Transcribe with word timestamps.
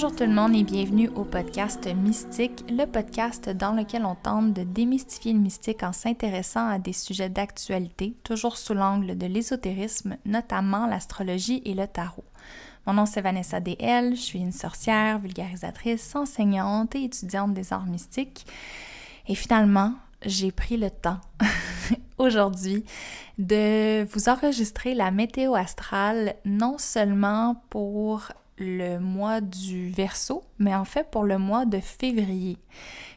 Bonjour 0.00 0.14
tout 0.14 0.26
le 0.26 0.32
monde 0.32 0.54
et 0.54 0.62
bienvenue 0.62 1.08
au 1.16 1.24
podcast 1.24 1.92
Mystique, 1.92 2.64
le 2.70 2.84
podcast 2.84 3.50
dans 3.50 3.72
lequel 3.72 4.04
on 4.04 4.14
tente 4.14 4.52
de 4.52 4.62
démystifier 4.62 5.32
le 5.32 5.40
mystique 5.40 5.82
en 5.82 5.92
s'intéressant 5.92 6.68
à 6.68 6.78
des 6.78 6.92
sujets 6.92 7.28
d'actualité, 7.28 8.14
toujours 8.22 8.58
sous 8.58 8.74
l'angle 8.74 9.18
de 9.18 9.26
l'ésotérisme, 9.26 10.16
notamment 10.24 10.86
l'astrologie 10.86 11.62
et 11.64 11.74
le 11.74 11.88
tarot. 11.88 12.22
Mon 12.86 12.92
nom 12.92 13.06
c'est 13.06 13.22
Vanessa 13.22 13.58
DL, 13.58 14.14
je 14.14 14.20
suis 14.20 14.38
une 14.38 14.52
sorcière, 14.52 15.18
vulgarisatrice, 15.18 16.14
enseignante 16.14 16.94
et 16.94 17.02
étudiante 17.02 17.52
des 17.52 17.72
arts 17.72 17.86
mystiques. 17.86 18.46
Et 19.26 19.34
finalement, 19.34 19.94
j'ai 20.24 20.52
pris 20.52 20.76
le 20.76 20.92
temps 20.92 21.18
aujourd'hui 22.18 22.84
de 23.38 24.04
vous 24.12 24.28
enregistrer 24.28 24.94
la 24.94 25.10
météo 25.10 25.56
astrale 25.56 26.36
non 26.44 26.78
seulement 26.78 27.60
pour 27.68 28.28
le 28.58 28.98
mois 28.98 29.40
du 29.40 29.90
Verseau, 29.90 30.44
mais 30.58 30.74
en 30.74 30.84
fait 30.84 31.10
pour 31.10 31.24
le 31.24 31.38
mois 31.38 31.64
de 31.64 31.80
février. 31.80 32.58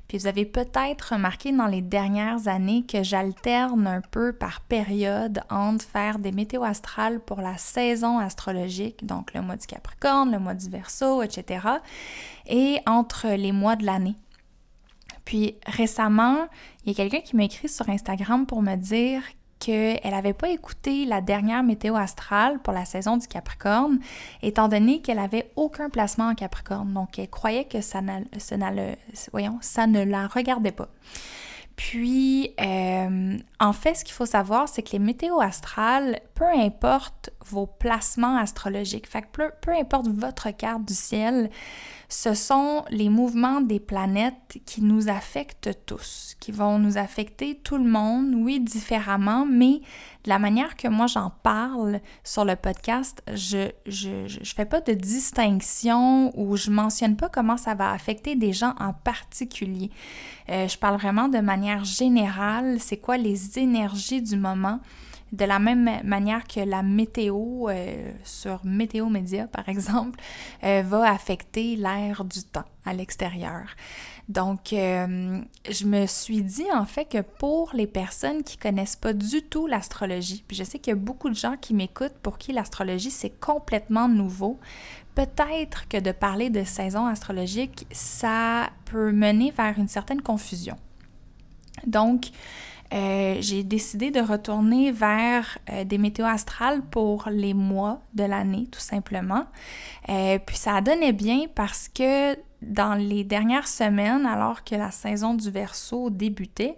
Puis 0.07 0.17
vous 0.17 0.27
avez 0.27 0.45
peut-être 0.45 1.13
remarqué 1.13 1.53
dans 1.53 1.67
les 1.67 1.81
dernières 1.81 2.49
années 2.49 2.83
que 2.85 3.01
j'alterne 3.01 3.87
un 3.87 4.01
peu 4.01 4.33
par 4.33 4.59
période 4.59 5.41
entre 5.49 5.85
faire 5.85 6.19
des 6.19 6.33
météos 6.33 6.65
astrales 6.65 7.21
pour 7.21 7.39
la 7.39 7.57
saison 7.57 8.19
astrologique, 8.19 9.05
donc 9.05 9.33
le 9.33 9.41
mois 9.41 9.55
du 9.55 9.65
Capricorne, 9.67 10.31
le 10.31 10.39
mois 10.39 10.53
du 10.53 10.69
Verseau, 10.69 11.23
etc., 11.23 11.65
et 12.45 12.79
entre 12.85 13.29
les 13.29 13.53
mois 13.53 13.77
de 13.77 13.85
l'année. 13.85 14.15
Puis 15.23 15.55
récemment, 15.65 16.47
il 16.83 16.89
y 16.89 16.91
a 16.91 16.95
quelqu'un 16.95 17.21
qui 17.21 17.37
m'a 17.37 17.45
écrit 17.45 17.69
sur 17.69 17.87
Instagram 17.87 18.45
pour 18.45 18.61
me 18.61 18.75
dire 18.75 19.21
qu'elle 19.61 19.99
n'avait 20.11 20.33
pas 20.33 20.49
écouté 20.49 21.05
la 21.05 21.21
dernière 21.21 21.63
météo 21.63 21.95
astrale 21.95 22.59
pour 22.59 22.73
la 22.73 22.83
saison 22.83 23.17
du 23.17 23.27
Capricorne, 23.27 23.99
étant 24.41 24.67
donné 24.67 25.01
qu'elle 25.01 25.19
avait 25.19 25.51
aucun 25.55 25.89
placement 25.89 26.29
en 26.29 26.35
Capricorne. 26.35 26.91
Donc, 26.93 27.19
elle 27.19 27.29
croyait 27.29 27.65
que 27.65 27.79
ça, 27.79 27.99
ça, 28.39 28.55
voyons, 29.31 29.59
ça 29.61 29.87
ne 29.87 30.03
la 30.03 30.27
regardait 30.27 30.71
pas. 30.71 30.89
Puis, 31.75 32.53
euh, 32.59 33.37
en 33.59 33.73
fait, 33.73 33.95
ce 33.95 34.03
qu'il 34.03 34.13
faut 34.13 34.25
savoir, 34.25 34.67
c'est 34.67 34.83
que 34.83 34.91
les 34.91 34.99
météos 34.99 35.39
astrales, 35.39 36.19
peu 36.41 36.59
importe 36.59 37.29
vos 37.45 37.67
placements 37.67 38.35
astrologiques, 38.35 39.07
fait 39.07 39.27
peu 39.31 39.71
importe 39.79 40.07
votre 40.07 40.49
carte 40.49 40.83
du 40.85 40.95
ciel, 40.95 41.51
ce 42.09 42.33
sont 42.33 42.83
les 42.89 43.09
mouvements 43.09 43.61
des 43.61 43.79
planètes 43.79 44.57
qui 44.65 44.81
nous 44.81 45.07
affectent 45.07 45.69
tous, 45.85 46.35
qui 46.39 46.51
vont 46.51 46.79
nous 46.79 46.97
affecter 46.97 47.59
tout 47.63 47.77
le 47.77 47.87
monde, 47.87 48.33
oui, 48.33 48.59
différemment, 48.59 49.45
mais 49.45 49.81
de 50.23 50.29
la 50.29 50.39
manière 50.39 50.77
que 50.77 50.87
moi 50.87 51.05
j'en 51.05 51.29
parle 51.43 51.99
sur 52.23 52.43
le 52.43 52.55
podcast, 52.55 53.21
je, 53.31 53.69
je, 53.85 54.53
fais 54.55 54.65
pas 54.65 54.81
de 54.81 54.93
distinction 54.93 56.35
ou 56.35 56.57
je 56.57 56.71
mentionne 56.71 57.17
pas 57.17 57.29
comment 57.29 57.57
ça 57.57 57.75
va 57.75 57.91
affecter 57.91 58.35
des 58.35 58.51
gens 58.51 58.73
en 58.79 58.93
particulier. 58.93 59.91
Euh, 60.49 60.67
je 60.67 60.75
parle 60.79 60.97
vraiment 60.97 61.27
de 61.27 61.37
manière 61.37 61.83
générale, 61.83 62.77
c'est 62.79 62.97
quoi 62.97 63.17
les 63.17 63.59
énergies 63.59 64.23
du 64.23 64.37
moment 64.37 64.79
de 65.31 65.45
la 65.45 65.59
même 65.59 65.89
manière 66.03 66.45
que 66.45 66.59
la 66.59 66.83
météo 66.83 67.69
euh, 67.69 68.11
sur 68.23 68.59
Météo 68.65 69.07
Média, 69.07 69.47
par 69.47 69.69
exemple, 69.69 70.19
euh, 70.63 70.83
va 70.85 71.09
affecter 71.09 71.75
l'air 71.75 72.25
du 72.25 72.43
temps 72.43 72.65
à 72.85 72.93
l'extérieur. 72.93 73.63
Donc, 74.27 74.73
euh, 74.73 75.39
je 75.69 75.85
me 75.85 76.05
suis 76.05 76.41
dit 76.41 76.71
en 76.73 76.85
fait 76.85 77.05
que 77.05 77.21
pour 77.21 77.71
les 77.73 77.87
personnes 77.87 78.43
qui 78.43 78.57
connaissent 78.57 78.95
pas 78.95 79.13
du 79.13 79.41
tout 79.41 79.67
l'astrologie, 79.67 80.43
puis 80.47 80.55
je 80.55 80.63
sais 80.63 80.79
qu'il 80.79 80.91
y 80.91 80.97
a 80.97 80.99
beaucoup 80.99 81.29
de 81.29 81.35
gens 81.35 81.55
qui 81.59 81.73
m'écoutent 81.73 82.17
pour 82.21 82.37
qui 82.37 82.51
l'astrologie 82.51 83.11
c'est 83.11 83.39
complètement 83.39 84.07
nouveau, 84.07 84.59
peut-être 85.15 85.87
que 85.87 85.97
de 85.97 86.11
parler 86.11 86.49
de 86.49 86.63
saison 86.63 87.05
astrologique, 87.05 87.87
ça 87.91 88.69
peut 88.85 89.11
mener 89.11 89.51
vers 89.51 89.77
une 89.77 89.87
certaine 89.87 90.21
confusion. 90.21 90.75
Donc, 91.85 92.27
euh, 92.93 93.37
j'ai 93.39 93.63
décidé 93.63 94.11
de 94.11 94.19
retourner 94.19 94.91
vers 94.91 95.57
euh, 95.69 95.85
des 95.85 95.97
météos 95.97 96.25
astrales 96.25 96.81
pour 96.81 97.29
les 97.29 97.53
mois 97.53 98.01
de 98.13 98.23
l'année, 98.23 98.67
tout 98.69 98.81
simplement. 98.81 99.45
Euh, 100.09 100.39
puis 100.45 100.57
ça 100.57 100.81
donné 100.81 101.13
bien 101.13 101.45
parce 101.53 101.87
que 101.87 102.35
dans 102.61 102.95
les 102.95 103.23
dernières 103.23 103.67
semaines, 103.67 104.25
alors 104.25 104.63
que 104.63 104.75
la 104.75 104.91
saison 104.91 105.33
du 105.33 105.49
Verseau 105.49 106.09
débutait, 106.09 106.77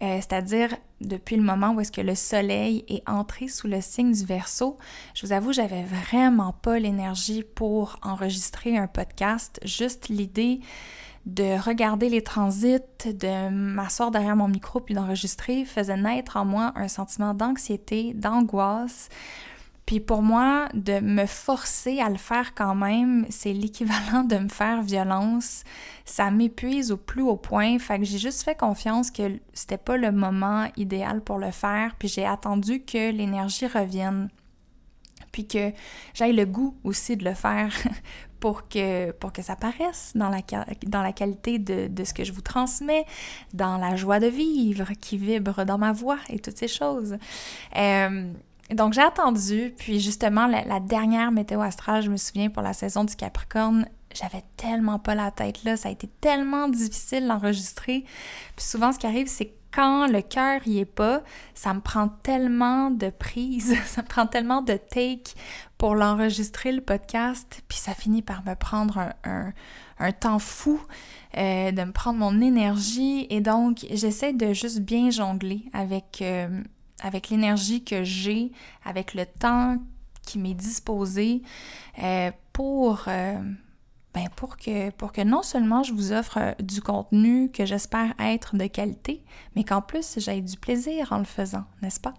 c'est-à-dire 0.00 0.76
depuis 1.00 1.36
le 1.36 1.42
moment 1.42 1.70
où 1.70 1.80
est-ce 1.80 1.92
que 1.92 2.02
le 2.02 2.14
soleil 2.14 2.84
est 2.88 3.08
entré 3.08 3.48
sous 3.48 3.68
le 3.68 3.80
signe 3.80 4.12
du 4.12 4.26
Verseau, 4.26 4.76
je 5.14 5.24
vous 5.24 5.32
avoue, 5.32 5.54
j'avais 5.54 5.84
vraiment 5.84 6.52
pas 6.52 6.78
l'énergie 6.78 7.42
pour 7.42 7.96
enregistrer 8.02 8.76
un 8.76 8.86
podcast. 8.86 9.60
Juste 9.64 10.10
l'idée 10.10 10.60
de 11.26 11.58
regarder 11.58 12.08
les 12.08 12.22
transits, 12.22 12.80
de 13.04 13.48
m'asseoir 13.48 14.10
derrière 14.10 14.36
mon 14.36 14.48
micro 14.48 14.80
puis 14.80 14.94
d'enregistrer 14.94 15.64
faisait 15.64 15.96
naître 15.96 16.36
en 16.36 16.44
moi 16.44 16.72
un 16.76 16.88
sentiment 16.88 17.32
d'anxiété, 17.32 18.12
d'angoisse. 18.14 19.08
Puis 19.86 20.00
pour 20.00 20.22
moi, 20.22 20.68
de 20.72 21.00
me 21.00 21.26
forcer 21.26 22.00
à 22.00 22.08
le 22.08 22.16
faire 22.16 22.54
quand 22.54 22.74
même, 22.74 23.26
c'est 23.28 23.52
l'équivalent 23.52 24.24
de 24.24 24.36
me 24.36 24.48
faire 24.48 24.82
violence. 24.82 25.62
Ça 26.04 26.30
m'épuise 26.30 26.90
au 26.90 26.96
plus 26.96 27.22
haut 27.22 27.36
point. 27.36 27.78
Fait 27.78 27.98
que 27.98 28.04
j'ai 28.04 28.18
juste 28.18 28.42
fait 28.42 28.56
confiance 28.56 29.10
que 29.10 29.38
c'était 29.52 29.78
pas 29.78 29.96
le 29.96 30.10
moment 30.10 30.68
idéal 30.76 31.22
pour 31.22 31.38
le 31.38 31.50
faire. 31.50 31.96
Puis 31.98 32.08
j'ai 32.08 32.24
attendu 32.24 32.80
que 32.80 33.10
l'énergie 33.10 33.66
revienne. 33.66 34.28
Puis 35.32 35.46
que 35.46 35.72
j'aille 36.14 36.34
le 36.34 36.46
goût 36.46 36.76
aussi 36.84 37.16
de 37.16 37.24
le 37.24 37.34
faire 37.34 37.74
pour 38.44 38.68
que, 38.68 39.10
pour 39.12 39.32
que 39.32 39.40
ça 39.40 39.56
paraisse 39.56 40.12
dans 40.14 40.28
la, 40.28 40.40
dans 40.86 41.00
la 41.00 41.14
qualité 41.14 41.58
de, 41.58 41.88
de, 41.88 42.04
ce 42.04 42.12
que 42.12 42.24
je 42.24 42.32
vous 42.34 42.42
transmets, 42.42 43.06
dans 43.54 43.78
la 43.78 43.96
joie 43.96 44.20
de 44.20 44.26
vivre 44.26 44.92
qui 45.00 45.16
vibre 45.16 45.64
dans 45.64 45.78
ma 45.78 45.92
voix 45.92 46.18
et 46.28 46.38
toutes 46.38 46.58
ces 46.58 46.68
choses. 46.68 47.16
Euh, 47.74 48.30
donc 48.70 48.92
j'ai 48.92 49.00
attendu, 49.00 49.72
puis 49.78 49.98
justement 49.98 50.46
la, 50.46 50.78
dernière 50.78 51.32
météo 51.32 51.62
astrale, 51.62 52.02
je 52.02 52.10
me 52.10 52.18
souviens 52.18 52.50
pour 52.50 52.62
la 52.62 52.74
saison 52.74 53.04
du 53.04 53.16
Capricorne, 53.16 53.88
j'avais 54.14 54.44
tellement 54.58 54.98
pas 54.98 55.14
la 55.14 55.30
tête 55.30 55.64
là, 55.64 55.78
ça 55.78 55.88
a 55.88 55.92
été 55.92 56.06
tellement 56.20 56.68
difficile 56.68 57.26
d'enregistrer. 57.26 58.04
Puis 58.56 58.66
souvent 58.66 58.92
ce 58.92 58.98
qui 58.98 59.06
arrive 59.06 59.26
c'est 59.26 59.46
que 59.46 59.54
quand 59.74 60.06
le 60.06 60.22
cœur 60.22 60.60
y 60.66 60.78
est 60.78 60.84
pas, 60.84 61.22
ça 61.54 61.74
me 61.74 61.80
prend 61.80 62.08
tellement 62.08 62.90
de 62.90 63.10
prise, 63.10 63.74
ça 63.86 64.02
me 64.02 64.06
prend 64.06 64.26
tellement 64.26 64.62
de 64.62 64.74
take 64.74 65.34
pour 65.78 65.96
l'enregistrer 65.96 66.70
le 66.70 66.80
podcast, 66.80 67.62
puis 67.66 67.78
ça 67.78 67.92
finit 67.92 68.22
par 68.22 68.44
me 68.44 68.54
prendre 68.54 69.12
un, 69.24 69.52
temps 70.12 70.38
fou, 70.38 70.80
euh, 71.36 71.72
de 71.72 71.82
me 71.82 71.92
prendre 71.92 72.18
mon 72.18 72.40
énergie, 72.40 73.26
et 73.30 73.40
donc 73.40 73.84
j'essaie 73.90 74.32
de 74.32 74.52
juste 74.52 74.80
bien 74.80 75.10
jongler 75.10 75.64
avec, 75.72 76.22
euh, 76.22 76.62
avec 77.02 77.30
l'énergie 77.30 77.82
que 77.82 78.04
j'ai, 78.04 78.52
avec 78.84 79.14
le 79.14 79.26
temps 79.26 79.78
qui 80.22 80.38
m'est 80.38 80.54
disposé 80.54 81.42
euh, 82.02 82.30
pour 82.52 83.08
ben 84.14 84.28
pour, 84.36 84.56
que, 84.56 84.90
pour 84.90 85.12
que 85.12 85.22
non 85.22 85.42
seulement 85.42 85.82
je 85.82 85.92
vous 85.92 86.12
offre 86.12 86.38
euh, 86.38 86.52
du 86.60 86.80
contenu 86.80 87.50
que 87.50 87.66
j'espère 87.66 88.14
être 88.20 88.56
de 88.56 88.66
qualité, 88.66 89.22
mais 89.56 89.64
qu'en 89.64 89.82
plus 89.82 90.18
j'aie 90.18 90.40
du 90.40 90.56
plaisir 90.56 91.12
en 91.12 91.18
le 91.18 91.24
faisant, 91.24 91.64
n'est-ce 91.82 92.00
pas? 92.00 92.14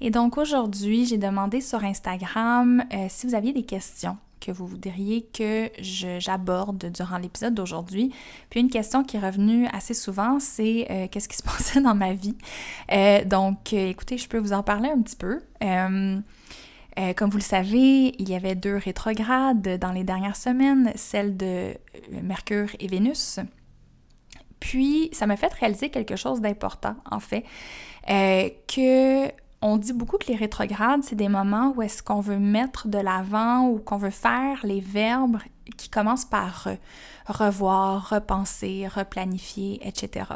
Et 0.00 0.10
donc 0.10 0.38
aujourd'hui, 0.38 1.04
j'ai 1.04 1.18
demandé 1.18 1.60
sur 1.60 1.84
Instagram 1.84 2.82
euh, 2.92 3.06
si 3.08 3.26
vous 3.26 3.34
aviez 3.34 3.52
des 3.52 3.64
questions 3.64 4.16
que 4.40 4.52
vous 4.52 4.68
voudriez 4.68 5.22
que 5.22 5.68
j'aborde 5.80 6.92
durant 6.92 7.18
l'épisode 7.18 7.54
d'aujourd'hui. 7.54 8.12
Puis 8.50 8.60
une 8.60 8.70
question 8.70 9.02
qui 9.02 9.16
est 9.16 9.20
revenue 9.20 9.66
assez 9.72 9.94
souvent, 9.94 10.38
c'est 10.38 10.86
euh, 10.88 11.08
qu'est-ce 11.10 11.28
qui 11.28 11.36
se 11.36 11.42
passait 11.44 11.80
dans 11.80 11.96
ma 11.96 12.14
vie? 12.14 12.36
donc, 13.26 13.72
écoutez, 13.72 14.16
je 14.16 14.28
peux 14.28 14.38
vous 14.38 14.52
en 14.52 14.62
parler 14.62 14.88
un 14.88 15.02
petit 15.02 15.16
peu. 15.16 15.40
Euh, 16.98 17.12
comme 17.14 17.30
vous 17.30 17.38
le 17.38 17.42
savez, 17.42 18.14
il 18.18 18.28
y 18.28 18.34
avait 18.34 18.56
deux 18.56 18.76
rétrogrades 18.76 19.78
dans 19.78 19.92
les 19.92 20.02
dernières 20.02 20.36
semaines, 20.36 20.92
celle 20.96 21.36
de 21.36 21.46
euh, 21.46 21.74
Mercure 22.22 22.70
et 22.80 22.88
Vénus. 22.88 23.38
Puis, 24.58 25.08
ça 25.12 25.26
m'a 25.26 25.36
fait 25.36 25.52
réaliser 25.52 25.90
quelque 25.90 26.16
chose 26.16 26.40
d'important, 26.40 26.96
en 27.08 27.20
fait, 27.20 27.44
euh, 28.10 28.48
que 28.66 29.30
on 29.60 29.76
dit 29.76 29.92
beaucoup 29.92 30.18
que 30.18 30.28
les 30.28 30.36
rétrogrades, 30.36 31.02
c'est 31.02 31.16
des 31.16 31.28
moments 31.28 31.72
où 31.76 31.82
est-ce 31.82 32.02
qu'on 32.02 32.20
veut 32.20 32.38
mettre 32.38 32.86
de 32.86 32.98
l'avant 32.98 33.68
ou 33.68 33.78
qu'on 33.78 33.96
veut 33.96 34.10
faire 34.10 34.60
les 34.62 34.80
verbes 34.80 35.38
qui 35.76 35.88
commencent 35.88 36.24
par 36.24 36.68
revoir, 37.26 38.08
repenser, 38.10 38.86
replanifier, 38.86 39.80
etc. 39.86 40.26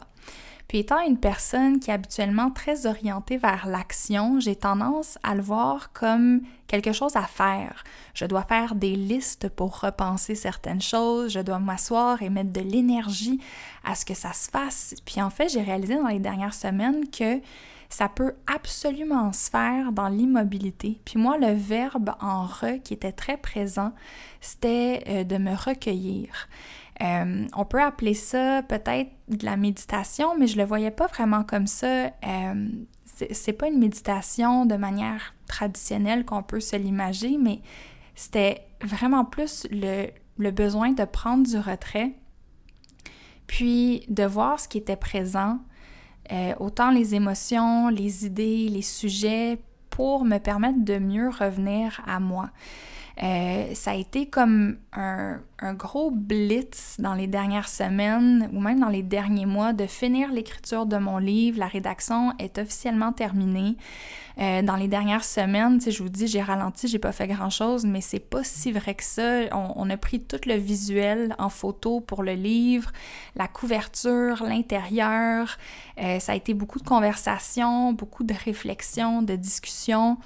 Puis 0.72 0.78
étant 0.78 1.00
une 1.06 1.18
personne 1.18 1.80
qui 1.80 1.90
est 1.90 1.92
habituellement 1.92 2.50
très 2.50 2.86
orientée 2.86 3.36
vers 3.36 3.66
l'action, 3.66 4.40
j'ai 4.40 4.56
tendance 4.56 5.18
à 5.22 5.34
le 5.34 5.42
voir 5.42 5.92
comme 5.92 6.40
quelque 6.66 6.92
chose 6.92 7.14
à 7.14 7.24
faire. 7.24 7.84
Je 8.14 8.24
dois 8.24 8.44
faire 8.44 8.74
des 8.74 8.96
listes 8.96 9.50
pour 9.50 9.80
repenser 9.80 10.34
certaines 10.34 10.80
choses, 10.80 11.30
je 11.30 11.40
dois 11.40 11.58
m'asseoir 11.58 12.22
et 12.22 12.30
mettre 12.30 12.52
de 12.52 12.62
l'énergie 12.62 13.38
à 13.84 13.94
ce 13.94 14.06
que 14.06 14.14
ça 14.14 14.32
se 14.32 14.48
fasse. 14.48 14.94
Puis 15.04 15.20
en 15.20 15.28
fait, 15.28 15.50
j'ai 15.50 15.60
réalisé 15.60 15.96
dans 15.96 16.08
les 16.08 16.20
dernières 16.20 16.54
semaines 16.54 17.06
que 17.10 17.42
ça 17.90 18.08
peut 18.08 18.32
absolument 18.46 19.34
se 19.34 19.50
faire 19.50 19.92
dans 19.92 20.08
l'immobilité. 20.08 20.98
Puis 21.04 21.18
moi, 21.18 21.36
le 21.36 21.52
verbe 21.52 22.14
en 22.22 22.46
re 22.46 22.80
qui 22.82 22.94
était 22.94 23.12
très 23.12 23.36
présent, 23.36 23.92
c'était 24.40 25.04
euh, 25.06 25.24
de 25.24 25.36
me 25.36 25.54
recueillir. 25.54 26.48
Euh, 27.02 27.46
on 27.56 27.64
peut 27.64 27.80
appeler 27.80 28.14
ça 28.14 28.62
peut-être 28.62 29.10
de 29.28 29.44
la 29.44 29.56
méditation, 29.56 30.36
mais 30.38 30.46
je 30.46 30.56
le 30.56 30.64
voyais 30.64 30.90
pas 30.90 31.06
vraiment 31.06 31.42
comme 31.42 31.66
ça. 31.66 32.06
Euh, 32.06 32.68
c'est 33.30 33.52
pas 33.52 33.68
une 33.68 33.78
méditation 33.78 34.66
de 34.66 34.76
manière 34.76 35.34
traditionnelle 35.46 36.24
qu'on 36.24 36.42
peut 36.42 36.60
se 36.60 36.76
l'imager, 36.76 37.38
mais 37.38 37.60
c'était 38.14 38.66
vraiment 38.82 39.24
plus 39.24 39.66
le, 39.70 40.10
besoin 40.50 40.92
de 40.92 41.04
prendre 41.04 41.46
du 41.46 41.58
retrait, 41.58 42.12
puis 43.46 44.04
de 44.08 44.24
voir 44.24 44.60
ce 44.60 44.68
qui 44.68 44.78
était 44.78 44.96
présent, 44.96 45.58
euh, 46.32 46.54
autant 46.58 46.90
les 46.90 47.14
émotions, 47.14 47.88
les 47.88 48.26
idées, 48.26 48.68
les 48.68 48.82
sujets, 48.82 49.58
pour 49.90 50.24
me 50.24 50.38
permettre 50.38 50.82
de 50.82 50.98
mieux 50.98 51.28
revenir 51.28 52.00
à 52.06 52.18
moi. 52.18 52.50
Euh, 53.22 53.74
ça 53.74 53.90
a 53.90 53.94
été 53.94 54.26
comme 54.26 54.78
un, 54.92 55.40
gros 55.74 56.10
blitz 56.10 56.96
dans 56.98 57.14
les 57.14 57.26
dernières 57.26 57.68
semaines 57.68 58.50
ou 58.52 58.60
même 58.60 58.80
dans 58.80 58.88
les 58.88 59.02
derniers 59.02 59.46
mois 59.46 59.72
de 59.72 59.86
finir 59.86 60.32
l'écriture 60.32 60.86
de 60.86 60.96
mon 60.96 61.18
livre. 61.18 61.58
La 61.58 61.66
rédaction 61.66 62.32
est 62.38 62.58
officiellement 62.58 63.12
terminée. 63.12 63.76
Euh, 64.38 64.62
dans 64.62 64.76
les 64.76 64.88
dernières 64.88 65.24
semaines, 65.24 65.78
je 65.80 66.02
vous 66.02 66.08
dis, 66.08 66.26
j'ai 66.26 66.42
ralenti, 66.42 66.88
j'ai 66.88 66.98
pas 66.98 67.12
fait 67.12 67.28
grand-chose, 67.28 67.84
mais 67.84 68.00
c'est 68.00 68.18
pas 68.18 68.42
si 68.42 68.72
vrai 68.72 68.94
que 68.94 69.04
ça. 69.04 69.42
On, 69.52 69.88
a 69.90 69.96
pris 69.96 70.20
tout 70.20 70.40
le 70.46 70.54
visuel 70.54 71.34
en 71.38 71.48
photo 71.48 72.00
pour 72.00 72.22
le 72.22 72.32
livre, 72.32 72.90
la 73.36 73.46
couverture, 73.46 74.42
l'intérieur. 74.42 75.58
Euh, 75.98 76.18
ça 76.18 76.32
a 76.32 76.34
été 76.34 76.54
beaucoup 76.54 76.78
de 76.78 76.88
conversations, 76.88 77.92
beaucoup 77.92 78.24
de 78.24 78.34
réflexions, 78.34 79.22
de 79.22 79.36
discussions. 79.36 80.16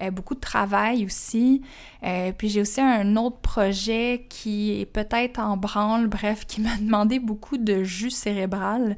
Euh, 0.00 0.10
beaucoup 0.10 0.34
de 0.34 0.40
travail 0.40 1.04
aussi. 1.04 1.62
Euh, 2.04 2.32
puis 2.36 2.48
j'ai 2.48 2.60
aussi 2.60 2.80
un 2.80 3.16
autre 3.16 3.38
projet 3.38 4.26
qui 4.28 4.80
est 4.80 4.86
peut-être 4.86 5.40
en 5.40 5.56
branle, 5.56 6.06
bref, 6.08 6.46
qui 6.46 6.60
m'a 6.60 6.76
demandé 6.76 7.18
beaucoup 7.18 7.56
de 7.56 7.82
jus 7.82 8.10
cérébral. 8.10 8.96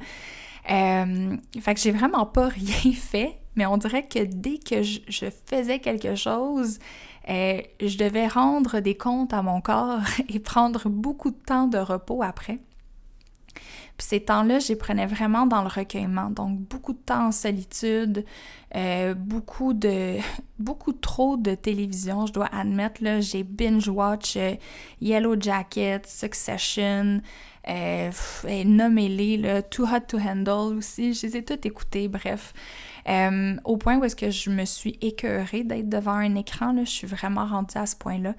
Euh, 0.69 1.35
fait 1.59 1.73
que 1.73 1.79
j'ai 1.79 1.91
vraiment 1.91 2.25
pas 2.25 2.47
rien 2.49 2.93
fait, 2.93 3.37
mais 3.55 3.65
on 3.65 3.77
dirait 3.77 4.07
que 4.07 4.19
dès 4.23 4.57
que 4.57 4.83
je, 4.83 4.99
je 5.07 5.25
faisais 5.47 5.79
quelque 5.79 6.15
chose, 6.15 6.79
je 7.27 7.97
devais 7.97 8.27
rendre 8.27 8.79
des 8.79 8.95
comptes 8.95 9.33
à 9.33 9.41
mon 9.41 9.61
corps 9.61 10.01
et 10.29 10.39
prendre 10.39 10.89
beaucoup 10.89 11.31
de 11.31 11.39
temps 11.45 11.67
de 11.67 11.77
repos 11.77 12.21
après. 12.21 12.59
Ces 14.01 14.21
temps-là, 14.21 14.57
j'y 14.57 14.75
prenais 14.75 15.05
vraiment 15.05 15.45
dans 15.45 15.61
le 15.61 15.67
recueillement. 15.67 16.31
Donc, 16.31 16.59
beaucoup 16.59 16.93
de 16.93 16.97
temps 16.97 17.27
en 17.27 17.31
solitude, 17.31 18.25
euh, 18.75 19.13
beaucoup 19.13 19.73
de... 19.73 20.17
beaucoup 20.59 20.93
trop 20.93 21.37
de 21.37 21.53
télévision, 21.53 22.25
je 22.25 22.33
dois 22.33 22.47
admettre. 22.47 23.03
Là, 23.03 23.21
j'ai 23.21 23.43
binge-watch 23.43 24.37
euh, 24.37 24.55
Yellow 25.01 25.39
Jacket, 25.39 26.07
Succession, 26.07 27.21
euh, 27.69 28.11
nommez-les, 28.65 29.61
Too 29.69 29.83
Hot 29.83 29.99
to 30.07 30.17
Handle 30.17 30.77
aussi. 30.77 31.13
Je 31.13 31.27
les 31.27 31.37
ai 31.37 31.45
toutes 31.45 31.67
écoutées, 31.67 32.07
bref. 32.07 32.53
Euh, 33.07 33.55
au 33.65 33.77
point 33.77 33.97
où 33.97 34.03
est-ce 34.03 34.15
que 34.15 34.31
je 34.31 34.49
me 34.49 34.65
suis 34.65 34.97
écœurée 35.01 35.63
d'être 35.63 35.89
devant 35.89 36.13
un 36.13 36.33
écran, 36.33 36.73
là, 36.73 36.85
je 36.85 36.89
suis 36.89 37.07
vraiment 37.07 37.45
rendue 37.45 37.77
à 37.77 37.85
ce 37.85 37.95
point-là. 37.95 38.33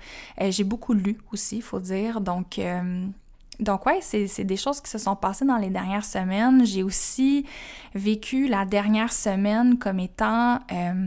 j'ai 0.50 0.64
beaucoup 0.64 0.92
lu 0.92 1.18
aussi, 1.32 1.58
il 1.58 1.62
faut 1.62 1.80
dire, 1.80 2.20
donc 2.20 2.58
donc 3.62 3.86
ouais, 3.86 4.00
c'est 4.00 4.44
des 4.44 4.56
choses 4.56 4.80
qui 4.80 4.90
se 4.90 4.98
sont 4.98 5.16
passées 5.16 5.44
dans 5.44 5.56
les 5.56 5.70
dernières 5.70 6.04
semaines. 6.04 6.64
J'ai 6.64 6.82
aussi 6.82 7.46
vécu 7.94 8.48
la 8.48 8.64
dernière 8.64 9.12
semaine 9.12 9.78
comme 9.78 10.00
étant 10.00 10.58
euh, 10.72 11.06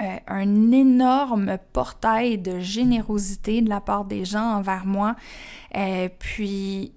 euh, 0.00 0.16
un 0.26 0.72
énorme 0.72 1.58
portail 1.72 2.38
de 2.38 2.60
générosité 2.60 3.62
de 3.62 3.68
la 3.68 3.80
part 3.80 4.04
des 4.04 4.24
gens 4.24 4.56
envers 4.56 4.86
moi. 4.86 5.16
Euh, 5.76 6.08
puis, 6.18 6.92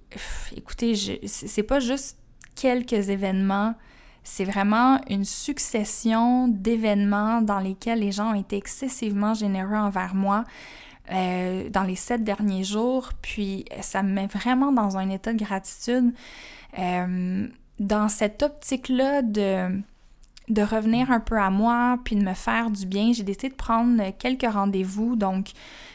écoutez, 0.56 0.94
c'est 1.26 1.62
pas 1.62 1.80
juste 1.80 2.18
quelques 2.54 3.08
événements, 3.08 3.74
c'est 4.24 4.44
vraiment 4.44 5.00
une 5.10 5.24
succession 5.24 6.46
d'événements 6.46 7.42
dans 7.42 7.58
lesquels 7.58 7.98
les 7.98 8.12
gens 8.12 8.32
ont 8.32 8.40
été 8.40 8.56
excessivement 8.56 9.34
généreux 9.34 9.76
envers 9.76 10.14
moi. 10.14 10.44
Euh, 11.10 11.68
dans 11.68 11.82
les 11.82 11.96
sept 11.96 12.22
derniers 12.22 12.62
jours, 12.62 13.10
puis 13.22 13.64
ça 13.80 14.02
me 14.02 14.12
met 14.12 14.28
vraiment 14.28 14.70
dans 14.70 14.96
un 14.96 15.10
état 15.10 15.32
de 15.32 15.38
gratitude. 15.38 16.12
Euh, 16.78 17.48
dans 17.80 18.08
cette 18.08 18.42
optique-là 18.42 19.22
de, 19.22 19.82
de 20.48 20.62
revenir 20.62 21.10
un 21.10 21.20
peu 21.20 21.38
à 21.38 21.50
moi, 21.50 21.98
puis 22.04 22.16
de 22.16 22.24
me 22.24 22.34
faire 22.34 22.70
du 22.70 22.86
bien, 22.86 23.12
j'ai 23.12 23.22
décidé 23.22 23.48
de 23.48 23.54
prendre 23.54 24.10
quelques 24.18 24.50
rendez-vous. 24.50 25.16
Donc, 25.16 25.52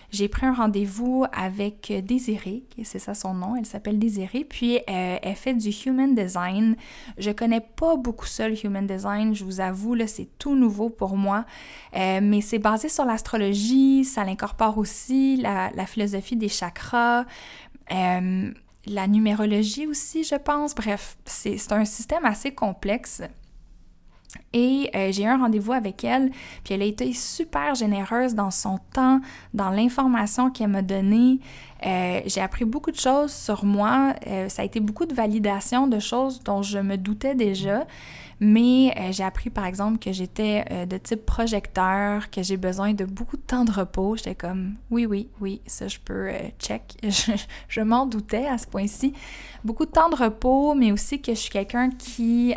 j'ai 0.09 0.29
pris 0.29 0.45
un 0.45 0.53
rendez-vous 0.53 1.25
avec 1.33 1.91
Désirée, 2.05 2.63
c'est 2.83 2.99
ça 2.99 3.13
son 3.13 3.33
nom, 3.33 3.57
elle 3.57 3.65
s'appelle 3.65 3.99
Désirée, 3.99 4.45
puis 4.45 4.77
euh, 4.77 5.17
elle 5.21 5.35
fait 5.35 5.53
du 5.53 5.69
Human 5.69 6.15
Design. 6.15 6.77
Je 7.17 7.31
connais 7.31 7.59
pas 7.59 7.97
beaucoup 7.97 8.25
ça, 8.25 8.47
Human 8.49 8.87
Design, 8.87 9.35
je 9.35 9.43
vous 9.43 9.59
avoue, 9.59 9.95
là, 9.95 10.07
c'est 10.07 10.29
tout 10.39 10.55
nouveau 10.55 10.89
pour 10.89 11.17
moi, 11.17 11.45
euh, 11.93 12.21
mais 12.23 12.39
c'est 12.39 12.59
basé 12.59 12.87
sur 12.87 13.03
l'astrologie, 13.03 14.05
ça 14.05 14.23
l'incorpore 14.23 14.77
aussi, 14.77 15.35
la, 15.37 15.85
philosophie 15.85 16.37
des 16.37 16.49
chakras, 16.49 17.25
euh, 17.91 18.51
la 18.85 19.07
numérologie 19.07 19.87
aussi, 19.87 20.23
je 20.23 20.35
pense. 20.35 20.73
Bref, 20.73 21.17
c'est 21.25 21.71
un 21.73 21.83
système 21.83 22.23
assez 22.23 22.51
complexe. 22.51 23.21
Et 24.53 24.89
euh, 24.95 25.11
j'ai 25.11 25.23
eu 25.23 25.27
un 25.27 25.37
rendez-vous 25.37 25.73
avec 25.73 26.03
elle, 26.03 26.31
puis 26.63 26.73
elle 26.73 26.81
a 26.81 26.85
été 26.85 27.11
super 27.13 27.75
généreuse 27.75 28.33
dans 28.33 28.51
son 28.51 28.79
temps, 28.93 29.19
dans 29.53 29.69
l'information 29.69 30.49
qu'elle 30.49 30.69
m'a 30.69 30.81
donnée. 30.81 31.39
Euh, 31.85 32.21
j'ai 32.25 32.41
appris 32.41 32.65
beaucoup 32.65 32.91
de 32.91 32.99
choses 32.99 33.31
sur 33.31 33.65
moi. 33.65 34.15
Euh, 34.25 34.49
ça 34.49 34.61
a 34.61 34.65
été 34.65 34.79
beaucoup 34.79 35.05
de 35.05 35.13
validation 35.13 35.85
de 35.85 35.99
choses 35.99 36.41
dont 36.43 36.61
je 36.61 36.79
me 36.79 36.97
doutais 36.97 37.35
déjà. 37.35 37.85
Mais 38.39 38.93
j'ai 39.11 39.23
appris 39.23 39.49
par 39.49 39.65
exemple 39.65 39.97
que 39.97 40.11
j'étais 40.11 40.63
de 40.85 40.97
type 40.97 41.25
projecteur, 41.25 42.29
que 42.29 42.43
j'ai 42.43 42.55
besoin 42.55 42.93
de 42.93 43.03
beaucoup 43.03 43.35
de 43.35 43.41
temps 43.41 43.65
de 43.65 43.71
repos. 43.71 44.15
J'étais 44.15 44.35
comme 44.35 44.75
oui, 44.91 45.07
oui, 45.07 45.27
oui, 45.41 45.59
ça 45.65 45.87
je 45.87 45.97
peux 45.97 46.29
check. 46.59 46.99
je, 47.03 47.31
je 47.67 47.81
m'en 47.81 48.05
doutais 48.05 48.45
à 48.45 48.59
ce 48.59 48.67
point-ci. 48.67 49.13
Beaucoup 49.63 49.85
de 49.85 49.91
temps 49.91 50.09
de 50.09 50.15
repos, 50.15 50.75
mais 50.75 50.91
aussi 50.91 51.19
que 51.19 51.33
je 51.33 51.39
suis 51.39 51.49
quelqu'un 51.49 51.89
qui 51.89 52.53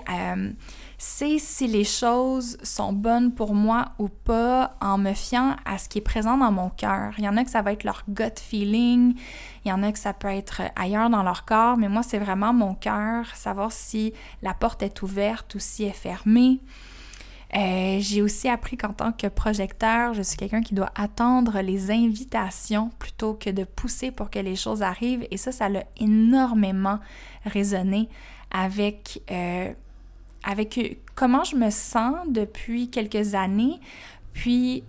c'est 1.02 1.38
si 1.38 1.66
les 1.66 1.84
choses 1.84 2.58
sont 2.62 2.92
bonnes 2.92 3.32
pour 3.32 3.54
moi 3.54 3.92
ou 3.98 4.10
pas 4.10 4.76
en 4.82 4.98
me 4.98 5.14
fiant 5.14 5.56
à 5.64 5.78
ce 5.78 5.88
qui 5.88 5.96
est 5.96 6.02
présent 6.02 6.36
dans 6.36 6.52
mon 6.52 6.68
cœur. 6.68 7.14
Il 7.16 7.24
y 7.24 7.28
en 7.28 7.38
a 7.38 7.44
que 7.44 7.50
ça 7.50 7.62
va 7.62 7.72
être 7.72 7.84
leur 7.84 8.04
gut 8.06 8.38
feeling, 8.38 9.14
il 9.64 9.68
y 9.70 9.72
en 9.72 9.82
a 9.82 9.92
que 9.92 9.98
ça 9.98 10.12
peut 10.12 10.28
être 10.28 10.60
ailleurs 10.76 11.08
dans 11.08 11.22
leur 11.22 11.46
corps, 11.46 11.78
mais 11.78 11.88
moi, 11.88 12.02
c'est 12.02 12.18
vraiment 12.18 12.52
mon 12.52 12.74
cœur, 12.74 13.24
savoir 13.34 13.72
si 13.72 14.12
la 14.42 14.52
porte 14.52 14.82
est 14.82 15.00
ouverte 15.00 15.54
ou 15.54 15.58
si 15.58 15.84
elle 15.84 15.88
est 15.88 15.92
fermée. 15.94 16.60
Euh, 17.56 17.96
j'ai 18.00 18.20
aussi 18.20 18.50
appris 18.50 18.76
qu'en 18.76 18.92
tant 18.92 19.12
que 19.12 19.26
projecteur, 19.26 20.12
je 20.12 20.20
suis 20.20 20.36
quelqu'un 20.36 20.60
qui 20.60 20.74
doit 20.74 20.92
attendre 20.94 21.62
les 21.62 21.90
invitations 21.90 22.90
plutôt 22.98 23.32
que 23.32 23.48
de 23.48 23.64
pousser 23.64 24.10
pour 24.10 24.28
que 24.28 24.38
les 24.38 24.54
choses 24.54 24.82
arrivent. 24.82 25.26
Et 25.30 25.38
ça, 25.38 25.50
ça 25.50 25.70
l'a 25.70 25.84
énormément 25.96 26.98
résonné 27.46 28.10
avec 28.50 29.22
euh, 29.30 29.72
avec 30.44 30.78
euh, 30.78 30.88
comment 31.14 31.44
je 31.44 31.56
me 31.56 31.70
sens 31.70 32.16
depuis 32.28 32.90
quelques 32.90 33.34
années. 33.34 33.80
Puis 34.32 34.84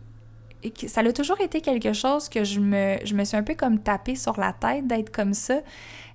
ça 0.88 1.02
a 1.02 1.14
toujours 1.14 1.42
été 1.42 1.62
quelque 1.62 1.94
chose 1.94 2.30
que 2.30 2.44
je 2.44 2.60
me, 2.60 2.98
je 3.04 3.16
me 3.16 3.24
suis 3.24 3.36
un 3.36 3.44
peu 3.44 3.56
comme 3.56 3.80
tapé 3.80 4.16
sur 4.16 4.40
la 4.40 4.54
tête 4.54 4.88
d'être 4.88 5.12
comme 5.12 5.34
ça, 5.34 5.60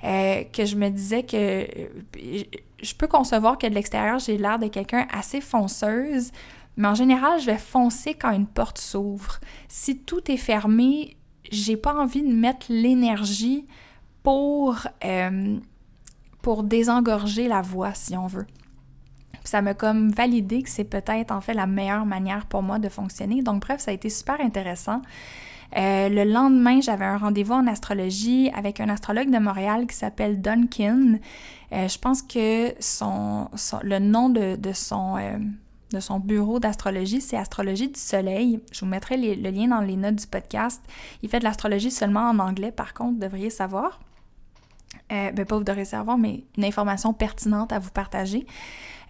euh, 0.05 0.45
que 0.52 0.64
je 0.64 0.76
me 0.76 0.88
disais 0.88 1.25
que 1.25 1.37
euh, 1.37 2.43
je 2.81 2.95
peux 2.95 3.09
concevoir 3.09 3.59
que 3.59 3.66
de 3.66 3.75
l'extérieur, 3.75 4.19
j'ai 4.19 4.38
l'air 4.38 4.59
de 4.59 4.69
quelqu'un 4.69 5.07
assez 5.12 5.40
fonceuse, 5.40 6.31
mais 6.76 6.88
en 6.88 6.95
général, 6.95 7.40
je 7.40 7.47
vais 7.47 7.59
foncer 7.59 8.14
quand 8.14 8.31
une 8.31 8.47
porte 8.47 8.78
s'ouvre. 8.78 9.40
Si 9.66 9.99
tout 9.99 10.31
est 10.31 10.37
fermé, 10.37 11.16
j'ai 11.50 11.76
pas 11.76 11.95
envie 11.95 12.23
de 12.23 12.33
mettre 12.33 12.66
l'énergie 12.69 13.66
pour, 14.23 14.87
pour 16.43 16.62
désengorger 16.64 17.49
la 17.49 17.62
voie, 17.62 17.95
si 17.95 18.16
on 18.16 18.26
veut 18.26 18.47
ça 19.49 19.62
m'a 19.62 19.75
comme 19.75 20.11
validé 20.11 20.62
que 20.62 20.71
c'est 20.71 20.85
peut-être 20.85 21.33
en 21.33 21.41
fait 21.41 21.55
la 21.55 21.67
meilleure 21.67 22.07
manière 22.07 22.47
pour 22.47 22.62
moi 22.62 22.79
de 22.79 22.88
fonctionner. 22.88 23.43
Donc 23.43 23.62
bref, 23.62 23.81
ça 23.81 23.91
a 23.91 23.95
été 23.95 24.11
super 24.11 24.41
intéressant. 24.41 25.03
Euh, 25.76 26.09
le 26.09 26.25
lendemain, 26.25 26.81
j'avais 26.81 27.05
un 27.05 27.19
rendez-vous 27.19 27.55
en 27.55 27.67
astrologie 27.67 28.50
avec 28.55 28.81
un 28.81 28.88
astrologue 28.88 29.31
de 29.31 29.38
Montréal 29.38 29.87
qui 29.87 29.97
s'appelle 29.97 30.41
Duncan. 30.41 31.19
Euh, 31.73 31.88
je 31.88 31.99
pense 31.99 32.23
que 32.23 32.73
son, 32.79 33.49
le 33.83 33.99
nom 33.99 34.29
de, 34.29 34.57
son, 34.73 35.17
euh, 35.17 35.37
de 35.93 36.00
son 36.00 36.21
bureau 36.21 36.61
d'astrologie, 36.61 37.21
c'est 37.21 37.37
Astrologie 37.37 37.88
du 37.88 37.99
Soleil. 37.99 38.61
Je 38.73 38.81
vous 38.81 38.87
mettrai 38.87 39.17
le 39.17 39.50
lien 39.50 39.69
dans 39.69 39.81
les 39.81 39.97
notes 39.97 40.17
du 40.17 40.26
podcast. 40.26 40.83
Il 41.23 41.29
fait 41.29 41.41
de 41.41 41.45
l'astrologie 41.45 41.91
seulement 41.91 42.29
en 42.31 42.38
anglais, 42.38 42.71
par 42.71 42.95
contre, 42.95 43.15
vous 43.15 43.21
devriez 43.21 43.50
savoir. 43.50 43.99
Euh, 45.12 45.31
ben 45.31 45.45
pas 45.45 45.57
vous 45.57 45.64
devriez 45.64 45.85
savoir, 45.85 46.19
mais 46.19 46.45
une 46.57 46.64
information 46.64 47.12
pertinente 47.12 47.73
à 47.73 47.78
vous 47.78 47.90
partager. 47.90 48.47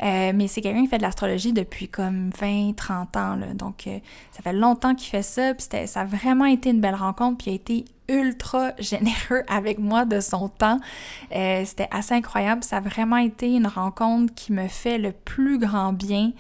Euh, 0.02 0.32
mais 0.34 0.46
c'est 0.46 0.60
quelqu'un 0.60 0.82
qui 0.82 0.88
fait 0.88 0.98
de 0.98 1.02
l'astrologie 1.02 1.52
depuis 1.52 1.88
comme 1.88 2.30
20-30 2.30 3.18
ans. 3.18 3.36
Là. 3.36 3.54
Donc, 3.54 3.86
euh, 3.86 3.98
ça 4.30 4.42
fait 4.42 4.52
longtemps 4.52 4.94
qu'il 4.94 5.08
fait 5.08 5.22
ça. 5.22 5.54
Puis 5.54 5.66
ça 5.86 6.00
a 6.00 6.04
vraiment 6.04 6.44
été 6.44 6.70
une 6.70 6.80
belle 6.80 6.94
rencontre. 6.94 7.38
Puis 7.38 7.50
il 7.50 7.52
a 7.52 7.56
été 7.56 7.84
ultra 8.08 8.72
généreux 8.78 9.42
avec 9.48 9.78
moi 9.78 10.04
de 10.04 10.20
son 10.20 10.48
temps. 10.48 10.80
Euh, 11.34 11.62
c'était 11.64 11.88
assez 11.90 12.14
incroyable. 12.14 12.62
Ça 12.62 12.78
a 12.78 12.80
vraiment 12.80 13.16
été 13.16 13.54
une 13.54 13.66
rencontre 13.66 14.34
qui 14.34 14.52
me 14.52 14.68
fait 14.68 14.98
le 14.98 15.12
plus 15.12 15.58
grand 15.58 15.92
bien. 15.92 16.32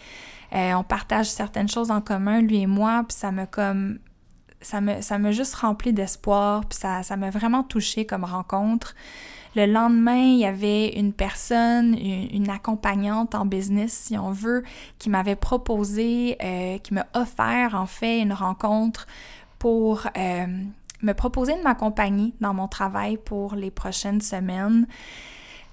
on 0.52 0.82
partage 0.82 1.26
certaines 1.26 1.68
choses 1.68 1.90
en 1.90 2.00
commun, 2.00 2.40
lui 2.40 2.60
et 2.60 2.66
moi. 2.66 3.04
Puis 3.08 3.16
ça 3.16 3.32
me 3.32 3.46
comme... 3.46 3.98
Ça 4.60 4.80
me, 4.80 5.18
m'a 5.18 5.32
juste 5.32 5.54
rempli 5.54 5.92
d'espoir. 5.92 6.64
Puis 6.66 6.78
ça, 6.78 7.16
m'a 7.16 7.30
vraiment 7.30 7.62
touché 7.62 8.06
comme 8.06 8.24
rencontre. 8.24 8.94
Le 9.54 9.64
lendemain, 9.64 10.22
il 10.22 10.38
y 10.38 10.44
avait 10.44 10.88
une 10.98 11.14
personne, 11.14 11.96
une, 11.98 12.50
accompagnante 12.50 13.34
en 13.34 13.46
business, 13.46 13.92
si 13.92 14.18
on 14.18 14.30
veut, 14.30 14.62
qui 14.98 15.08
m'avait 15.08 15.36
proposé, 15.36 16.36
euh, 16.42 16.76
qui 16.78 16.92
m'a 16.92 17.06
offert 17.14 17.74
en 17.74 17.86
fait 17.86 18.20
une 18.20 18.34
rencontre 18.34 19.06
pour 19.58 20.06
euh, 20.16 20.46
me 21.02 21.12
proposer 21.12 21.56
de 21.56 21.62
m'accompagner 21.62 22.34
dans 22.40 22.52
mon 22.52 22.68
travail 22.68 23.16
pour 23.16 23.54
les 23.54 23.70
prochaines 23.70 24.20
semaines. 24.20 24.86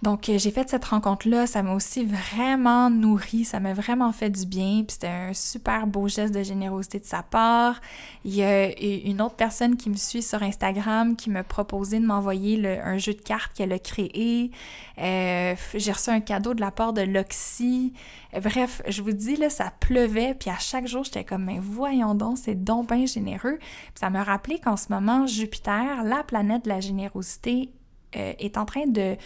Donc, 0.03 0.27
euh, 0.27 0.38
j'ai 0.38 0.51
fait 0.51 0.69
cette 0.69 0.83
rencontre-là, 0.83 1.48
ça 1.48 1.63
m'a 1.63 1.74
aussi 1.74 2.03
vraiment 2.03 2.89
nourri, 2.89 3.45
ça 3.45 3.62
m'a 3.62 3.74
vraiment 3.74 4.12
fait 4.12 4.29
du 4.29 4.45
bien, 4.45 4.83
puis 4.86 4.95
c'était 4.95 5.07
un 5.07 5.33
super 5.33 5.88
beau 5.88 6.10
geste 6.10 6.36
de 6.36 6.43
générosité 6.43 7.00
de 7.00 7.05
sa 7.05 7.24
part. 7.24 7.79
Il 8.25 8.36
y 8.36 8.43
a 8.43 8.77
une 9.07 9.22
autre 9.22 9.36
personne 9.36 9.77
qui 9.77 9.89
me 9.89 9.95
suit 9.95 10.22
sur 10.22 10.43
Instagram 10.43 11.15
qui 11.15 11.29
m'a 11.29 11.45
proposé 11.45 12.01
de 12.01 12.05
m'envoyer 12.05 12.81
un 12.81 12.98
jeu 12.98 13.13
de 13.13 13.22
cartes 13.22 13.53
qu'elle 13.53 13.72
a 13.72 13.79
créé. 13.79 14.51
Euh, 14.98 15.55
j'ai 15.74 15.91
reçu 15.93 16.10
un 16.10 16.19
cadeau 16.19 16.53
de 16.53 16.60
la 16.60 16.72
part 16.72 16.91
de 16.91 17.01
Loxy. 17.01 17.93
Bref, 18.33 18.81
je 18.89 19.01
vous 19.01 19.13
dis, 19.13 19.38
là, 19.38 19.50
ça 19.50 19.72
pleuvait, 19.79 20.36
puis 20.38 20.50
à 20.50 20.60
chaque 20.60 20.86
jour, 20.86 21.05
j'étais 21.05 21.24
comme, 21.24 21.45
mais 21.45 21.60
voyons 21.62 22.13
donc, 22.13 22.39
c'est 22.39 22.62
donc 22.62 22.89
bien 22.93 23.05
généreux. 23.05 23.57
Puis 23.57 24.01
ça 24.01 24.10
me 24.10 24.19
rappelait 24.22 24.60
qu'en 24.60 24.75
ce 24.75 24.88
moment, 24.89 25.27
Jupiter, 25.27 26.03
la 26.03 26.24
planète 26.24 26.65
de 26.65 26.69
la 26.69 26.81
générosité, 26.81 27.69
euh, 28.15 28.34
est 28.39 28.58
en 28.58 28.65
train 28.65 28.86
de, 28.88 29.17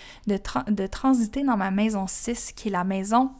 transiter 0.87 1.43
dans 1.43 1.57
ma 1.57 1.71
maison 1.71 2.07
6, 2.07 2.53
qui 2.53 2.69
est 2.69 2.71
la 2.71 2.83
maison 2.83 3.31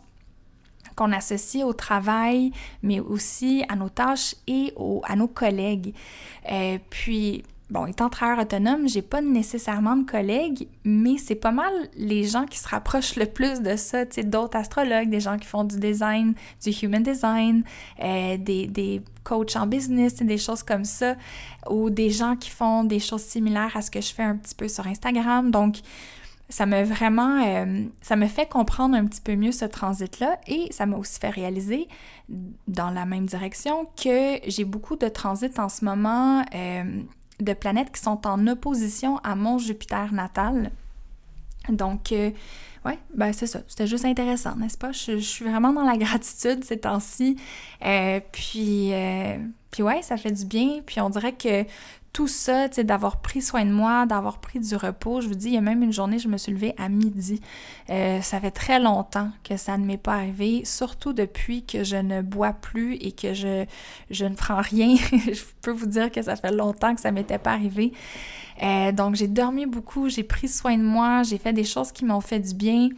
qu'on 0.95 1.11
associe 1.11 1.63
au 1.63 1.73
travail, 1.73 2.51
mais 2.81 2.99
aussi 2.99 3.63
à 3.69 3.75
nos 3.75 3.89
tâches 3.89 4.35
et 4.47 4.73
à 5.03 5.15
nos 5.15 5.27
collègues. 5.27 5.93
Euh, 6.51 6.79
puis, 6.89 7.43
bon, 7.69 7.85
étant 7.85 8.09
travailleur 8.09 8.43
autonome, 8.43 8.87
j'ai 8.87 9.01
pas 9.01 9.21
nécessairement 9.21 9.95
de 9.97 10.09
collègues, 10.09 10.67
mais 10.83 11.17
c'est 11.17 11.35
pas 11.35 11.51
mal 11.51 11.71
les 11.95 12.23
gens 12.23 12.45
qui 12.45 12.57
se 12.57 12.67
rapprochent 12.67 13.15
le 13.15 13.25
plus 13.25 13.61
de 13.61 13.75
ça, 13.75 14.05
tu 14.05 14.15
sais, 14.15 14.23
d'autres 14.23 14.57
astrologues, 14.57 15.09
des 15.09 15.19
gens 15.19 15.37
qui 15.37 15.47
font 15.47 15.63
du 15.63 15.77
design, 15.77 16.33
du 16.63 16.69
human 16.71 17.03
design, 17.03 17.63
euh, 18.03 18.37
des, 18.37 18.67
des 18.67 19.01
coachs 19.23 19.55
en 19.57 19.67
business, 19.67 20.15
des 20.15 20.37
choses 20.37 20.63
comme 20.63 20.85
ça, 20.85 21.15
ou 21.69 21.89
des 21.89 22.09
gens 22.09 22.35
qui 22.35 22.49
font 22.49 22.83
des 22.83 22.99
choses 22.99 23.23
similaires 23.23 23.75
à 23.75 23.81
ce 23.81 23.91
que 23.91 24.01
je 24.01 24.13
fais 24.13 24.23
un 24.23 24.37
petit 24.37 24.55
peu 24.55 24.69
sur 24.69 24.87
Instagram. 24.87 25.51
Donc, 25.51 25.77
ça 26.49 26.65
m'a 26.65 26.83
vraiment, 26.83 27.43
euh, 27.45 27.83
ça 28.01 28.15
me 28.15 28.27
fait 28.27 28.47
comprendre 28.47 28.95
un 28.95 29.05
petit 29.05 29.19
peu 29.19 29.35
mieux 29.35 29.51
ce 29.51 29.65
transit-là 29.65 30.39
et 30.47 30.67
ça 30.71 30.85
m'a 30.85 30.95
aussi 30.95 31.19
fait 31.19 31.29
réaliser 31.29 31.89
dans 32.67 32.89
la 32.89 33.05
même 33.05 33.25
direction 33.25 33.85
que 34.01 34.39
j'ai 34.47 34.63
beaucoup 34.63 34.95
de 34.95 35.09
transits 35.09 35.59
en 35.59 35.67
ce 35.67 35.83
moment 35.83 36.45
euh, 36.55 37.01
de 37.39 37.53
planètes 37.53 37.91
qui 37.91 38.01
sont 38.01 38.25
en 38.25 38.47
opposition 38.47 39.17
à 39.19 39.35
mon 39.35 39.57
Jupiter 39.57 40.11
natal. 40.13 40.71
Donc, 41.69 42.11
euh, 42.11 42.31
ouais, 42.85 42.97
ben 43.13 43.33
c'est 43.33 43.47
ça. 43.47 43.59
C'était 43.67 43.87
juste 43.87 44.05
intéressant, 44.05 44.55
n'est-ce 44.55 44.77
pas? 44.77 44.91
Je, 44.91 45.17
suis 45.17 45.45
vraiment 45.45 45.73
dans 45.73 45.83
la 45.83 45.97
gratitude 45.97 46.63
ces 46.63 46.79
temps-ci. 46.79 47.37
Euh, 47.85 48.19
puis, 48.31 48.93
euh, 48.93 49.37
puis 49.71 49.83
ouais, 49.83 50.01
ça 50.01 50.17
fait 50.17 50.31
du 50.31 50.45
bien. 50.45 50.81
Puis 50.85 51.01
on 51.01 51.09
dirait 51.09 51.33
que 51.33 51.63
tout 52.17 52.27
ça, 52.27 52.67
d'avoir 52.67 53.21
pris 53.21 53.43
soin 53.43 53.63
de 53.63 53.69
moi, 53.69 54.07
d'avoir 54.07 54.39
pris 54.39 54.59
du 54.59 54.75
repos. 54.75 55.21
Je 55.21 55.27
vous 55.27 55.35
dis, 55.35 55.49
il 55.49 55.53
y 55.53 55.57
a 55.57 55.61
même 55.61 55.83
une 55.83 55.93
journée, 55.93 56.17
je 56.17 56.27
me 56.27 56.37
suis 56.37 56.51
levée 56.51 56.73
à 56.75 56.89
midi. 56.89 57.41
Euh, 57.91 58.21
ça 58.21 58.39
fait 58.39 58.49
très 58.49 58.79
longtemps 58.79 59.29
que 59.43 59.55
ça 59.55 59.77
ne 59.77 59.85
m'est 59.85 59.99
pas 59.99 60.15
arrivé, 60.15 60.65
surtout 60.65 61.13
depuis 61.13 61.63
que 61.63 61.83
je 61.83 61.95
ne 61.95 62.23
bois 62.23 62.53
plus 62.53 62.95
et 62.95 63.11
que 63.11 63.35
je, 63.35 63.65
je 64.09 64.25
ne 64.25 64.33
prends 64.33 64.61
rien. 64.61 64.95
je 65.11 65.43
peux 65.61 65.69
vous 65.69 65.85
dire 65.85 66.11
que 66.11 66.23
ça 66.23 66.35
fait 66.35 66.51
longtemps 66.51 66.95
que 66.95 67.01
ça 67.01 67.11
m'était 67.11 67.37
pas 67.37 67.51
arrivé. 67.51 67.93
Euh, 68.63 68.91
donc, 68.91 69.13
j'ai 69.13 69.27
dormi 69.27 69.67
beaucoup, 69.67 70.09
j'ai 70.09 70.23
pris 70.23 70.47
soin 70.47 70.75
de 70.75 70.81
moi, 70.81 71.21
j'ai 71.21 71.37
fait 71.37 71.53
des 71.53 71.65
choses 71.65 71.91
qui 71.91 72.03
m'ont 72.03 72.21
fait 72.21 72.39
du 72.39 72.55
bien. 72.55 72.89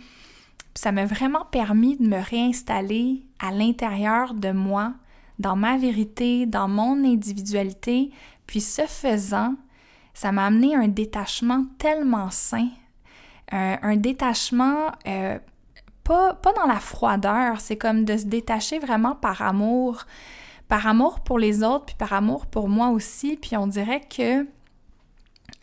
Ça 0.76 0.94
m'a 0.94 1.04
vraiment 1.04 1.44
permis 1.52 1.98
de 1.98 2.08
me 2.08 2.24
réinstaller 2.24 3.26
à 3.40 3.52
l'intérieur 3.52 4.34
de 4.34 4.54
moi, 4.54 4.94
dans 5.40 5.58
ma 5.58 5.78
vérité, 5.78 6.46
dans 6.46 6.70
mon 6.70 7.04
individualité, 7.04 8.12
puis 8.50 8.62
ce 8.62 8.88
faisant, 8.88 9.54
ça 10.16 10.32
m'a 10.32 10.48
amené 10.48 10.74
un 10.76 10.88
détachement 10.88 11.66
tellement 11.78 12.32
sain, 12.32 12.68
un, 13.52 13.96
détachement 13.96 14.88
euh, 15.06 15.38
pas, 16.04 16.34
dans 16.56 16.66
la 16.66 16.80
froideur, 16.80 17.62
c'est 17.62 17.78
comme 17.78 18.06
de 18.06 18.18
se 18.18 18.26
détacher 18.26 18.80
vraiment 18.80 19.14
par 19.14 19.44
amour, 19.44 20.08
par 20.68 20.88
amour 20.88 21.20
pour 21.20 21.38
les 21.38 21.62
autres, 21.62 21.86
puis 21.86 21.96
par 21.96 22.12
amour 22.12 22.48
pour 22.48 22.70
moi 22.70 22.90
aussi, 22.90 23.38
puis 23.38 23.56
on 23.56 23.68
dirait 23.68 24.02
que 24.02 24.48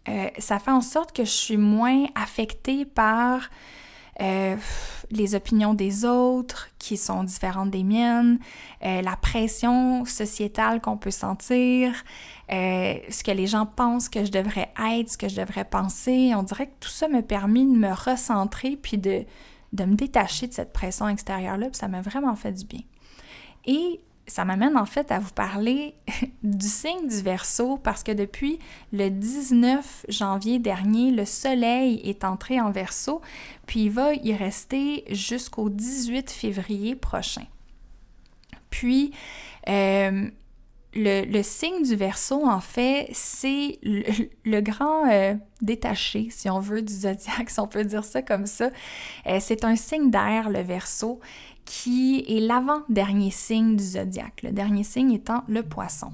euh, 0.08 0.30
ça 0.38 0.60
fait 0.60 0.70
en 0.70 0.80
sorte 0.80 1.10
que 1.10 1.24
je 1.24 1.30
suis 1.30 1.56
moins 1.56 2.04
affectée 2.14 2.84
par 2.84 3.50
euh, 4.20 4.56
les 5.10 5.34
opinions 5.34 5.74
des 5.74 6.04
autres 6.04 6.68
qui 6.78 6.96
sont 6.96 7.22
différentes 7.22 7.70
des 7.70 7.84
miennes, 7.84 8.38
euh, 8.84 9.02
la 9.02 9.16
pression 9.16 10.04
sociétale 10.04 10.80
qu'on 10.80 10.96
peut 10.96 11.10
sentir, 11.10 11.92
euh, 12.50 12.94
ce 13.10 13.22
que 13.22 13.30
les 13.30 13.46
gens 13.46 13.66
pensent 13.66 14.08
que 14.08 14.24
je 14.24 14.30
devrais 14.30 14.72
être, 14.92 15.10
ce 15.10 15.18
que 15.18 15.28
je 15.28 15.36
devrais 15.36 15.64
penser. 15.64 16.32
On 16.34 16.42
dirait 16.42 16.66
que 16.66 16.74
tout 16.80 16.88
ça 16.88 17.08
m'a 17.08 17.22
permis 17.22 17.66
de 17.66 17.76
me 17.76 17.92
recentrer 17.92 18.76
puis 18.76 18.96
de, 18.96 19.24
de 19.72 19.84
me 19.84 19.94
détacher 19.94 20.46
de 20.46 20.54
cette 20.54 20.72
pression 20.72 21.08
extérieure-là, 21.08 21.68
puis 21.68 21.76
ça 21.76 21.88
m'a 21.88 22.00
vraiment 22.00 22.36
fait 22.36 22.52
du 22.52 22.64
bien. 22.64 22.82
Et 23.66 24.00
ça 24.26 24.44
m'amène 24.44 24.76
en 24.76 24.86
fait 24.86 25.10
à 25.12 25.18
vous 25.18 25.32
parler 25.32 25.94
du 26.42 26.66
signe 26.66 27.08
du 27.08 27.22
Verseau 27.22 27.76
parce 27.76 28.02
que 28.02 28.12
depuis 28.12 28.58
le 28.92 29.08
19 29.08 30.06
janvier 30.08 30.58
dernier, 30.58 31.10
le 31.10 31.24
Soleil 31.24 32.00
est 32.04 32.24
entré 32.24 32.60
en 32.60 32.70
Verseau, 32.70 33.20
puis 33.66 33.84
il 33.84 33.90
va 33.90 34.14
y 34.14 34.34
rester 34.34 35.04
jusqu'au 35.10 35.70
18 35.70 36.30
février 36.30 36.96
prochain. 36.96 37.44
Puis, 38.70 39.12
euh, 39.68 40.28
le, 40.96 41.42
signe 41.42 41.82
du 41.82 41.94
Verseau, 41.94 42.46
en 42.46 42.60
fait, 42.60 43.08
c'est 43.12 43.78
le, 43.82 44.60
grand 44.60 45.08
euh, 45.10 45.34
détaché, 45.60 46.28
si 46.30 46.48
on 46.50 46.60
veut, 46.60 46.82
du 46.82 46.92
zodiaque, 46.92 47.48
si 47.50 47.60
on 47.60 47.66
peut 47.66 47.84
dire 47.84 48.04
ça 48.04 48.22
comme 48.22 48.46
ça. 48.46 48.70
Euh, 49.26 49.38
c'est 49.40 49.64
un 49.64 49.76
signe 49.76 50.10
d'air, 50.10 50.50
le 50.50 50.60
Verseau, 50.60 51.20
qui 51.66 52.24
est 52.26 52.40
l'avant-dernier 52.40 53.30
signe 53.30 53.76
du 53.76 53.84
zodiaque, 53.84 54.42
le 54.42 54.52
dernier 54.52 54.84
signe 54.84 55.12
étant 55.12 55.44
le 55.48 55.62
poisson. 55.62 56.12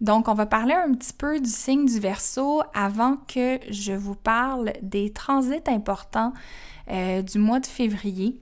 Donc, 0.00 0.28
on 0.28 0.34
va 0.34 0.44
parler 0.44 0.74
un 0.74 0.92
petit 0.92 1.14
peu 1.14 1.40
du 1.40 1.48
signe 1.48 1.86
du 1.86 1.98
Verseau 1.98 2.62
avant 2.74 3.16
que 3.16 3.58
je 3.70 3.92
vous 3.92 4.16
parle 4.16 4.72
des 4.82 5.10
transits 5.10 5.62
importants 5.66 6.34
euh, 6.90 7.22
du 7.22 7.38
mois 7.38 7.60
de 7.60 7.66
février. 7.66 8.38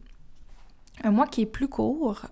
Un 1.05 1.12
mois 1.12 1.27
qui 1.27 1.43
est 1.43 1.47
plus 1.47 1.69
court 1.69 2.23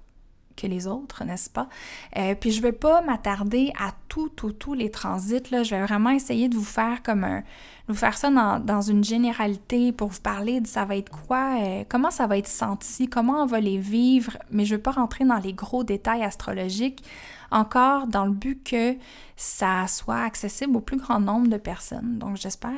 que 0.61 0.67
les 0.67 0.87
autres, 0.87 1.25
n'est-ce 1.25 1.51
pas? 1.51 1.69
Euh, 2.17 2.35
puis 2.35 2.51
je 2.51 2.59
ne 2.59 2.63
vais 2.63 2.73
pas 2.73 3.03
m'attarder 3.03 3.73
à 3.79 3.93
tout, 4.09 4.29
tout, 4.29 4.53
tous 4.53 4.75
les 4.75 4.91
transits. 4.91 5.51
Là. 5.51 5.63
Je 5.63 5.75
vais 5.75 5.83
vraiment 5.83 6.11
essayer 6.11 6.49
de 6.49 6.57
vous 6.57 6.65
faire 6.65 7.03
comme 7.03 7.25
un, 7.25 7.43
vous 7.91 7.99
faire 7.99 8.17
ça 8.17 8.31
dans, 8.31 8.81
une 8.81 9.05
généralité 9.05 9.93
pour 9.93 10.09
vous 10.09 10.21
parler 10.21 10.61
de 10.61 10.67
ça 10.67 10.85
va 10.85 10.97
être 10.97 11.11
quoi, 11.11 11.57
euh, 11.61 11.85
comment 11.89 12.11
ça 12.11 12.27
va 12.27 12.39
être 12.39 12.49
senti, 12.49 13.09
comment 13.09 13.43
on 13.43 13.47
va 13.47 13.61
les 13.61 13.79
vivre, 13.79 14.39
mais 14.51 14.65
je 14.65 14.75
ne 14.75 14.79
vais 14.79 14.83
pas 14.83 14.93
rentrer 14.93 15.25
dans 15.25 15.39
les 15.39 15.53
gros 15.53 15.85
détails 15.85 16.23
astrologiques, 16.23 17.05
encore 17.51 18.07
dans 18.07 18.25
le 18.25 18.33
but 18.33 18.63
que 18.63 18.97
ça 19.37 19.87
soit 19.89 20.23
accessible 20.23 20.77
au 20.77 20.81
plus 20.81 20.99
grand 20.99 21.21
nombre 21.21 21.49
de 21.49 21.57
personnes. 21.57 22.19
Donc 22.19 22.37
j'espère 22.37 22.71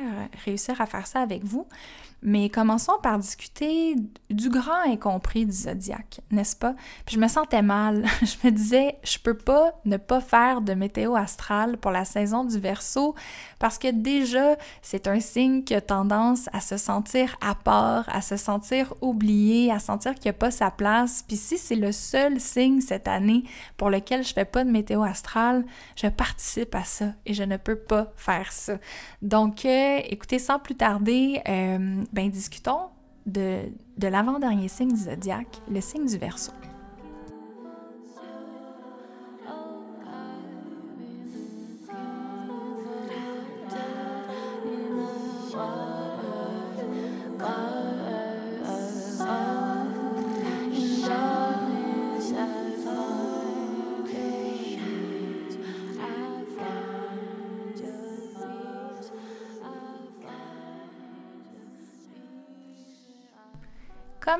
réussir 0.45 0.81
à 0.81 0.85
faire 0.85 1.07
ça 1.07 1.21
avec 1.21 1.43
vous. 1.43 1.67
Mais 2.23 2.49
commençons 2.49 2.97
par 3.03 3.19
discuter 3.19 3.95
du 4.29 4.49
grand 4.49 4.81
incompris 4.87 5.45
du 5.45 5.51
zodiaque, 5.51 6.21
n'est-ce 6.31 6.55
pas? 6.55 6.73
Puis 7.05 7.15
je 7.15 7.19
me 7.19 7.27
sentais 7.27 7.61
mal. 7.61 8.05
je 8.21 8.47
me 8.47 8.51
disais, 8.51 8.97
je 9.03 9.17
peux 9.19 9.37
pas 9.37 9.79
ne 9.85 9.97
pas 9.97 10.21
faire 10.21 10.61
de 10.61 10.73
météo 10.73 11.15
astrale 11.15 11.77
pour 11.77 11.91
la 11.91 12.05
saison 12.05 12.45
du 12.45 12.59
Verseau 12.59 13.13
parce 13.59 13.77
que 13.77 13.91
déjà, 13.91 14.55
c'est 14.81 15.07
un 15.07 15.19
signe 15.19 15.63
qui 15.63 15.75
a 15.75 15.81
tendance 15.81 16.49
à 16.53 16.61
se 16.61 16.77
sentir 16.77 17.35
à 17.41 17.55
part, 17.55 18.05
à 18.07 18.21
se 18.21 18.37
sentir 18.37 18.93
oublié, 19.01 19.71
à 19.71 19.79
sentir 19.79 20.15
qu'il 20.15 20.25
n'y 20.25 20.35
a 20.35 20.39
pas 20.39 20.51
sa 20.51 20.71
place. 20.71 21.23
Puis 21.27 21.37
si 21.37 21.57
c'est 21.57 21.75
le 21.75 21.91
seul 21.91 22.39
signe 22.39 22.79
cette 22.79 23.07
année 23.07 23.43
pour 23.75 23.89
lequel 23.89 24.23
je 24.23 24.33
fais 24.33 24.45
pas 24.45 24.63
de 24.63 24.71
météo 24.71 25.03
astrale, 25.03 25.65
je 25.95 26.07
participe 26.07 26.73
à 26.75 26.85
ça 26.85 27.13
et 27.25 27.33
je 27.33 27.43
ne 27.43 27.57
peux 27.57 27.75
pas 27.75 28.11
faire 28.15 28.51
ça. 28.51 28.77
Donc, 29.21 29.65
euh, 29.65 29.99
écoutez, 30.09 30.39
sans 30.39 30.59
plus 30.59 30.75
tarder, 30.75 31.41
euh, 31.47 32.03
ben 32.13 32.29
discutons 32.29 32.89
de, 33.25 33.63
de 33.97 34.07
l'avant-dernier 34.07 34.67
signe 34.67 34.93
du 34.93 35.01
zodiaque, 35.01 35.61
le 35.69 35.81
signe 35.81 36.05
du 36.05 36.17
Verseau. 36.17 36.53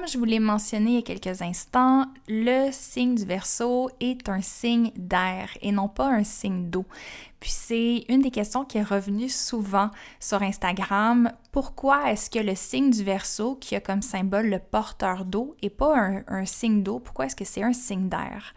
Comme 0.03 0.11
je 0.11 0.17
vous 0.17 0.25
l'ai 0.25 0.39
mentionné 0.39 0.89
il 0.89 0.95
y 0.95 0.97
a 0.97 1.01
quelques 1.01 1.41
instants, 1.41 2.07
le 2.27 2.71
signe 2.73 3.15
du 3.15 3.23
Verseau 3.23 3.89
est 4.01 4.27
un 4.27 4.41
signe 4.41 4.91
d'air 4.97 5.47
et 5.61 5.71
non 5.71 5.87
pas 5.87 6.09
un 6.09 6.25
signe 6.25 6.69
d'eau. 6.69 6.83
Puis 7.39 7.51
c'est 7.51 8.03
une 8.09 8.19
des 8.19 8.29
questions 8.29 8.65
qui 8.65 8.79
est 8.79 8.83
revenue 8.83 9.29
souvent 9.29 9.91
sur 10.19 10.41
Instagram. 10.41 11.31
Pourquoi 11.53 12.11
est-ce 12.11 12.29
que 12.29 12.39
le 12.39 12.53
signe 12.53 12.89
du 12.89 13.01
Verseau, 13.01 13.55
qui 13.55 13.77
a 13.77 13.79
comme 13.79 14.01
symbole 14.01 14.47
le 14.47 14.59
porteur 14.59 15.23
d'eau, 15.23 15.55
et 15.61 15.69
pas 15.69 15.95
un 16.27 16.43
signe 16.43 16.83
d'eau, 16.83 16.99
pourquoi 16.99 17.27
est-ce 17.27 17.37
que 17.37 17.45
c'est 17.45 17.63
un 17.63 17.71
signe 17.71 18.09
d'air? 18.09 18.53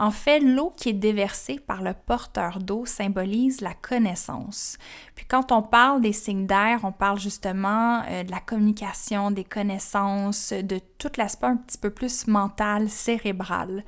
En 0.00 0.10
fait, 0.10 0.40
l'eau 0.40 0.72
qui 0.74 0.88
est 0.88 0.94
déversée 0.94 1.60
par 1.60 1.82
le 1.82 1.92
porteur 1.92 2.58
d'eau 2.58 2.86
symbolise 2.86 3.60
la 3.60 3.74
connaissance. 3.74 4.78
Puis 5.14 5.26
quand 5.26 5.52
on 5.52 5.60
parle 5.60 6.00
des 6.00 6.14
signes 6.14 6.46
d'air, 6.46 6.80
on 6.84 6.90
parle 6.90 7.20
justement 7.20 8.02
euh, 8.08 8.22
de 8.22 8.30
la 8.30 8.40
communication, 8.40 9.30
des 9.30 9.44
connaissances, 9.44 10.54
de 10.54 10.80
tout 10.96 11.10
l'aspect 11.18 11.48
un 11.48 11.58
petit 11.58 11.76
peu 11.76 11.90
plus 11.90 12.26
mental, 12.28 12.88
cérébral. 12.88 13.84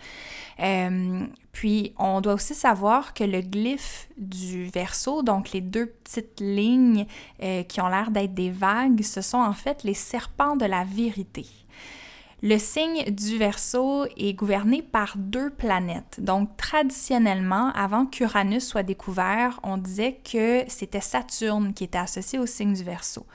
Euh, 0.60 1.26
puis 1.52 1.94
on 1.96 2.20
doit 2.20 2.34
aussi 2.34 2.54
savoir 2.54 3.14
que 3.14 3.24
le 3.24 3.40
glyphe 3.40 4.10
du 4.18 4.66
verso, 4.66 5.22
donc 5.22 5.52
les 5.52 5.62
deux 5.62 5.86
petites 5.86 6.40
lignes 6.40 7.06
euh, 7.42 7.62
qui 7.62 7.80
ont 7.80 7.88
l'air 7.88 8.10
d'être 8.10 8.34
des 8.34 8.50
vagues, 8.50 9.02
ce 9.02 9.22
sont 9.22 9.38
en 9.38 9.54
fait 9.54 9.82
les 9.82 9.94
serpents 9.94 10.56
de 10.56 10.66
la 10.66 10.84
vérité. 10.84 11.46
Le 12.44 12.58
signe 12.58 13.04
du 13.04 13.38
Verseau 13.38 14.04
est 14.16 14.34
gouverné 14.34 14.82
par 14.82 15.14
deux 15.16 15.48
planètes. 15.48 16.18
Donc, 16.18 16.56
traditionnellement, 16.56 17.70
avant 17.70 18.04
qu'Uranus 18.04 18.66
soit 18.66 18.82
découvert, 18.82 19.60
on 19.62 19.76
disait 19.76 20.18
que 20.28 20.64
c'était 20.66 21.00
Saturne 21.00 21.72
qui 21.72 21.84
était 21.84 21.98
associé 21.98 22.40
au 22.40 22.46
signe 22.46 22.74
du 22.74 22.82
Verseau. 22.82 23.26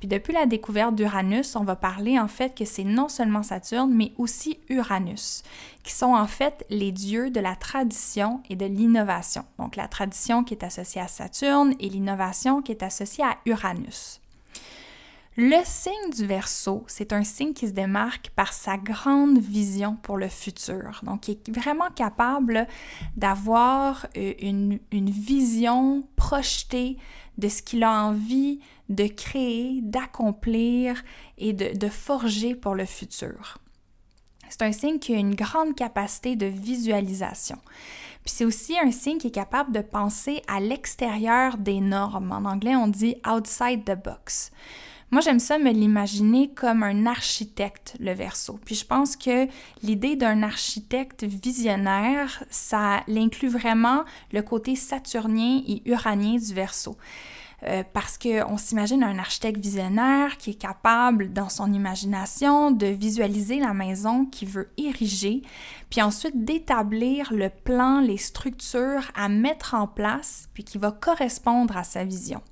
Puis 0.00 0.08
depuis 0.08 0.32
la 0.32 0.46
découverte 0.46 0.96
d'Uranus, 0.96 1.54
on 1.54 1.62
va 1.62 1.76
parler 1.76 2.18
en 2.18 2.26
fait 2.26 2.58
que 2.58 2.64
c'est 2.64 2.82
non 2.82 3.08
seulement 3.08 3.44
Saturne, 3.44 3.94
mais 3.94 4.10
aussi 4.18 4.58
Uranus, 4.68 5.44
qui 5.84 5.92
sont 5.92 6.14
en 6.14 6.26
fait 6.26 6.66
les 6.68 6.90
dieux 6.90 7.30
de 7.30 7.38
la 7.38 7.54
tradition 7.54 8.42
et 8.50 8.56
de 8.56 8.66
l'innovation. 8.66 9.44
Donc 9.60 9.76
la 9.76 9.86
tradition 9.86 10.42
qui 10.42 10.54
est 10.54 10.64
associée 10.64 11.00
à 11.00 11.06
Saturne 11.06 11.74
et 11.78 11.88
l'innovation 11.88 12.62
qui 12.62 12.72
est 12.72 12.82
associée 12.82 13.22
à 13.22 13.36
Uranus. 13.46 14.20
Le 15.38 15.60
signe 15.66 16.10
du 16.14 16.24
Verseau, 16.24 16.84
c'est 16.86 17.12
un 17.12 17.22
signe 17.22 17.52
qui 17.52 17.68
se 17.68 17.72
démarque 17.72 18.30
par 18.30 18.54
sa 18.54 18.78
grande 18.78 19.38
vision 19.38 19.94
pour 19.96 20.16
le 20.16 20.28
futur. 20.28 21.00
Donc, 21.02 21.28
il 21.28 21.32
est 21.32 21.50
vraiment 21.50 21.90
capable 21.94 22.66
d'avoir 23.18 24.06
euh, 24.16 24.32
une, 24.40 24.78
vision 24.90 26.08
projetée 26.16 26.96
de 27.36 27.48
ce 27.48 27.60
qu'il 27.60 27.84
a 27.84 28.02
envie 28.04 28.60
de 28.88 29.06
créer, 29.06 29.80
d'accomplir 29.82 31.04
et 31.36 31.52
de, 31.52 31.76
de 31.76 31.88
forger 31.88 32.54
pour 32.54 32.74
le 32.74 32.86
futur. 32.86 33.58
C'est 34.48 34.62
un 34.62 34.72
signe 34.72 34.98
qui 34.98 35.14
a 35.14 35.18
une 35.18 35.34
grande 35.34 35.74
capacité 35.74 36.34
de 36.34 36.46
visualisation. 36.46 37.58
Puis 38.24 38.32
c'est 38.34 38.46
aussi 38.46 38.74
un 38.78 38.90
signe 38.90 39.18
qui 39.18 39.26
est 39.26 39.32
capable 39.32 39.72
de 39.72 39.82
penser 39.82 40.40
à 40.48 40.60
l'extérieur 40.60 41.58
des 41.58 41.80
normes. 41.80 42.32
En 42.32 42.48
anglais, 42.48 42.74
on 42.74 42.88
dit 42.88 43.16
outside 43.26 43.84
the 43.84 44.02
box. 44.02 44.50
Moi, 45.12 45.20
j'aime 45.20 45.38
ça 45.38 45.58
me 45.58 45.70
l'imaginer 45.70 46.50
comme 46.52 46.82
un 46.82 47.06
architecte, 47.06 47.96
le 48.00 48.12
verso. 48.12 48.58
Puis 48.64 48.74
je 48.74 48.84
pense 48.84 49.16
que 49.16 49.46
l'idée 49.82 50.16
d'un 50.16 50.42
architecte 50.42 51.22
visionnaire, 51.22 52.42
ça 52.50 53.02
l'inclut 53.06 53.48
vraiment 53.48 54.04
le 54.32 54.42
côté 54.42 54.74
saturnien 54.74 55.62
et 55.66 55.82
uranien 55.88 56.36
du 56.36 56.52
verso. 56.52 56.96
Euh, 57.62 57.82
parce 57.94 58.18
qu'on 58.18 58.58
s'imagine 58.58 59.02
un 59.02 59.18
architecte 59.18 59.58
visionnaire 59.58 60.36
qui 60.36 60.50
est 60.50 60.60
capable, 60.60 61.32
dans 61.32 61.48
son 61.48 61.72
imagination, 61.72 62.70
de 62.70 62.86
visualiser 62.86 63.60
la 63.60 63.72
maison 63.72 64.26
qu'il 64.26 64.48
veut 64.48 64.70
ériger, 64.76 65.42
puis 65.88 66.02
ensuite 66.02 66.44
d'établir 66.44 67.32
le 67.32 67.48
plan, 67.48 68.00
les 68.00 68.18
structures 68.18 69.10
à 69.14 69.28
mettre 69.28 69.74
en 69.74 69.86
place, 69.86 70.48
puis 70.52 70.64
qui 70.64 70.78
va 70.78 70.90
correspondre 70.90 71.76
à 71.76 71.84
sa 71.84 72.04
vision. 72.04 72.42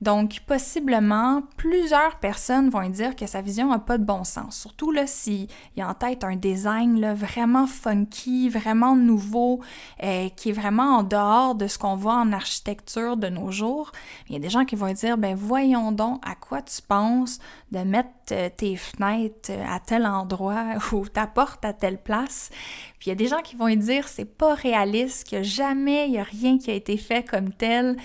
Donc, 0.00 0.40
possiblement, 0.46 1.42
plusieurs 1.58 2.16
personnes 2.20 2.70
vont 2.70 2.88
dire 2.88 3.14
que 3.16 3.26
sa 3.26 3.42
vision 3.42 3.68
n'a 3.68 3.78
pas 3.78 3.98
de 3.98 4.04
bon 4.04 4.24
sens. 4.24 4.56
Surtout 4.58 4.92
là, 4.92 5.06
s'il 5.06 5.46
y 5.76 5.82
a 5.82 5.88
en 5.88 5.94
tête 5.94 6.24
un 6.24 6.36
design 6.36 6.98
là, 6.98 7.12
vraiment 7.12 7.66
funky, 7.66 8.48
vraiment 8.48 8.96
nouveau, 8.96 9.60
euh, 10.02 10.28
qui 10.30 10.50
est 10.50 10.52
vraiment 10.52 10.98
en 10.98 11.02
dehors 11.02 11.54
de 11.54 11.66
ce 11.66 11.76
qu'on 11.76 11.96
voit 11.96 12.14
en 12.14 12.32
architecture 12.32 13.18
de 13.18 13.28
nos 13.28 13.50
jours. 13.50 13.92
Il 14.28 14.32
y 14.32 14.36
a 14.36 14.38
des 14.38 14.48
gens 14.48 14.64
qui 14.64 14.74
vont 14.74 14.92
dire, 14.92 15.18
ben 15.18 15.34
voyons 15.34 15.92
donc 15.92 16.22
à 16.26 16.34
quoi 16.34 16.62
tu 16.62 16.80
penses 16.80 17.38
de 17.70 17.80
mettre 17.80 18.08
euh, 18.32 18.48
tes 18.54 18.76
fenêtres 18.76 19.50
euh, 19.50 19.64
à 19.68 19.80
tel 19.80 20.06
endroit 20.06 20.74
ou 20.92 21.08
ta 21.08 21.26
porte 21.26 21.64
à 21.64 21.72
telle 21.72 22.02
place. 22.02 22.50
Puis 22.98 23.06
il 23.06 23.08
y 23.08 23.12
a 23.12 23.16
des 23.16 23.26
gens 23.26 23.40
qui 23.42 23.56
vont 23.56 23.74
dire 23.74 24.08
c'est 24.08 24.24
pas 24.24 24.54
réaliste, 24.54 25.30
que 25.30 25.42
jamais 25.42 26.08
il 26.08 26.14
y 26.14 26.18
a 26.18 26.22
rien 26.22 26.58
qui 26.58 26.70
a 26.70 26.74
été 26.74 26.96
fait 26.96 27.28
comme 27.28 27.52
tel. 27.52 27.96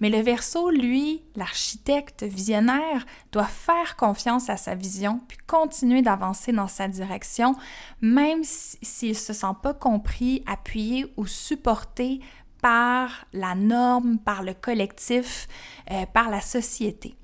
Mais 0.00 0.10
le 0.10 0.20
verso, 0.20 0.70
lui, 0.70 1.22
l'architecte 1.36 2.22
visionnaire, 2.22 3.06
doit 3.32 3.44
faire 3.44 3.96
confiance 3.96 4.50
à 4.50 4.56
sa 4.56 4.74
vision 4.74 5.20
puis 5.28 5.38
continuer 5.46 6.02
d'avancer 6.02 6.52
dans 6.52 6.68
sa 6.68 6.88
direction, 6.88 7.54
même 8.00 8.42
s'il 8.42 9.10
ne 9.10 9.14
se 9.14 9.32
sent 9.32 9.54
pas 9.62 9.74
compris, 9.74 10.42
appuyé 10.46 11.06
ou 11.16 11.26
supporté 11.26 12.20
par 12.64 13.26
la 13.34 13.54
norme, 13.54 14.18
par 14.18 14.42
le 14.42 14.54
collectif, 14.54 15.48
euh, 15.90 16.06
par 16.06 16.30
la 16.30 16.40
société. 16.40 17.14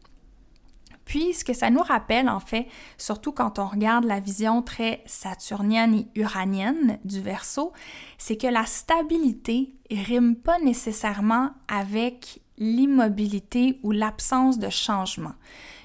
Puis, 1.11 1.35
ce 1.35 1.45
que 1.45 1.55
ça 1.55 1.71
nous 1.71 1.83
rappelle, 1.83 2.29
en 2.29 2.39
fait, 2.39 2.69
surtout 2.97 3.33
quand 3.33 3.59
on 3.59 3.67
regarde 3.67 4.05
la 4.05 4.21
vision 4.21 4.63
très 4.63 5.03
saturnienne 5.07 5.93
et 5.93 6.07
uranienne 6.15 7.01
du 7.05 7.21
verso, 7.21 7.73
c'est 8.17 8.37
que 8.37 8.47
la 8.47 8.65
stabilité 8.65 9.75
rime 9.91 10.37
pas 10.37 10.61
nécessairement 10.61 11.51
avec 11.67 12.41
l'immobilité 12.59 13.81
ou 13.83 13.91
l'absence 13.91 14.61
de 14.61 14.69
changement. 14.69 15.35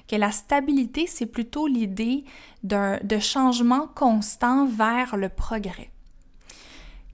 Que 0.06 0.14
la 0.14 0.30
stabilité, 0.30 1.08
c'est 1.08 1.26
plutôt 1.26 1.66
l'idée 1.66 2.24
de 2.62 3.18
changement 3.18 3.88
constant 3.96 4.66
vers 4.66 5.16
le 5.16 5.28
progrès 5.28 5.90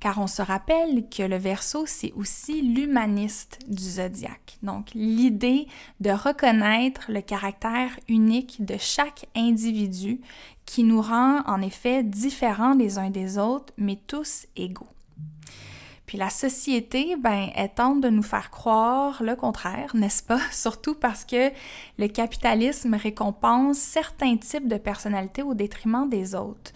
car 0.02 0.18
on 0.18 0.26
se 0.26 0.42
rappelle 0.42 1.08
que 1.08 1.22
le 1.22 1.36
verso, 1.36 1.86
c'est 1.86 2.10
aussi 2.16 2.60
l'humaniste 2.60 3.60
du 3.68 3.84
zodiaque. 3.84 4.58
Donc, 4.60 4.88
l'idée 4.94 5.68
de 6.00 6.10
reconnaître 6.10 7.02
le 7.08 7.20
caractère 7.20 7.96
unique 8.08 8.64
de 8.64 8.74
chaque 8.80 9.26
individu 9.36 10.20
qui 10.66 10.82
nous 10.82 11.00
rend 11.00 11.42
en 11.46 11.62
effet 11.62 12.02
différents 12.02 12.74
les 12.74 12.98
uns 12.98 13.10
des 13.10 13.38
autres, 13.38 13.72
mais 13.76 13.96
tous 14.08 14.48
égaux. 14.56 14.88
Puis 16.04 16.18
la 16.18 16.30
société, 16.30 17.14
ben, 17.16 17.50
elle 17.54 17.72
tente 17.72 18.00
de 18.00 18.08
nous 18.08 18.24
faire 18.24 18.50
croire 18.50 19.22
le 19.22 19.36
contraire, 19.36 19.94
n'est-ce 19.94 20.24
pas? 20.24 20.40
Surtout 20.50 20.96
parce 20.96 21.24
que 21.24 21.52
le 21.98 22.08
capitalisme 22.08 22.94
récompense 22.94 23.78
certains 23.78 24.36
types 24.36 24.66
de 24.66 24.78
personnalités 24.78 25.42
au 25.42 25.54
détriment 25.54 26.08
des 26.08 26.34
autres. 26.34 26.72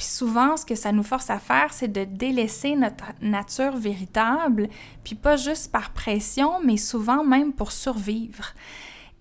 Puis 0.00 0.08
souvent, 0.08 0.56
ce 0.56 0.64
que 0.64 0.76
ça 0.76 0.92
nous 0.92 1.02
force 1.02 1.28
à 1.28 1.38
faire, 1.38 1.74
c'est 1.74 1.92
de 1.92 2.04
délaisser 2.04 2.74
notre 2.74 3.12
nature 3.20 3.76
véritable, 3.76 4.70
puis 5.04 5.14
pas 5.14 5.36
juste 5.36 5.70
par 5.70 5.90
pression, 5.90 6.58
mais 6.64 6.78
souvent 6.78 7.22
même 7.22 7.52
pour 7.52 7.70
survivre. 7.70 8.54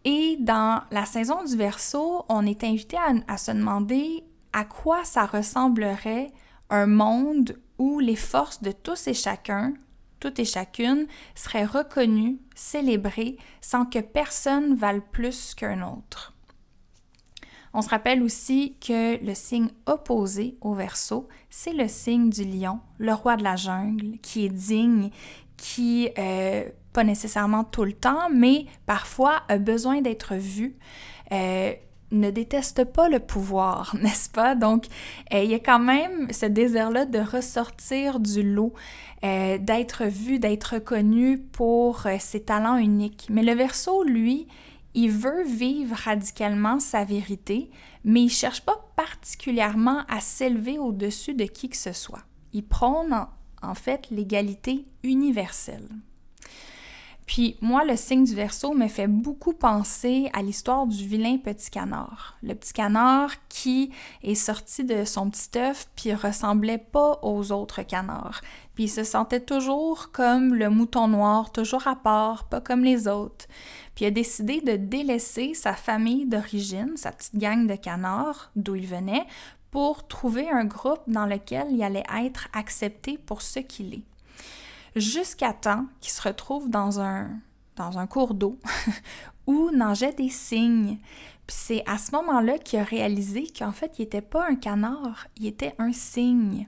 Et 0.05 0.37
dans 0.39 0.81
la 0.91 1.03
saison 1.03 1.43
du 1.43 1.57
Verseau, 1.57 2.23
on 2.29 2.45
est 2.45 2.63
invité 2.63 2.95
à, 3.27 3.37
se 3.37 3.51
demander 3.51 4.23
à 4.53 4.63
quoi 4.63 5.03
ça 5.03 5.25
ressemblerait 5.25 6.31
un 6.69 6.85
monde 6.85 7.59
où 7.77 7.99
les 7.99 8.15
forces 8.15 8.61
de 8.61 8.71
tous 8.71 9.09
et 9.09 9.13
chacun, 9.13 9.73
toutes 10.21 10.39
et 10.39 10.45
chacune, 10.45 11.07
seraient 11.35 11.65
reconnues, 11.65 12.39
célébrées, 12.55 13.35
sans 13.59 13.83
que 13.83 13.99
personne 13.99 14.75
vale 14.75 15.01
plus 15.01 15.55
qu'un 15.55 15.81
autre. 15.81 16.38
On 17.73 17.81
se 17.81 17.89
rappelle 17.89 18.23
aussi 18.23 18.75
que 18.85 19.23
le 19.23 19.33
signe 19.35 19.69
opposé 19.85 20.57
au 20.61 20.73
Verseau, 20.73 21.27
c'est 21.49 21.73
le 21.73 21.87
signe 21.87 22.29
du 22.29 22.43
lion, 22.43 22.79
le 22.97 23.13
roi 23.13 23.35
de 23.35 23.43
la 23.43 23.55
jungle, 23.55 24.17
qui 24.21 24.45
est 24.45 24.49
digne, 24.49 25.11
qui, 25.57 26.09
euh, 26.17 26.63
pas 26.93 27.03
nécessairement 27.03 27.63
tout 27.63 27.83
le 27.83 27.93
temps, 27.93 28.29
mais 28.33 28.65
parfois 28.85 29.43
a 29.47 29.57
besoin 29.57 30.01
d'être 30.01 30.35
vu. 30.35 30.75
Euh, 31.31 31.73
ne 32.11 32.31
déteste 32.31 32.85
pas 32.85 33.07
le 33.07 33.19
pouvoir, 33.19 33.95
n'est-ce 34.01 34.29
pas? 34.29 34.55
Donc, 34.55 34.85
euh, 35.31 35.43
il 35.43 35.51
y 35.51 35.53
a 35.53 35.59
quand 35.59 35.79
même 35.79 36.31
ce 36.31 36.47
désir-là 36.47 37.05
de 37.05 37.19
ressortir 37.19 38.19
du 38.19 38.41
lot, 38.41 38.73
d'être 39.21 40.05
vu, 40.05 40.39
d'être 40.39 40.75
reconnu 40.75 41.37
pour 41.37 42.07
ses 42.19 42.41
talents 42.41 42.77
uniques. 42.77 43.27
Mais 43.29 43.43
le 43.43 43.53
verso, 43.53 44.03
lui, 44.03 44.47
il 44.93 45.11
veut 45.11 45.43
vivre 45.43 45.95
radicalement 45.95 46.79
sa 46.79 47.03
vérité, 47.03 47.69
mais 48.03 48.23
il 48.23 48.29
cherche 48.29 48.61
pas 48.61 48.89
particulièrement 48.95 50.03
à 50.07 50.19
s'élever 50.19 50.77
au-dessus 50.79 51.33
de 51.33 51.45
qui 51.45 51.69
que 51.69 51.77
ce 51.77 51.93
soit. 51.93 52.23
Il 52.53 52.65
prône 52.65 53.27
en 53.61 53.73
fait 53.75 54.09
l'égalité 54.09 54.85
universelle. 55.03 55.87
Puis 57.29 57.57
moi, 57.61 57.85
le 57.85 57.95
signe 57.95 58.23
du 58.23 58.33
Verseau 58.33 58.73
me 58.73 58.87
fait 58.87 59.05
beaucoup 59.05 59.53
penser 59.53 60.31
à 60.33 60.41
l'histoire 60.41 60.87
du 60.87 61.05
vilain 61.05 61.37
petit 61.37 61.69
canard. 61.69 62.35
Le 62.41 62.55
petit 62.55 62.73
canard 62.73 63.29
qui 63.49 63.91
est 64.23 64.33
sorti 64.33 64.83
de 64.83 65.05
son 65.05 65.29
petit 65.29 65.59
œuf 65.59 65.87
puis 65.95 66.11
ressemblait 66.15 66.79
pas 66.79 67.19
aux 67.21 67.51
autres 67.51 67.83
canards. 67.83 68.41
Puis 68.73 68.85
il 68.85 68.89
se 68.89 69.03
sentait 69.03 69.41
toujours 69.41 70.11
comme 70.11 70.55
le 70.55 70.71
mouton 70.71 71.07
noir, 71.07 71.51
toujours 71.51 71.87
à 71.87 71.95
part, 71.95 72.49
pas 72.49 72.61
comme 72.61 72.83
les 72.83 73.07
autres. 73.07 73.45
Il 73.99 74.05
a 74.05 74.11
décidé 74.11 74.61
de 74.61 74.75
délaisser 74.75 75.53
sa 75.53 75.73
famille 75.73 76.25
d'origine, 76.25 76.95
sa 76.95 77.11
petite 77.11 77.37
gang 77.37 77.67
de 77.67 77.75
canards 77.75 78.51
d'où 78.55 78.75
il 78.75 78.87
venait, 78.87 79.25
pour 79.71 80.07
trouver 80.07 80.49
un 80.49 80.65
groupe 80.65 81.03
dans 81.07 81.25
lequel 81.25 81.67
il 81.71 81.83
allait 81.83 82.05
être 82.23 82.47
accepté 82.53 83.17
pour 83.17 83.41
ce 83.41 83.59
qu'il 83.59 83.93
est 83.93 84.03
jusqu'à 84.95 85.53
temps 85.53 85.85
qu'il 86.01 86.11
se 86.11 86.21
retrouve 86.21 86.69
dans 86.69 86.99
un, 86.99 87.29
dans 87.75 87.97
un 87.97 88.07
cours 88.07 88.33
d'eau 88.33 88.59
où 89.47 89.71
nageaient 89.71 90.13
des 90.13 90.29
cygnes. 90.29 90.97
Puis 91.47 91.57
c'est 91.59 91.83
à 91.87 91.97
ce 91.97 92.11
moment-là 92.11 92.57
qu'il 92.59 92.79
a 92.79 92.83
réalisé 92.83 93.47
qu'en 93.57 93.71
fait, 93.71 93.97
il 93.97 94.03
n'était 94.03 94.21
pas 94.21 94.47
un 94.47 94.55
canard, 94.55 95.27
il 95.37 95.47
était 95.47 95.75
un 95.79 95.91
cygne. 95.91 96.67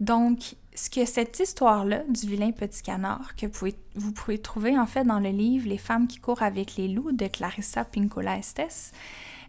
Donc, 0.00 0.56
ce 0.74 0.88
que 0.88 1.04
cette 1.04 1.38
histoire-là 1.38 2.02
du 2.08 2.26
vilain 2.26 2.50
petit 2.52 2.82
canard, 2.82 3.36
que 3.36 3.46
vous 3.94 4.12
pouvez, 4.12 4.38
trouver 4.38 4.78
en 4.78 4.86
fait 4.86 5.04
dans 5.04 5.20
le 5.20 5.28
livre 5.28 5.68
Les 5.68 5.78
femmes 5.78 6.06
qui 6.06 6.18
courent 6.18 6.42
avec 6.42 6.76
les 6.76 6.88
loups 6.88 7.12
de 7.12 7.26
Clarissa 7.26 7.84
Pinkola 7.84 8.38
Estes, 8.38 8.92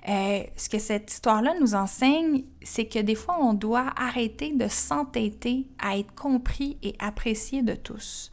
euh, 0.09 0.43
ce 0.57 0.67
que 0.67 0.79
cette 0.79 1.11
histoire-là 1.11 1.53
nous 1.61 1.75
enseigne, 1.75 2.43
c'est 2.61 2.87
que 2.87 2.99
des 2.99 3.15
fois, 3.15 3.37
on 3.39 3.53
doit 3.53 3.93
arrêter 3.95 4.51
de 4.51 4.67
s'entêter 4.67 5.67
à 5.79 5.97
être 5.97 6.13
compris 6.13 6.77
et 6.83 6.95
apprécié 6.99 7.61
de 7.61 7.75
tous, 7.75 8.29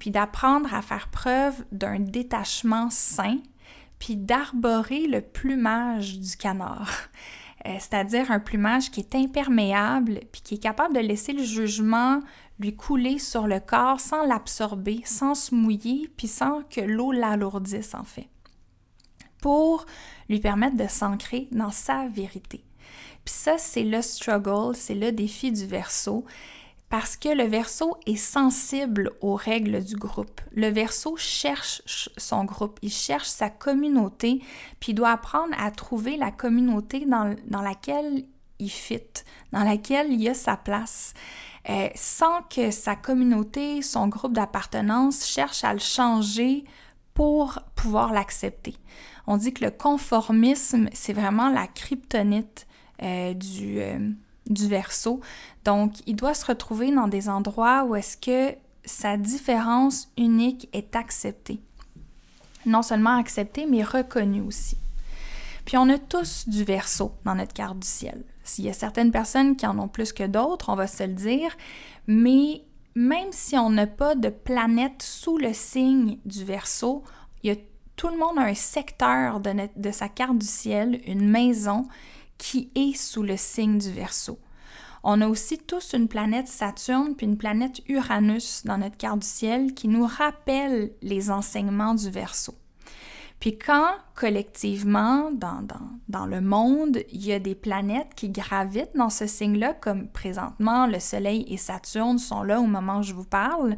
puis 0.00 0.10
d'apprendre 0.10 0.74
à 0.74 0.82
faire 0.82 1.08
preuve 1.08 1.64
d'un 1.70 2.00
détachement 2.00 2.90
sain, 2.90 3.38
puis 4.00 4.16
d'arborer 4.16 5.06
le 5.06 5.20
plumage 5.20 6.18
du 6.18 6.36
canard. 6.36 6.90
Euh, 7.66 7.76
c'est-à-dire 7.78 8.30
un 8.30 8.40
plumage 8.40 8.90
qui 8.90 9.00
est 9.00 9.14
imperméable, 9.14 10.20
puis 10.32 10.42
qui 10.42 10.54
est 10.56 10.62
capable 10.62 10.94
de 10.94 11.00
laisser 11.00 11.32
le 11.32 11.42
jugement 11.42 12.20
lui 12.60 12.76
couler 12.76 13.18
sur 13.18 13.46
le 13.46 13.58
corps 13.58 14.00
sans 14.00 14.26
l'absorber, 14.26 15.00
sans 15.04 15.34
se 15.34 15.54
mouiller, 15.54 16.10
puis 16.16 16.28
sans 16.28 16.62
que 16.64 16.80
l'eau 16.80 17.10
l'alourdisse 17.10 17.94
en 17.94 18.04
fait 18.04 18.28
pour 19.44 19.84
lui 20.30 20.40
permettre 20.40 20.78
de 20.78 20.86
s'ancrer 20.86 21.48
dans 21.52 21.70
sa 21.70 22.08
vérité. 22.08 22.64
Puis 23.26 23.34
ça, 23.34 23.58
c'est 23.58 23.84
le 23.84 24.00
struggle, 24.00 24.74
c'est 24.74 24.94
le 24.94 25.12
défi 25.12 25.52
du 25.52 25.66
verso, 25.66 26.24
parce 26.96 27.16
que 27.16 27.28
le 27.28 27.42
verso 27.42 27.96
est 28.06 28.14
sensible 28.14 29.10
aux 29.20 29.34
règles 29.34 29.82
du 29.82 29.96
groupe. 29.96 30.40
Le 30.52 30.68
verso 30.68 31.16
cherche 31.16 31.82
son 32.16 32.44
groupe, 32.44 32.78
il 32.82 32.92
cherche 32.92 33.26
sa 33.26 33.50
communauté, 33.50 34.40
puis 34.78 34.92
il 34.92 34.94
doit 34.94 35.10
apprendre 35.10 35.56
à 35.58 35.72
trouver 35.72 36.16
la 36.16 36.30
communauté 36.30 37.04
dans, 37.04 37.34
laquelle 37.62 38.26
il 38.60 38.70
fit, 38.70 39.02
dans 39.50 39.64
laquelle 39.64 40.12
il 40.12 40.28
a 40.28 40.34
sa 40.34 40.56
place, 40.56 41.14
euh, 41.68 41.88
sans 41.96 42.42
que 42.42 42.70
sa 42.70 42.94
communauté, 42.94 43.82
son 43.82 44.06
groupe 44.06 44.32
d'appartenance 44.32 45.26
cherche 45.26 45.64
à 45.64 45.72
le 45.72 45.80
changer 45.80 46.62
pour 47.12 47.58
pouvoir 47.74 48.12
l'accepter. 48.12 48.76
On 49.26 49.36
dit 49.36 49.52
que 49.52 49.64
le 49.64 49.72
conformisme, 49.72 50.88
c'est 50.92 51.12
vraiment 51.12 51.48
la 51.48 51.66
kryptonite 51.66 52.68
euh, 53.02 53.34
du, 53.34 53.80
euh, 53.80 53.98
du 54.46 54.68
verso. 54.68 55.20
Donc, 55.64 55.94
il 56.06 56.16
doit 56.16 56.34
se 56.34 56.46
retrouver 56.46 56.92
dans 56.92 57.08
des 57.08 57.28
endroits 57.28 57.84
où 57.84 57.96
est-ce 57.96 58.16
que 58.16 58.56
sa 58.84 59.16
différence 59.16 60.08
unique 60.18 60.68
est 60.72 60.94
acceptée. 60.94 61.60
Non 62.66 62.82
seulement 62.82 63.16
acceptée, 63.16 63.66
mais 63.66 63.82
reconnue 63.82 64.42
aussi. 64.42 64.76
Puis 65.64 65.78
on 65.78 65.88
a 65.88 65.98
tous 65.98 66.48
du 66.48 66.64
verso 66.64 67.12
dans 67.24 67.34
notre 67.34 67.54
carte 67.54 67.78
du 67.78 67.88
ciel. 67.88 68.22
S'il 68.42 68.66
y 68.66 68.70
a 68.70 68.74
certaines 68.74 69.10
personnes 69.10 69.56
qui 69.56 69.66
en 69.66 69.78
ont 69.78 69.88
plus 69.88 70.12
que 70.12 70.26
d'autres, 70.26 70.68
on 70.68 70.74
va 70.74 70.86
se 70.86 71.04
le 71.04 71.14
dire, 71.14 71.56
mais 72.06 72.62
même 72.94 73.32
si 73.32 73.56
on 73.56 73.70
n'a 73.70 73.86
pas 73.86 74.14
de 74.14 74.28
planète 74.28 75.02
sous 75.02 75.38
le 75.38 75.54
signe 75.54 76.18
du 76.26 76.44
verso, 76.44 77.02
il 77.42 77.56
tout 77.96 78.08
le 78.08 78.18
monde 78.18 78.38
a 78.38 78.42
un 78.42 78.54
secteur 78.54 79.40
de, 79.40 79.52
de 79.76 79.90
sa 79.90 80.08
carte 80.08 80.38
du 80.38 80.46
ciel, 80.46 81.00
une 81.06 81.28
maison 81.28 81.86
qui 82.38 82.70
est 82.74 82.96
sous 82.96 83.22
le 83.22 83.36
signe 83.36 83.78
du 83.78 83.90
Verseau. 83.92 84.38
On 85.06 85.20
a 85.20 85.28
aussi 85.28 85.58
tous 85.58 85.92
une 85.92 86.08
planète 86.08 86.48
Saturne 86.48 87.14
puis 87.14 87.26
une 87.26 87.36
planète 87.36 87.82
Uranus 87.88 88.62
dans 88.64 88.78
notre 88.78 88.96
carte 88.96 89.18
du 89.18 89.26
ciel 89.26 89.74
qui 89.74 89.86
nous 89.86 90.06
rappellent 90.06 90.92
les 91.02 91.30
enseignements 91.30 91.94
du 91.94 92.08
Verseau. 92.08 92.54
Puis 93.38 93.58
quand 93.58 93.90
collectivement, 94.14 95.30
dans, 95.30 95.60
dans, 95.60 95.90
dans, 96.08 96.24
le 96.24 96.40
monde, 96.40 97.00
il 97.12 97.22
y 97.22 97.34
a 97.34 97.38
des 97.38 97.54
planètes 97.54 98.14
qui 98.16 98.30
gravitent 98.30 98.96
dans 98.96 99.10
ce 99.10 99.26
signe-là, 99.26 99.74
comme 99.74 100.08
présentement 100.08 100.86
le 100.86 100.98
Soleil 101.00 101.44
et 101.48 101.58
Saturne 101.58 102.16
sont 102.16 102.42
là 102.42 102.58
au 102.58 102.66
moment 102.66 103.00
où 103.00 103.02
je 103.02 103.12
vous 103.12 103.26
parle, 103.26 103.76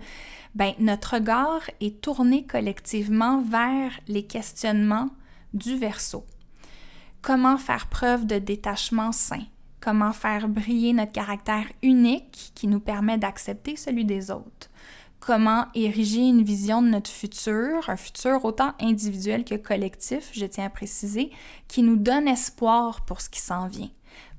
ben, 0.54 0.74
notre 0.78 1.14
regard 1.14 1.62
est 1.80 2.00
tourné 2.00 2.46
collectivement 2.46 3.40
vers 3.40 3.90
les 4.06 4.24
questionnements 4.24 5.08
du 5.54 5.76
verso. 5.76 6.24
Comment 7.20 7.58
faire 7.58 7.88
preuve 7.88 8.26
de 8.26 8.38
détachement 8.38 9.10
sain? 9.10 9.42
Comment 9.86 10.12
faire 10.12 10.48
briller 10.48 10.92
notre 10.92 11.12
caractère 11.12 11.66
unique 11.80 12.50
qui 12.56 12.66
nous 12.66 12.80
permet 12.80 13.18
d'accepter 13.18 13.76
celui 13.76 14.04
des 14.04 14.32
autres? 14.32 14.68
Comment 15.20 15.66
ériger 15.76 16.22
une 16.22 16.42
vision 16.42 16.82
de 16.82 16.88
notre 16.88 17.08
futur, 17.08 17.88
un 17.88 17.94
futur 17.94 18.44
autant 18.44 18.72
individuel 18.80 19.44
que 19.44 19.54
collectif, 19.54 20.30
je 20.32 20.44
tiens 20.44 20.64
à 20.64 20.70
préciser, 20.70 21.30
qui 21.68 21.84
nous 21.84 21.94
donne 21.94 22.26
espoir 22.26 23.04
pour 23.04 23.20
ce 23.20 23.30
qui 23.30 23.38
s'en 23.38 23.68
vient? 23.68 23.90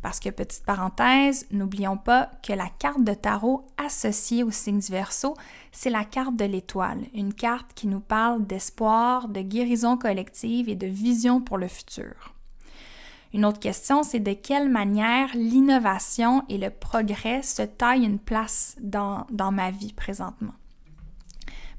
Parce 0.02 0.20
que, 0.20 0.28
petite 0.28 0.66
parenthèse, 0.66 1.48
n'oublions 1.50 1.96
pas 1.96 2.30
que 2.46 2.52
la 2.52 2.68
carte 2.68 3.06
de 3.06 3.14
tarot 3.14 3.66
associée 3.78 4.44
au 4.44 4.52
signe 4.52 4.80
du 4.80 4.92
Verseau, 4.92 5.34
c'est 5.72 5.90
la 5.90 6.04
carte 6.04 6.36
de 6.36 6.44
l'étoile, 6.44 7.06
une 7.14 7.34
carte 7.34 7.74
qui 7.74 7.88
nous 7.88 8.02
parle 8.02 8.46
d'espoir, 8.46 9.30
de 9.30 9.40
guérison 9.40 9.96
collective 9.96 10.68
et 10.68 10.76
de 10.76 10.88
vision 10.88 11.40
pour 11.40 11.58
le 11.58 11.70
futur. 11.70 12.37
Une 13.38 13.46
autre 13.46 13.60
question, 13.60 14.02
c'est 14.02 14.20
de 14.20 14.34
quelle 14.34 14.68
manière 14.68 15.30
l'innovation 15.36 16.44
et 16.50 16.58
le 16.58 16.72
progrès 16.72 17.44
se 17.44 17.62
taillent 17.62 18.04
une 18.04 18.18
place 18.18 18.76
dans, 18.82 19.28
ma 19.52 19.70
vie 19.70 19.94
présentement? 19.94 20.56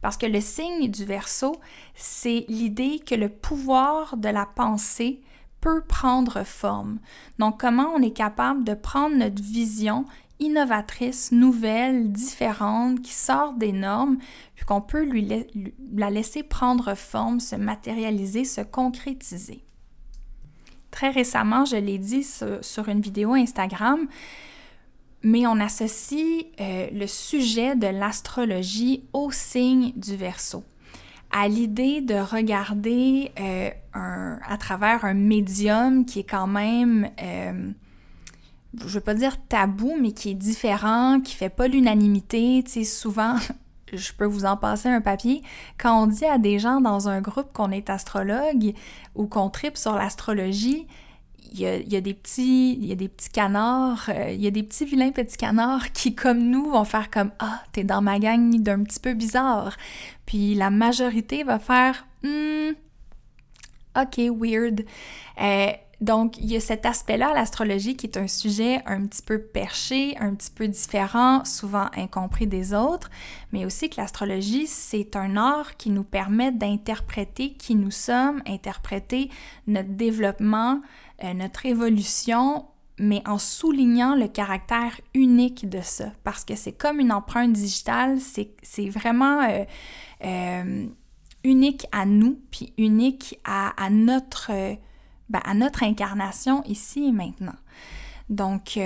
Parce 0.00 0.16
que 0.16 0.26
le 0.26 0.40
signe 0.40 0.88
du 0.88 1.04
Verseau, 1.04 1.56
c'est 1.96 2.44
l'idée 2.48 3.00
que 3.04 3.16
le 3.16 3.28
pouvoir 3.28 4.16
de 4.16 4.28
la 4.28 4.46
pensée 4.46 5.20
peut 5.60 5.82
prendre 5.82 6.44
forme. 6.44 7.00
Donc, 7.40 7.58
comment 7.58 7.90
on 7.92 8.02
est 8.02 8.16
capable 8.16 8.62
de 8.62 8.74
prendre 8.74 9.16
notre 9.16 9.42
vision 9.42 10.04
innovatrice, 10.38 11.32
nouvelle, 11.32 12.12
différente, 12.12 13.02
qui 13.02 13.12
sort 13.12 13.54
des 13.54 13.72
normes, 13.72 14.18
puis 14.54 14.64
qu'on 14.64 14.80
peut 14.80 15.02
lui, 15.02 15.26
la 15.92 16.10
laisser 16.10 16.44
prendre 16.44 16.94
forme, 16.94 17.40
se 17.40 17.56
matérialiser, 17.56 18.44
se 18.44 18.60
concrétiser? 18.60 19.64
Très 20.90 21.10
récemment, 21.10 21.64
je 21.64 21.76
l'ai 21.76 21.98
dit 21.98 22.24
sur, 22.24 22.88
une 22.88 23.00
vidéo 23.00 23.34
Instagram, 23.34 24.06
mais 25.22 25.46
on 25.46 25.60
associe 25.60 26.46
euh, 26.60 26.88
le 26.92 27.06
sujet 27.06 27.76
de 27.76 27.86
l'astrologie 27.86 29.04
au 29.12 29.30
signe 29.30 29.92
du 29.96 30.16
Verseau. 30.16 30.64
à 31.30 31.46
l'idée 31.46 32.00
de 32.00 32.14
regarder 32.14 33.32
euh, 33.38 33.70
à 33.94 34.56
travers 34.58 35.04
un 35.04 35.14
médium 35.14 36.06
qui 36.06 36.20
est 36.20 36.28
quand 36.28 36.46
même, 36.46 37.10
euh, 37.22 37.70
je 38.80 38.94
veux 38.94 39.00
pas 39.00 39.14
dire 39.14 39.36
tabou, 39.46 39.94
mais 40.00 40.12
qui 40.12 40.30
est 40.30 40.34
différent, 40.34 41.20
qui 41.20 41.34
fait 41.34 41.50
pas 41.50 41.68
l'unanimité. 41.68 42.62
Tu 42.64 42.72
sais, 42.72 42.84
souvent, 42.84 43.36
je 43.92 44.12
peux 44.12 44.24
vous 44.24 44.44
en 44.44 44.56
passer 44.56 44.88
un 44.88 45.00
papier, 45.00 45.42
quand 45.78 46.02
on 46.02 46.06
dit 46.06 46.24
à 46.24 46.38
des 46.38 46.58
gens 46.58 46.80
dans 46.80 47.08
un 47.08 47.20
groupe 47.20 47.52
qu'on 47.52 47.70
est 47.70 47.90
astrologue 47.90 48.74
ou 49.14 49.26
qu'on 49.26 49.50
tripe 49.50 49.76
sur 49.76 49.94
l'astrologie, 49.94 50.86
il 51.52 51.60
y, 51.60 51.96
a, 51.96 52.00
des 52.00 52.14
petits, 52.14 52.74
il 52.74 52.84
y 52.84 52.92
a 52.92 52.94
des 52.94 53.08
petits 53.08 53.30
canards, 53.30 54.10
euh, 54.10 54.30
il 54.30 54.42
y 54.42 54.46
a 54.46 54.50
des 54.50 54.62
petits 54.62 54.84
vilains 54.84 55.12
petits 55.12 55.38
canards 55.38 55.92
qui, 55.92 56.14
comme 56.14 56.40
nous, 56.40 56.70
vont 56.70 56.84
faire 56.84 57.10
comme 57.10 57.30
Ah, 57.38 57.62
t'es 57.72 57.84
dans 57.84 58.02
ma 58.02 58.18
gang 58.18 58.60
d'un 58.60 58.82
petit 58.82 59.00
peu 59.00 59.14
bizarre. 59.14 59.76
Puis 60.26 60.54
la 60.54 60.70
majorité 60.70 61.44
va 61.44 61.58
faire 61.58 62.06
hmm, 62.22 62.72
Ok, 63.96 64.18
weird. 64.38 64.84
Euh, 65.40 65.72
donc, 66.00 66.38
il 66.38 66.46
y 66.46 66.56
a 66.56 66.60
cet 66.60 66.86
aspect-là 66.86 67.30
à 67.30 67.34
l'astrologie 67.34 67.96
qui 67.96 68.06
est 68.06 68.16
un 68.16 68.28
sujet 68.28 68.80
un 68.86 69.04
petit 69.06 69.22
peu 69.22 69.40
perché, 69.40 70.16
un 70.18 70.34
petit 70.34 70.50
peu 70.50 70.68
différent, 70.68 71.44
souvent 71.44 71.88
incompris 71.96 72.46
des 72.46 72.72
autres, 72.72 73.10
mais 73.52 73.64
aussi 73.64 73.90
que 73.90 74.00
l'astrologie, 74.00 74.68
c'est 74.68 75.16
un 75.16 75.36
art 75.36 75.76
qui 75.76 75.90
nous 75.90 76.04
permet 76.04 76.52
d'interpréter 76.52 77.54
qui 77.54 77.74
nous 77.74 77.90
sommes, 77.90 78.42
interpréter 78.46 79.28
notre 79.66 79.90
développement, 79.90 80.80
euh, 81.24 81.34
notre 81.34 81.66
évolution, 81.66 82.66
mais 83.00 83.22
en 83.26 83.38
soulignant 83.38 84.14
le 84.14 84.28
caractère 84.28 85.00
unique 85.14 85.68
de 85.68 85.80
ça, 85.82 86.12
parce 86.22 86.44
que 86.44 86.54
c'est 86.54 86.72
comme 86.72 87.00
une 87.00 87.12
empreinte 87.12 87.52
digitale, 87.52 88.18
c'est 88.20 88.88
vraiment 88.88 89.42
euh, 89.42 89.64
euh, 90.24 90.86
unique 91.42 91.86
à 91.90 92.06
nous, 92.06 92.40
puis 92.52 92.72
unique 92.78 93.40
à, 93.44 93.72
notre, 93.90 94.52
ben, 95.28 95.40
à 95.44 95.54
notre 95.54 95.82
incarnation 95.82 96.62
ici 96.64 97.08
et 97.08 97.12
maintenant. 97.12 97.56
Donc, 98.28 98.78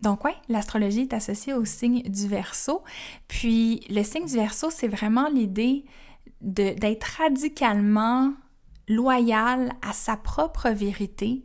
donc 0.00 0.24
ouais, 0.24 0.34
l'astrologie 0.48 1.02
est 1.02 1.14
associée 1.14 1.54
au 1.54 1.64
signe 1.64 2.02
du 2.02 2.28
Verseau. 2.28 2.82
Puis 3.28 3.80
le 3.88 4.02
signe 4.02 4.26
du 4.26 4.34
Verseau, 4.34 4.70
c'est 4.70 4.88
vraiment 4.88 5.28
l'idée 5.28 5.84
d'être 6.40 7.04
radicalement 7.18 8.32
loyal 8.88 9.72
à 9.82 9.92
sa 9.92 10.16
propre 10.16 10.68
vérité, 10.70 11.42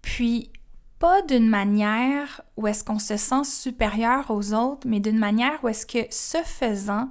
puis 0.00 0.50
pas 0.98 1.22
d'une 1.22 1.48
manière 1.48 2.42
où 2.56 2.66
est-ce 2.66 2.84
qu'on 2.84 2.98
se 2.98 3.16
sent 3.16 3.44
supérieur 3.44 4.30
aux 4.30 4.52
autres, 4.52 4.86
mais 4.86 5.00
d'une 5.00 5.18
manière 5.18 5.62
où 5.62 5.68
est-ce 5.68 5.86
que 5.86 6.06
ce 6.10 6.38
faisant, 6.38 7.08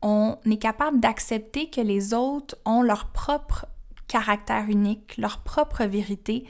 on 0.00 0.36
est 0.46 0.58
capable 0.58 1.00
d'accepter 1.00 1.68
que 1.68 1.80
les 1.80 2.14
autres 2.14 2.56
ont 2.64 2.82
leur 2.82 3.10
propre 3.12 3.66
caractère 4.08 4.68
unique, 4.68 5.16
leur 5.16 5.38
propre 5.38 5.84
vérité, 5.84 6.44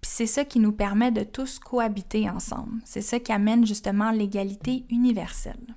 puis 0.00 0.10
c'est 0.10 0.26
ça 0.26 0.44
qui 0.44 0.60
nous 0.60 0.72
permet 0.72 1.10
de 1.10 1.24
tous 1.24 1.58
cohabiter 1.58 2.30
ensemble. 2.30 2.80
C'est 2.84 3.02
ça 3.02 3.18
qui 3.18 3.32
amène 3.32 3.66
justement 3.66 4.10
l'égalité 4.10 4.84
universelle. 4.88 5.74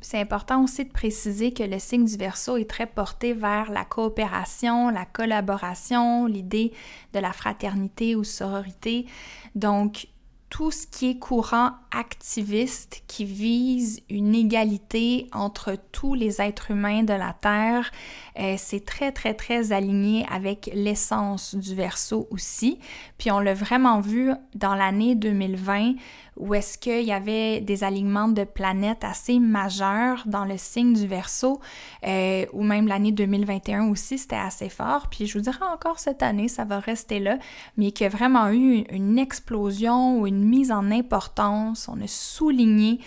C'est 0.00 0.18
important 0.18 0.64
aussi 0.64 0.84
de 0.84 0.90
préciser 0.90 1.52
que 1.52 1.62
le 1.62 1.78
signe 1.78 2.04
du 2.04 2.16
verso 2.16 2.56
est 2.56 2.68
très 2.68 2.86
porté 2.86 3.34
vers 3.34 3.70
la 3.70 3.84
coopération, 3.84 4.90
la 4.90 5.04
collaboration, 5.04 6.26
l'idée 6.26 6.72
de 7.12 7.20
la 7.20 7.32
fraternité 7.32 8.16
ou 8.16 8.24
sororité. 8.24 9.06
Donc, 9.54 10.08
tout 10.52 10.70
ce 10.70 10.86
qui 10.86 11.08
est 11.08 11.18
courant 11.18 11.70
activiste 11.92 13.04
qui 13.06 13.24
vise 13.24 14.02
une 14.10 14.34
égalité 14.34 15.26
entre 15.32 15.78
tous 15.92 16.12
les 16.12 16.42
êtres 16.42 16.72
humains 16.72 17.04
de 17.04 17.14
la 17.14 17.32
Terre, 17.32 17.90
euh, 18.38 18.56
c'est 18.58 18.84
très, 18.84 19.12
très, 19.12 19.32
très 19.32 19.72
aligné 19.72 20.26
avec 20.30 20.70
l'essence 20.74 21.54
du 21.54 21.74
verso 21.74 22.28
aussi. 22.30 22.78
Puis 23.16 23.30
on 23.30 23.40
l'a 23.40 23.54
vraiment 23.54 24.00
vu 24.00 24.30
dans 24.54 24.74
l'année 24.74 25.14
2020 25.14 25.94
où 26.36 26.54
est-ce 26.54 26.78
qu'il 26.78 27.02
y 27.02 27.12
avait 27.12 27.60
des 27.60 27.84
alignements 27.84 28.28
de 28.28 28.44
planètes 28.44 29.04
assez 29.04 29.38
majeurs 29.38 30.22
dans 30.26 30.44
le 30.44 30.56
signe 30.56 30.94
du 30.94 31.06
Verseau, 31.06 31.60
euh, 32.06 32.46
ou 32.52 32.62
même 32.62 32.88
l'année 32.88 33.12
2021 33.12 33.88
aussi, 33.88 34.18
c'était 34.18 34.36
assez 34.36 34.68
fort. 34.68 35.08
Puis 35.10 35.26
je 35.26 35.38
vous 35.38 35.44
dirais 35.44 35.64
encore 35.72 35.98
cette 35.98 36.22
année, 36.22 36.48
ça 36.48 36.64
va 36.64 36.80
rester 36.80 37.20
là, 37.20 37.38
mais 37.76 37.92
qu'il 37.92 38.04
y 38.04 38.06
a 38.06 38.10
vraiment 38.10 38.50
eu 38.50 38.84
une 38.90 39.18
explosion 39.18 40.20
ou 40.20 40.26
une 40.26 40.44
mise 40.44 40.72
en 40.72 40.90
importance. 40.90 41.88
On 41.88 42.00
a 42.00 42.06
souligné 42.06 42.98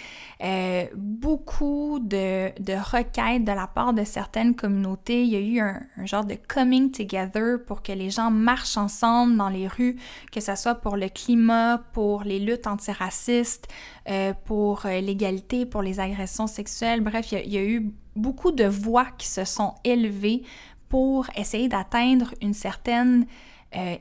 euh, 0.43 0.86
beaucoup 0.95 2.00
de, 2.00 2.52
requêtes 2.78 3.45
de 3.45 3.52
la 3.52 3.67
part 3.67 3.93
de 3.93 4.04
certaines 4.04 4.56
communautés. 4.56 5.24
Il 5.24 5.30
y 5.30 5.36
a 5.36 5.39
eu 5.39 5.60
un, 5.60 6.06
genre 6.06 6.26
de 6.26 6.36
coming 6.48 6.91
together 6.91 7.58
pour 7.65 7.82
que 7.82 7.91
les 7.91 8.10
gens 8.10 8.32
marchent 8.32 8.78
ensemble 8.78 9.38
dans 9.38 9.50
les 9.50 9.67
rues, 9.67 9.98
que 10.32 10.41
ce 10.41 10.56
soit 10.56 10.76
pour 10.76 10.98
le 10.98 11.10
climat, 11.10 11.82
pour 11.93 12.24
les 12.24 12.39
luttes 12.39 12.67
antiracistes 12.67 13.67
euh, 14.10 14.34
pour 14.45 14.86
euh, 14.86 15.00
l'égalité, 15.00 15.65
pour 15.65 15.82
les 15.82 16.00
agressions 16.00 16.48
sexuelles. 16.48 17.02
Bref, 17.02 17.32
il 17.32 17.54
y, 17.54 17.58
a 17.58 17.63
eu 17.63 17.93
beaucoup 18.15 18.52
de 18.52 18.65
voix 18.65 19.08
qui 19.17 19.28
se 19.28 19.45
sont 19.45 19.76
élevées 19.84 20.43
pour 20.89 21.28
essayer 21.36 21.67
d'atteindre 21.67 22.34
une 22.41 22.54
certaine 22.54 23.26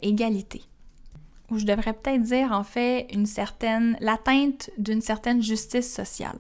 égalité. 0.03 0.63
Ou 1.51 1.59
je 1.59 1.65
devrais 1.65 1.93
peut-être 1.93 2.23
dire 2.23 2.53
en 2.53 2.65
fait 2.65 3.07
une 3.13 3.27
certaine 3.27 3.97
l'atteinte 4.01 4.71
d'une 4.79 5.01
certaine 5.01 5.43
justice 5.43 5.93
sociale. 5.93 6.39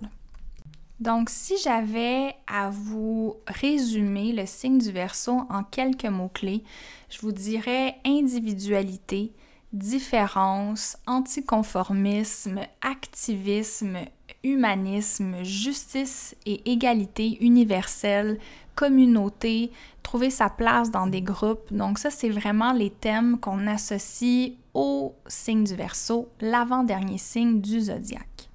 Donc 1.01 1.29
si 1.29 1.57
j'avais 1.62 2.35
à 2.47 2.71
vous 2.71 3.37
résumer 3.47 4.33
le 4.33 4.47
signe 4.47 4.79
du 4.79 4.93
Verseau 4.93 5.43
en 5.51 5.64
quelques 5.64 6.07
mots-clés, 6.07 6.62
je 7.11 7.19
vous 7.21 7.33
dirais 7.33 7.97
individualité, 8.07 9.33
différence, 9.73 10.97
anticonformisme, 11.07 12.61
activisme, 12.81 13.99
humanisme, 14.45 15.43
justice 15.43 16.37
et 16.47 16.71
égalité 16.71 17.38
universelle, 17.45 18.38
communauté, 18.77 19.73
trouver 20.03 20.31
sa 20.31 20.49
place 20.49 20.90
dans 20.90 21.07
des 21.09 21.23
groupes. 21.23 21.73
Donc 21.73 21.99
ça, 21.99 22.11
c'est 22.11 22.31
vraiment 22.31 22.73
les 22.73 22.90
thèmes 22.90 23.38
qu'on 23.40 23.67
associe 23.67 24.53
au 24.74 25.14
signe 25.26 25.64
du 25.64 25.74
Verseau, 25.74 26.28
l'avant-dernier 26.40 27.18
signe 27.18 27.60
du 27.60 27.80
zodiaque. 27.80 28.50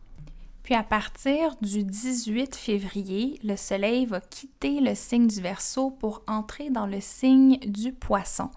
Puis 0.63 0.75
à 0.75 0.83
partir 0.83 1.55
du 1.61 1.83
18 1.83 2.55
février, 2.55 3.39
le 3.43 3.55
Soleil 3.55 4.05
va 4.05 4.21
quitter 4.21 4.81
le 4.81 4.93
signe 4.93 5.27
du 5.27 5.41
Verseau 5.41 5.89
pour 5.89 6.21
entrer 6.27 6.69
dans 6.69 6.85
le 6.85 7.01
signe 7.01 7.57
du 7.59 7.91
Poisson 7.91 8.51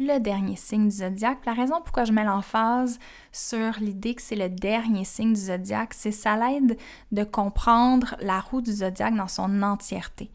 le 0.00 0.18
dernier 0.18 0.56
signe 0.56 0.88
du 0.88 0.96
zodiaque. 0.96 1.44
La 1.44 1.52
raison 1.52 1.80
pourquoi 1.82 2.04
je 2.04 2.12
mets 2.12 2.24
l'emphase 2.24 2.98
sur 3.32 3.78
l'idée 3.80 4.14
que 4.14 4.22
c'est 4.22 4.34
le 4.34 4.48
dernier 4.48 5.04
signe 5.04 5.34
du 5.34 5.40
zodiaque, 5.40 5.92
c'est 5.94 6.10
ça 6.10 6.36
l'aide 6.36 6.78
de 7.12 7.22
comprendre 7.22 8.16
la 8.20 8.40
roue 8.40 8.62
du 8.62 8.72
zodiaque 8.72 9.14
dans 9.14 9.28
son 9.28 9.62
entièreté. 9.62 10.30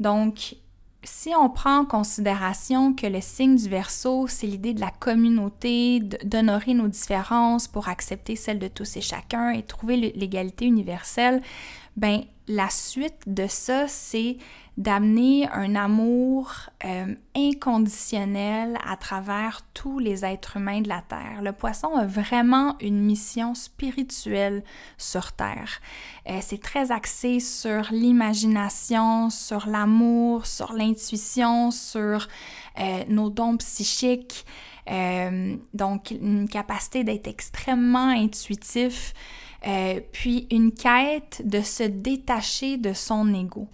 Donc, 0.00 0.56
si 1.04 1.30
on 1.36 1.48
prend 1.48 1.78
en 1.78 1.84
considération 1.84 2.94
que 2.94 3.06
le 3.06 3.20
signe 3.20 3.56
du 3.56 3.68
Verseau, 3.68 4.26
c'est 4.28 4.46
l'idée 4.46 4.72
de 4.72 4.80
la 4.80 4.90
communauté, 4.90 6.00
d'honorer 6.00 6.74
nos 6.74 6.88
différences 6.88 7.66
pour 7.66 7.88
accepter 7.88 8.36
celles 8.36 8.60
de 8.60 8.68
tous 8.68 8.96
et 8.96 9.00
chacun 9.00 9.50
et 9.50 9.62
trouver 9.62 9.96
l'égalité 9.96 10.64
universelle, 10.64 11.42
ben 11.96 12.24
la 12.48 12.70
suite 12.70 13.22
de 13.26 13.46
ça, 13.46 13.86
c'est 13.88 14.36
d'amener 14.78 15.46
un 15.52 15.74
amour 15.74 16.50
euh, 16.84 17.14
inconditionnel 17.36 18.78
à 18.88 18.96
travers 18.96 19.60
tous 19.74 19.98
les 19.98 20.24
êtres 20.24 20.56
humains 20.56 20.80
de 20.80 20.88
la 20.88 21.02
Terre. 21.02 21.42
Le 21.42 21.52
poisson 21.52 21.94
a 21.94 22.06
vraiment 22.06 22.76
une 22.80 23.02
mission 23.02 23.54
spirituelle 23.54 24.64
sur 24.96 25.32
Terre. 25.32 25.80
Euh, 26.28 26.38
c'est 26.40 26.60
très 26.60 26.90
axé 26.90 27.38
sur 27.38 27.88
l'imagination, 27.90 29.28
sur 29.28 29.66
l'amour, 29.66 30.46
sur 30.46 30.72
l'intuition, 30.72 31.70
sur 31.70 32.26
euh, 32.78 33.04
nos 33.08 33.28
dons 33.28 33.58
psychiques. 33.58 34.46
donc, 35.74 36.10
une 36.10 36.48
capacité 36.48 37.04
d'être 37.04 37.28
extrêmement 37.28 38.08
intuitif, 38.08 39.12
puis 40.12 40.46
une 40.50 40.72
quête 40.72 41.42
de 41.44 41.60
se 41.60 41.84
détacher 41.84 42.76
de 42.76 42.92
son 42.92 43.32
ego. 43.32 43.68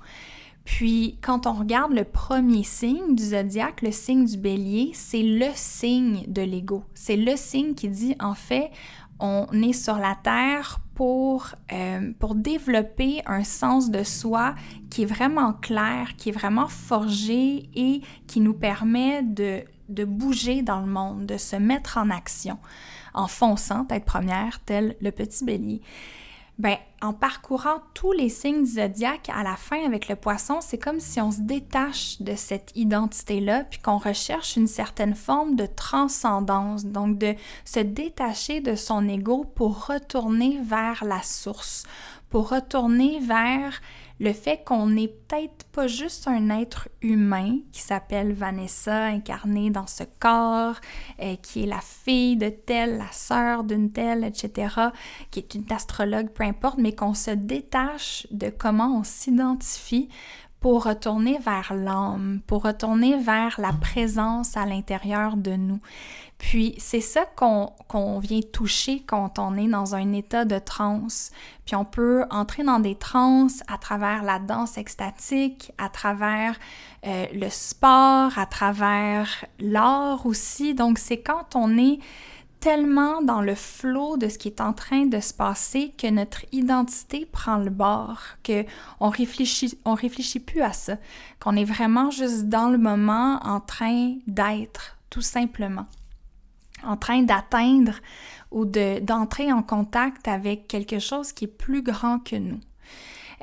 Puis 0.68 1.16
quand 1.22 1.46
on 1.46 1.54
regarde 1.54 1.92
le 1.92 2.04
premier 2.04 2.62
signe 2.62 3.14
du 3.14 3.24
zodiaque, 3.24 3.80
le 3.80 3.90
signe 3.90 4.26
du 4.26 4.36
bélier, 4.36 4.90
c'est 4.92 5.22
le 5.22 5.48
signe 5.54 6.24
de 6.28 6.42
l'ego. 6.42 6.84
C'est 6.92 7.16
le 7.16 7.36
signe 7.36 7.74
qui 7.74 7.88
dit 7.88 8.14
en 8.20 8.34
fait, 8.34 8.70
on 9.18 9.46
est 9.52 9.72
sur 9.72 9.96
la 9.96 10.14
terre 10.22 10.78
pour, 10.94 11.46
euh, 11.72 12.12
pour 12.18 12.34
développer 12.34 13.22
un 13.24 13.44
sens 13.44 13.90
de 13.90 14.02
soi 14.02 14.54
qui 14.90 15.04
est 15.04 15.06
vraiment 15.06 15.54
clair, 15.54 16.16
qui 16.18 16.28
est 16.28 16.32
vraiment 16.32 16.68
forgé 16.68 17.70
et 17.74 18.02
qui 18.26 18.40
nous 18.40 18.54
permet 18.54 19.22
de 19.22 20.04
bouger 20.04 20.60
dans 20.60 20.80
le 20.80 20.86
monde, 20.86 21.24
de 21.24 21.38
se 21.38 21.56
mettre 21.56 21.96
en 21.96 22.10
action 22.10 22.58
en 23.14 23.26
fonçant 23.26 23.84
tête 23.84 24.04
première, 24.04 24.60
tel 24.64 24.96
le 25.00 25.10
petit 25.10 25.44
bélier. 25.44 25.82
Ben, 26.58 26.76
en 27.00 27.12
parcourant 27.12 27.82
tous 27.94 28.10
les 28.10 28.28
signes 28.28 28.64
du 28.64 28.70
zodiaque 28.72 29.30
à 29.32 29.44
la 29.44 29.54
fin 29.54 29.84
avec 29.86 30.08
le 30.08 30.16
poisson, 30.16 30.58
c'est 30.60 30.76
comme 30.76 30.98
si 30.98 31.20
on 31.20 31.30
se 31.30 31.40
détache 31.40 32.20
de 32.20 32.34
cette 32.34 32.72
identité-là, 32.74 33.62
puis 33.62 33.78
qu'on 33.78 33.98
recherche 33.98 34.56
une 34.56 34.66
certaine 34.66 35.14
forme 35.14 35.54
de 35.54 35.66
transcendance, 35.66 36.84
donc 36.84 37.16
de 37.16 37.36
se 37.64 37.78
détacher 37.78 38.60
de 38.60 38.74
son 38.74 39.08
ego 39.08 39.44
pour 39.54 39.86
retourner 39.86 40.58
vers 40.64 41.04
la 41.04 41.22
source, 41.22 41.84
pour 42.28 42.48
retourner 42.48 43.20
vers 43.20 43.80
le 44.20 44.32
fait 44.32 44.64
qu'on 44.64 44.86
n'est 44.86 45.08
peut-être 45.08 45.64
pas 45.72 45.86
juste 45.86 46.26
un 46.26 46.50
être 46.50 46.88
humain 47.02 47.58
qui 47.72 47.80
s'appelle 47.80 48.32
Vanessa, 48.32 49.04
incarné 49.06 49.70
dans 49.70 49.86
ce 49.86 50.04
corps, 50.18 50.76
euh, 51.20 51.36
qui 51.36 51.62
est 51.62 51.66
la 51.66 51.80
fille 51.80 52.36
de 52.36 52.48
telle, 52.48 52.98
la 52.98 53.12
sœur 53.12 53.64
d'une 53.64 53.92
telle, 53.92 54.24
etc., 54.24 54.74
qui 55.30 55.40
est 55.40 55.54
une 55.54 55.70
astrologue, 55.70 56.30
peu 56.30 56.44
importe, 56.44 56.78
mais 56.78 56.94
qu'on 56.94 57.14
se 57.14 57.30
détache 57.30 58.26
de 58.30 58.50
comment 58.50 58.98
on 58.98 59.04
s'identifie 59.04 60.08
pour 60.60 60.84
retourner 60.84 61.38
vers 61.38 61.72
l'âme, 61.72 62.40
pour 62.46 62.64
retourner 62.64 63.16
vers 63.16 63.60
la 63.60 63.72
présence 63.72 64.56
à 64.56 64.66
l'intérieur 64.66 65.36
de 65.36 65.52
nous. 65.52 65.80
Puis 66.38 66.76
c'est 66.78 67.00
ça 67.00 67.24
qu'on 67.36 68.18
vient 68.20 68.40
toucher 68.52 69.02
quand 69.06 69.38
on 69.38 69.56
est 69.56 69.66
dans 69.66 69.94
un 69.96 70.12
état 70.12 70.44
de 70.44 70.58
transe. 70.58 71.32
Puis 71.66 71.74
on 71.74 71.84
peut 71.84 72.24
entrer 72.30 72.62
dans 72.62 72.78
des 72.78 72.94
transes 72.94 73.62
à 73.66 73.76
travers 73.76 74.22
la 74.22 74.38
danse 74.38 74.78
extatique, 74.78 75.72
à 75.78 75.88
travers 75.88 76.54
euh, 77.06 77.26
le 77.34 77.50
sport, 77.50 78.38
à 78.38 78.46
travers 78.46 79.44
l'art 79.58 80.26
aussi. 80.26 80.74
Donc 80.74 80.98
c'est 80.98 81.18
quand 81.18 81.56
on 81.56 81.76
est 81.76 81.98
tellement 82.60 83.20
dans 83.22 83.40
le 83.40 83.54
flot 83.54 84.16
de 84.16 84.28
ce 84.28 84.38
qui 84.38 84.48
est 84.48 84.60
en 84.60 84.72
train 84.72 85.06
de 85.06 85.20
se 85.20 85.34
passer 85.34 85.92
que 85.98 86.08
notre 86.08 86.44
identité 86.52 87.26
prend 87.26 87.56
le 87.56 87.70
bord, 87.70 88.20
que 88.42 88.64
on 89.00 89.10
réfléchit, 89.10 89.78
on 89.84 89.94
réfléchit 89.94 90.40
plus 90.40 90.62
à 90.62 90.72
ça, 90.72 90.96
qu'on 91.40 91.56
est 91.56 91.64
vraiment 91.64 92.10
juste 92.10 92.44
dans 92.48 92.68
le 92.68 92.78
moment 92.78 93.38
en 93.44 93.60
train 93.60 94.14
d'être, 94.26 94.96
tout 95.10 95.20
simplement 95.20 95.86
en 96.84 96.96
train 96.96 97.22
d'atteindre 97.22 97.94
ou 98.50 98.64
d'entrer 98.64 99.52
en 99.52 99.62
contact 99.62 100.28
avec 100.28 100.68
quelque 100.68 100.98
chose 100.98 101.32
qui 101.32 101.44
est 101.44 101.48
plus 101.48 101.82
grand 101.82 102.18
que 102.18 102.36
nous. 102.36 102.60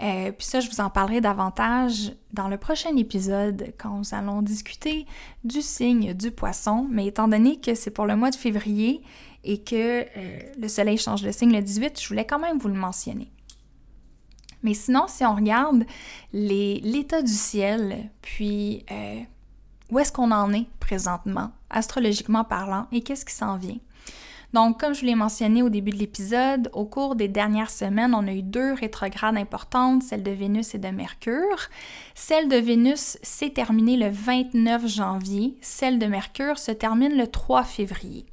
Euh, 0.01 0.31
puis 0.31 0.45
ça, 0.45 0.59
je 0.59 0.69
vous 0.69 0.81
en 0.81 0.89
parlerai 0.89 1.21
davantage 1.21 2.11
dans 2.33 2.49
le 2.49 2.57
prochain 2.57 2.95
épisode 2.97 3.73
quand 3.77 3.97
nous 3.97 4.13
allons 4.13 4.41
discuter 4.41 5.05
du 5.43 5.61
signe 5.61 6.13
du 6.13 6.31
poisson. 6.31 6.87
Mais 6.89 7.07
étant 7.07 7.27
donné 7.27 7.57
que 7.59 7.75
c'est 7.75 7.91
pour 7.91 8.05
le 8.05 8.15
mois 8.15 8.31
de 8.31 8.35
février 8.35 9.01
et 9.43 9.63
que 9.63 10.01
euh, 10.01 10.39
le 10.57 10.67
soleil 10.67 10.97
change 10.97 11.21
de 11.21 11.31
signe 11.31 11.53
le 11.53 11.61
18, 11.61 12.01
je 12.01 12.07
voulais 12.09 12.25
quand 12.25 12.39
même 12.39 12.57
vous 12.57 12.67
le 12.67 12.75
mentionner. 12.75 13.31
Mais 14.63 14.73
sinon, 14.73 15.05
si 15.07 15.23
on 15.23 15.35
regarde 15.35 15.85
l'état 16.33 17.21
du 17.21 17.31
ciel, 17.31 18.09
puis 18.21 18.83
euh, 18.91 19.19
où 19.91 19.99
est-ce 19.99 20.11
qu'on 20.11 20.31
en 20.31 20.53
est 20.53 20.67
présentement, 20.79 21.51
astrologiquement 21.69 22.43
parlant, 22.43 22.87
et 22.91 23.01
qu'est-ce 23.01 23.25
qui 23.25 23.33
s'en 23.33 23.57
vient? 23.57 23.77
Donc, 24.53 24.79
comme 24.79 24.93
je 24.93 25.01
vous 25.01 25.07
l'ai 25.07 25.15
mentionné 25.15 25.61
au 25.63 25.69
début 25.69 25.91
de 25.91 25.97
l'épisode, 25.97 26.69
au 26.71 26.85
cours 26.85 27.15
des 27.15 27.27
dernières 27.27 27.69
semaines, 27.69 28.13
on 28.15 28.25
a 28.25 28.31
eu 28.31 28.41
deux 28.41 28.73
rétrogrades 28.73 29.35
importantes, 29.35 30.01
celle 30.01 30.23
de 30.23 30.31
Vénus 30.31 30.73
et 30.75 30.77
de 30.77 30.87
Mercure. 30.87 31.67
Celle 32.13 32.47
de 32.47 32.55
Vénus 32.55 33.17
s'est 33.21 33.49
terminée 33.49 33.97
le 33.97 34.09
29 34.09 34.87
janvier, 34.87 35.57
celle 35.59 35.99
de 35.99 36.05
Mercure 36.05 36.57
se 36.57 36.71
termine 36.71 37.17
le 37.17 37.27
3 37.27 37.63
février. 37.63 38.25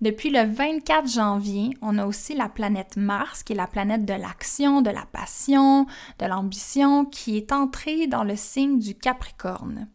Depuis 0.00 0.30
le 0.30 0.44
24 0.44 1.06
janvier, 1.06 1.76
on 1.82 1.98
a 1.98 2.06
aussi 2.06 2.34
la 2.34 2.48
planète 2.48 2.96
Mars, 2.96 3.42
qui 3.42 3.52
est 3.52 3.56
la 3.56 3.66
planète 3.66 4.06
de 4.06 4.14
l'action, 4.14 4.80
de 4.80 4.90
la 4.90 5.04
passion, 5.04 5.86
de 6.18 6.26
l'ambition, 6.26 7.04
qui 7.04 7.36
est 7.36 7.52
entrée 7.52 8.06
dans 8.06 8.24
le 8.24 8.36
signe 8.36 8.78
du 8.78 8.94
Capricorne. 8.94 9.88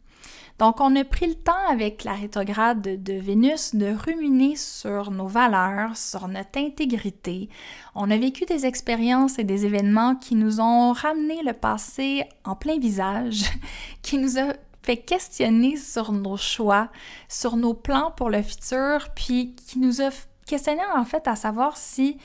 Donc, 0.61 0.79
on 0.79 0.95
a 0.95 1.03
pris 1.03 1.25
le 1.25 1.33
temps 1.33 1.65
avec 1.69 2.03
la 2.03 2.13
rétrograde 2.13 2.83
de, 2.83 3.13
Vénus 3.13 3.73
de 3.73 3.95
ruminer 3.95 4.55
sur 4.55 5.09
nos 5.09 5.25
valeurs, 5.25 5.97
sur 5.97 6.27
notre 6.27 6.59
intégrité. 6.59 7.49
On 7.95 8.11
a 8.11 8.17
vécu 8.17 8.45
des 8.45 8.67
expériences 8.67 9.39
et 9.39 9.43
des 9.43 9.65
événements 9.65 10.15
qui 10.15 10.35
nous 10.35 10.59
ont 10.59 10.93
ramené 10.93 11.41
le 11.43 11.53
passé 11.53 12.25
en 12.45 12.55
plein 12.55 12.77
visage, 12.77 13.45
qui 14.03 14.19
nous 14.19 14.37
a 14.37 14.53
fait 14.83 14.97
questionner 14.97 15.77
sur 15.77 16.11
nos 16.11 16.37
choix, 16.37 16.89
sur 17.27 17.57
nos 17.57 17.73
plans 17.73 18.11
pour 18.15 18.29
le 18.29 18.43
futur, 18.43 19.09
puis 19.15 19.55
qui 19.55 19.79
nous 19.79 19.99
a 19.99 20.11
questionné 20.45 20.83
en 20.95 21.05
fait 21.05 21.27
à 21.27 21.35
savoir 21.35 21.75
si 21.75 22.19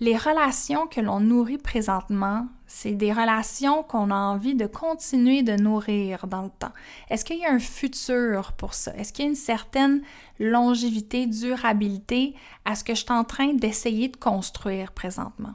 les 0.00 0.16
relations 0.16 0.86
que 0.86 1.00
l'on 1.00 1.20
nourrit 1.20 1.58
présentement, 1.58 2.48
c'est 2.66 2.94
des 2.94 3.12
relations 3.12 3.82
qu'on 3.84 4.10
a 4.10 4.16
envie 4.16 4.54
de 4.54 4.66
continuer 4.66 5.42
de 5.42 5.54
nourrir 5.54 6.26
dans 6.26 6.42
le 6.42 6.50
temps. 6.50 6.72
Est-ce 7.10 7.24
qu'il 7.24 7.38
y 7.38 7.44
a 7.44 7.52
un 7.52 7.60
futur 7.60 8.52
pour 8.52 8.74
ça? 8.74 8.92
Est-ce 8.96 9.12
qu'il 9.12 9.24
y 9.24 9.28
a 9.28 9.30
une 9.30 9.36
certaine 9.36 10.02
longévité, 10.40 11.26
durabilité 11.26 12.34
à 12.64 12.74
ce 12.74 12.82
que 12.82 12.94
je 12.94 13.02
suis 13.02 13.12
en 13.12 13.24
train 13.24 13.54
d'essayer 13.54 14.08
de 14.08 14.16
construire 14.16 14.92
présentement? 14.92 15.54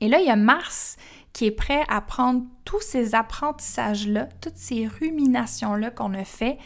Et 0.00 0.08
là, 0.08 0.20
il 0.20 0.26
y 0.26 0.30
a 0.30 0.36
Mars 0.36 0.96
qui 1.32 1.44
est 1.44 1.50
prêt 1.50 1.84
à 1.88 2.00
prendre 2.00 2.44
tous 2.64 2.80
ces 2.80 3.14
apprentissages-là, 3.14 4.28
toutes 4.40 4.56
ces 4.56 4.86
ruminations-là 4.86 5.90
qu'on 5.90 6.14
a 6.14 6.24
fait 6.24 6.58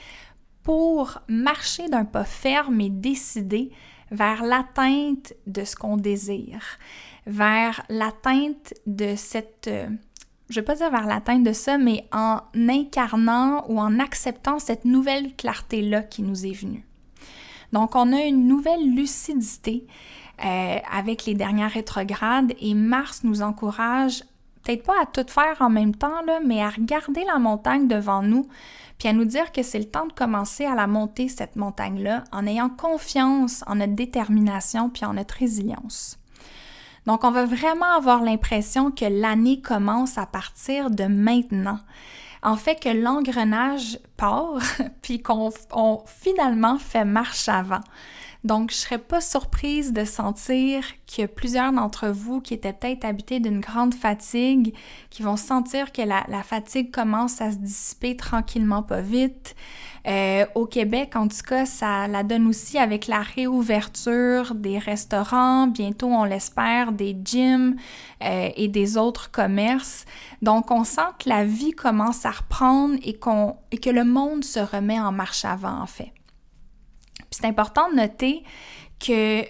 pour 0.62 1.18
marcher 1.26 1.88
d'un 1.88 2.04
pas 2.04 2.24
ferme 2.24 2.80
et 2.80 2.90
décidé 2.90 3.72
vers 4.10 4.42
l'atteinte 4.42 5.34
de 5.46 5.64
ce 5.64 5.76
qu'on 5.76 5.96
désire, 5.96 6.62
vers 7.26 7.82
l'atteinte 7.88 8.74
de 8.86 9.14
cette... 9.16 9.68
Euh, 9.68 9.88
je 10.48 10.58
ne 10.58 10.62
vais 10.62 10.66
pas 10.66 10.74
dire 10.74 10.90
vers 10.90 11.06
l'atteinte 11.06 11.44
de 11.44 11.52
ça, 11.52 11.78
mais 11.78 12.08
en 12.12 12.40
incarnant 12.54 13.64
ou 13.68 13.78
en 13.78 14.00
acceptant 14.00 14.58
cette 14.58 14.84
nouvelle 14.84 15.36
clarté-là 15.36 16.02
qui 16.02 16.22
nous 16.22 16.44
est 16.44 16.52
venue. 16.52 16.84
Donc, 17.72 17.94
on 17.94 18.12
a 18.12 18.22
une 18.22 18.48
nouvelle 18.48 18.94
lucidité 18.94 19.86
euh, 20.44 20.78
avec 20.90 21.26
les 21.26 21.34
dernières 21.34 21.70
rétrogrades 21.70 22.52
et 22.60 22.74
Mars 22.74 23.22
nous 23.22 23.42
encourage 23.42 24.24
peut-être 24.62 24.84
pas 24.84 25.00
à 25.02 25.06
tout 25.06 25.26
faire 25.28 25.56
en 25.60 25.70
même 25.70 25.94
temps, 25.94 26.22
là, 26.26 26.40
mais 26.44 26.62
à 26.62 26.70
regarder 26.70 27.24
la 27.24 27.38
montagne 27.38 27.88
devant 27.88 28.22
nous, 28.22 28.46
puis 28.98 29.08
à 29.08 29.12
nous 29.12 29.24
dire 29.24 29.50
que 29.52 29.62
c'est 29.62 29.78
le 29.78 29.86
temps 29.86 30.06
de 30.06 30.12
commencer 30.12 30.66
à 30.66 30.74
la 30.74 30.86
monter, 30.86 31.28
cette 31.28 31.56
montagne-là, 31.56 32.24
en 32.32 32.46
ayant 32.46 32.68
confiance 32.68 33.64
en 33.66 33.76
notre 33.76 33.94
détermination 33.94 34.90
puis 34.90 35.04
en 35.04 35.14
notre 35.14 35.34
résilience. 35.34 36.18
Donc, 37.06 37.24
on 37.24 37.30
va 37.30 37.46
vraiment 37.46 37.96
avoir 37.96 38.22
l'impression 38.22 38.90
que 38.90 39.06
l'année 39.06 39.60
commence 39.62 40.18
à 40.18 40.26
partir 40.26 40.90
de 40.90 41.04
maintenant. 41.04 41.78
En 42.42 42.56
fait, 42.56 42.76
que 42.76 42.90
l'engrenage 42.90 43.98
part, 44.16 44.58
puis 45.02 45.22
qu'on 45.22 45.50
finalement 46.06 46.78
fait 46.78 47.04
marche 47.04 47.48
avant. 47.48 47.80
Donc, 48.42 48.70
je 48.70 48.76
serais 48.76 48.98
pas 48.98 49.20
surprise 49.20 49.92
de 49.92 50.04
sentir 50.04 50.82
que 51.06 51.26
plusieurs 51.26 51.72
d'entre 51.72 52.08
vous 52.08 52.40
qui 52.40 52.54
étaient 52.54 52.72
peut-être 52.72 53.04
habités 53.04 53.38
d'une 53.38 53.60
grande 53.60 53.94
fatigue, 53.94 54.74
qui 55.10 55.22
vont 55.22 55.36
sentir 55.36 55.92
que 55.92 56.00
la, 56.00 56.42
fatigue 56.42 56.90
commence 56.90 57.42
à 57.42 57.52
se 57.52 57.58
dissiper 57.58 58.16
tranquillement, 58.16 58.82
pas 58.82 59.02
vite. 59.02 59.54
Euh, 60.06 60.46
au 60.54 60.64
Québec, 60.64 61.16
en 61.16 61.28
tout 61.28 61.42
cas, 61.46 61.66
ça 61.66 62.08
la 62.08 62.22
donne 62.22 62.46
aussi 62.46 62.78
avec 62.78 63.06
la 63.06 63.20
réouverture 63.20 64.54
des 64.54 64.78
restaurants, 64.78 65.66
bientôt, 65.66 66.08
on 66.08 66.24
l'espère, 66.24 66.92
des 66.92 67.14
gyms 67.22 67.76
euh, 68.22 68.48
et 68.56 68.68
des 68.68 68.96
autres 68.96 69.30
commerces. 69.30 70.06
Donc, 70.40 70.70
on 70.70 70.84
sent 70.84 71.02
que 71.22 71.28
la 71.28 71.44
vie 71.44 71.72
commence 71.72 72.24
à 72.24 72.30
reprendre 72.30 72.94
et, 73.02 73.18
qu'on, 73.18 73.56
et 73.70 73.76
que 73.76 73.90
le 73.90 74.04
monde 74.04 74.44
se 74.44 74.60
remet 74.60 74.98
en 74.98 75.12
marche 75.12 75.44
avant, 75.44 75.82
en 75.82 75.86
fait 75.86 76.12
c'est 77.40 77.46
important 77.46 77.90
de 77.90 77.96
noter 77.96 78.44
que 78.98 79.44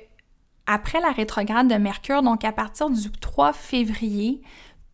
après 0.66 1.00
la 1.00 1.11
rétrograde 1.11 1.68
de 1.68 1.74
Mercure, 1.74 2.22
donc 2.22 2.44
à 2.44 2.53
partir 2.53 2.90
du 2.90 3.11
3 3.11 3.53
février, 3.53 4.40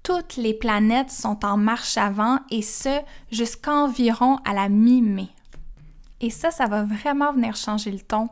toutes 0.02 0.36
les 0.36 0.54
planètes 0.54 1.10
sont 1.10 1.44
en 1.44 1.56
marche 1.56 1.98
avant 1.98 2.38
et 2.50 2.62
ce 2.62 3.00
jusqu'environ 3.30 4.38
à 4.44 4.54
la 4.54 4.68
mi-mai. 4.68 5.28
Et 6.20 6.30
ça, 6.30 6.50
ça 6.50 6.66
va 6.66 6.84
vraiment 6.84 7.32
venir 7.32 7.56
changer 7.56 7.90
le 7.90 8.00
ton 8.00 8.30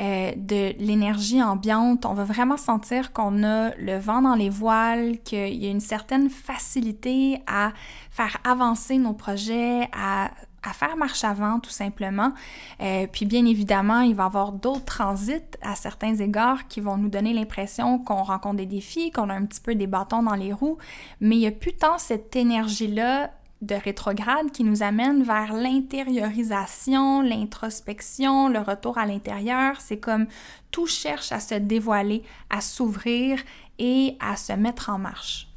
euh, 0.00 0.32
de 0.36 0.74
l'énergie 0.78 1.42
ambiante. 1.42 2.06
On 2.06 2.14
va 2.14 2.24
vraiment 2.24 2.56
sentir 2.56 3.12
qu'on 3.12 3.44
a 3.44 3.74
le 3.76 3.96
vent 3.98 4.22
dans 4.22 4.34
les 4.34 4.50
voiles, 4.50 5.18
qu'il 5.22 5.54
y 5.54 5.66
a 5.66 5.70
une 5.70 5.80
certaine 5.80 6.30
facilité 6.30 7.40
à 7.46 7.72
faire 8.10 8.38
avancer 8.44 8.98
nos 8.98 9.12
projets, 9.12 9.88
à 9.92 10.30
faire 10.72 10.96
marche 10.96 11.24
avant, 11.24 11.60
tout 11.60 11.70
simplement. 11.70 12.32
Euh, 12.80 13.06
puis 13.10 13.26
bien 13.26 13.44
évidemment, 13.44 14.00
il 14.00 14.14
va 14.14 14.24
y 14.24 14.26
avoir 14.26 14.52
d'autres 14.52 14.84
transits 14.84 15.58
à 15.62 15.74
certains 15.74 16.14
égards 16.14 16.66
qui 16.68 16.80
vont 16.80 16.96
nous 16.96 17.08
donner 17.08 17.32
l'impression 17.32 17.98
qu'on 17.98 18.22
rencontre 18.22 18.56
des 18.56 18.66
défis, 18.66 19.10
qu'on 19.10 19.28
a 19.28 19.34
un 19.34 19.44
petit 19.44 19.60
peu 19.60 19.74
des 19.74 19.86
bâtons 19.86 20.22
dans 20.22 20.34
les 20.34 20.52
roues, 20.52 20.78
mais 21.20 21.36
il 21.36 21.40
n'y 21.40 21.46
a 21.46 21.52
plus 21.52 21.74
tant 21.74 21.98
cette 21.98 22.34
énergie-là 22.34 23.30
de 23.64 23.74
rétrograde 23.74 24.50
qui 24.52 24.64
nous 24.64 24.82
amène 24.82 25.22
vers 25.22 25.52
l'intériorisation, 25.52 27.22
l'introspection, 27.22 28.48
le 28.48 28.60
retour 28.60 28.98
à 28.98 29.06
l'intérieur. 29.06 29.80
C'est 29.80 29.98
comme 29.98 30.26
tout 30.70 30.86
cherche 30.86 31.32
à 31.32 31.40
se 31.40 31.54
dévoiler, 31.54 32.22
à 32.50 32.60
s'ouvrir 32.60 33.40
et 33.78 34.16
à 34.20 34.36
se 34.36 34.52
mettre 34.52 34.90
en 34.90 34.98
marche. 34.98 35.48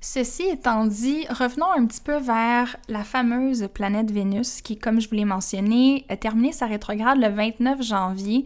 Ceci 0.00 0.44
étant 0.44 0.86
dit, 0.86 1.26
revenons 1.28 1.72
un 1.72 1.84
petit 1.84 2.00
peu 2.00 2.18
vers 2.18 2.76
la 2.88 3.02
fameuse 3.02 3.68
planète 3.74 4.12
Vénus 4.12 4.60
qui, 4.60 4.78
comme 4.78 5.00
je 5.00 5.08
vous 5.08 5.16
l'ai 5.16 5.24
mentionné, 5.24 6.04
a 6.08 6.16
terminé 6.16 6.52
sa 6.52 6.66
rétrograde 6.66 7.18
le 7.18 7.28
29 7.28 7.82
janvier, 7.82 8.44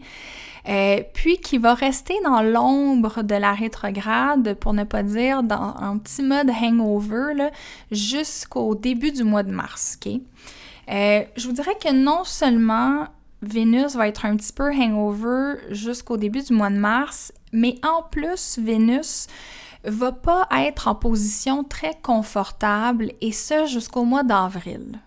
euh, 0.67 1.03
puis 1.13 1.37
qui 1.37 1.59
va 1.59 1.75
rester 1.75 2.15
dans 2.23 2.41
l'ombre 2.41 3.21
de 3.21 3.35
la 3.35 3.53
rétrograde, 3.53 4.55
pour 4.55 4.73
ne 4.73 4.83
pas 4.83 5.03
dire 5.03 5.43
dans 5.43 5.75
un 5.77 5.99
petit 5.99 6.23
mode 6.23 6.49
hangover, 6.49 7.49
jusqu'au 7.91 8.73
début 8.73 9.11
du 9.11 9.23
mois 9.23 9.43
de 9.43 9.51
mars. 9.51 9.99
Euh, 10.89 11.21
je 11.35 11.47
vous 11.47 11.53
dirais 11.53 11.77
que 11.79 11.93
non 11.93 12.23
seulement 12.23 13.05
Vénus 13.43 13.95
va 13.95 14.07
être 14.07 14.25
un 14.25 14.35
petit 14.37 14.53
peu 14.53 14.71
hangover 14.73 15.59
jusqu'au 15.69 16.17
début 16.17 16.41
du 16.41 16.53
mois 16.53 16.71
de 16.71 16.77
mars, 16.77 17.31
mais 17.51 17.75
en 17.83 18.01
plus, 18.01 18.57
Vénus 18.57 19.27
va 19.83 20.11
pas 20.11 20.47
être 20.51 20.87
en 20.87 20.95
position 20.95 21.63
très 21.63 21.97
confortable 22.01 23.11
et 23.21 23.31
ce 23.31 23.65
jusqu'au 23.65 24.05
mois 24.05 24.23
d'avril. 24.23 24.99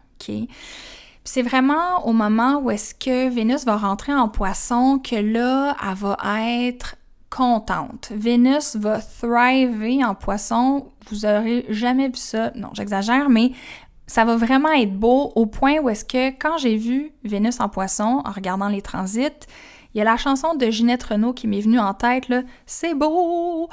C'est 1.24 1.42
vraiment 1.42 2.06
au 2.06 2.12
moment 2.12 2.58
où 2.58 2.70
est-ce 2.70 2.94
que 2.94 3.28
Vénus 3.28 3.64
va 3.64 3.76
rentrer 3.76 4.14
en 4.14 4.28
poisson 4.28 4.98
que 4.98 5.16
là, 5.16 5.76
elle 5.82 5.94
va 5.94 6.16
être 6.40 6.96
contente. 7.30 8.12
Vénus 8.14 8.76
va 8.76 9.00
thriver 9.00 10.04
en 10.04 10.14
poisson. 10.14 10.92
Vous 11.10 11.26
aurez 11.26 11.66
jamais 11.68 12.08
vu 12.08 12.16
ça. 12.16 12.52
Non, 12.54 12.70
j'exagère, 12.72 13.28
mais 13.28 13.52
ça 14.06 14.24
va 14.24 14.36
vraiment 14.36 14.70
être 14.70 14.94
beau 14.94 15.32
au 15.34 15.46
point 15.46 15.78
où 15.80 15.88
est-ce 15.88 16.04
que 16.04 16.28
quand 16.30 16.58
j'ai 16.58 16.76
vu 16.76 17.12
Vénus 17.24 17.60
en 17.60 17.68
poisson 17.68 18.22
en 18.24 18.30
regardant 18.30 18.68
les 18.68 18.82
transits, 18.82 19.46
il 19.96 20.00
y 20.00 20.02
a 20.02 20.04
la 20.04 20.18
chanson 20.18 20.54
de 20.54 20.70
Ginette 20.70 21.04
Renault 21.04 21.32
qui 21.32 21.48
m'est 21.48 21.62
venue 21.62 21.78
en 21.78 21.94
tête, 21.94 22.28
là. 22.28 22.42
C'est 22.66 22.92
beau! 22.92 23.70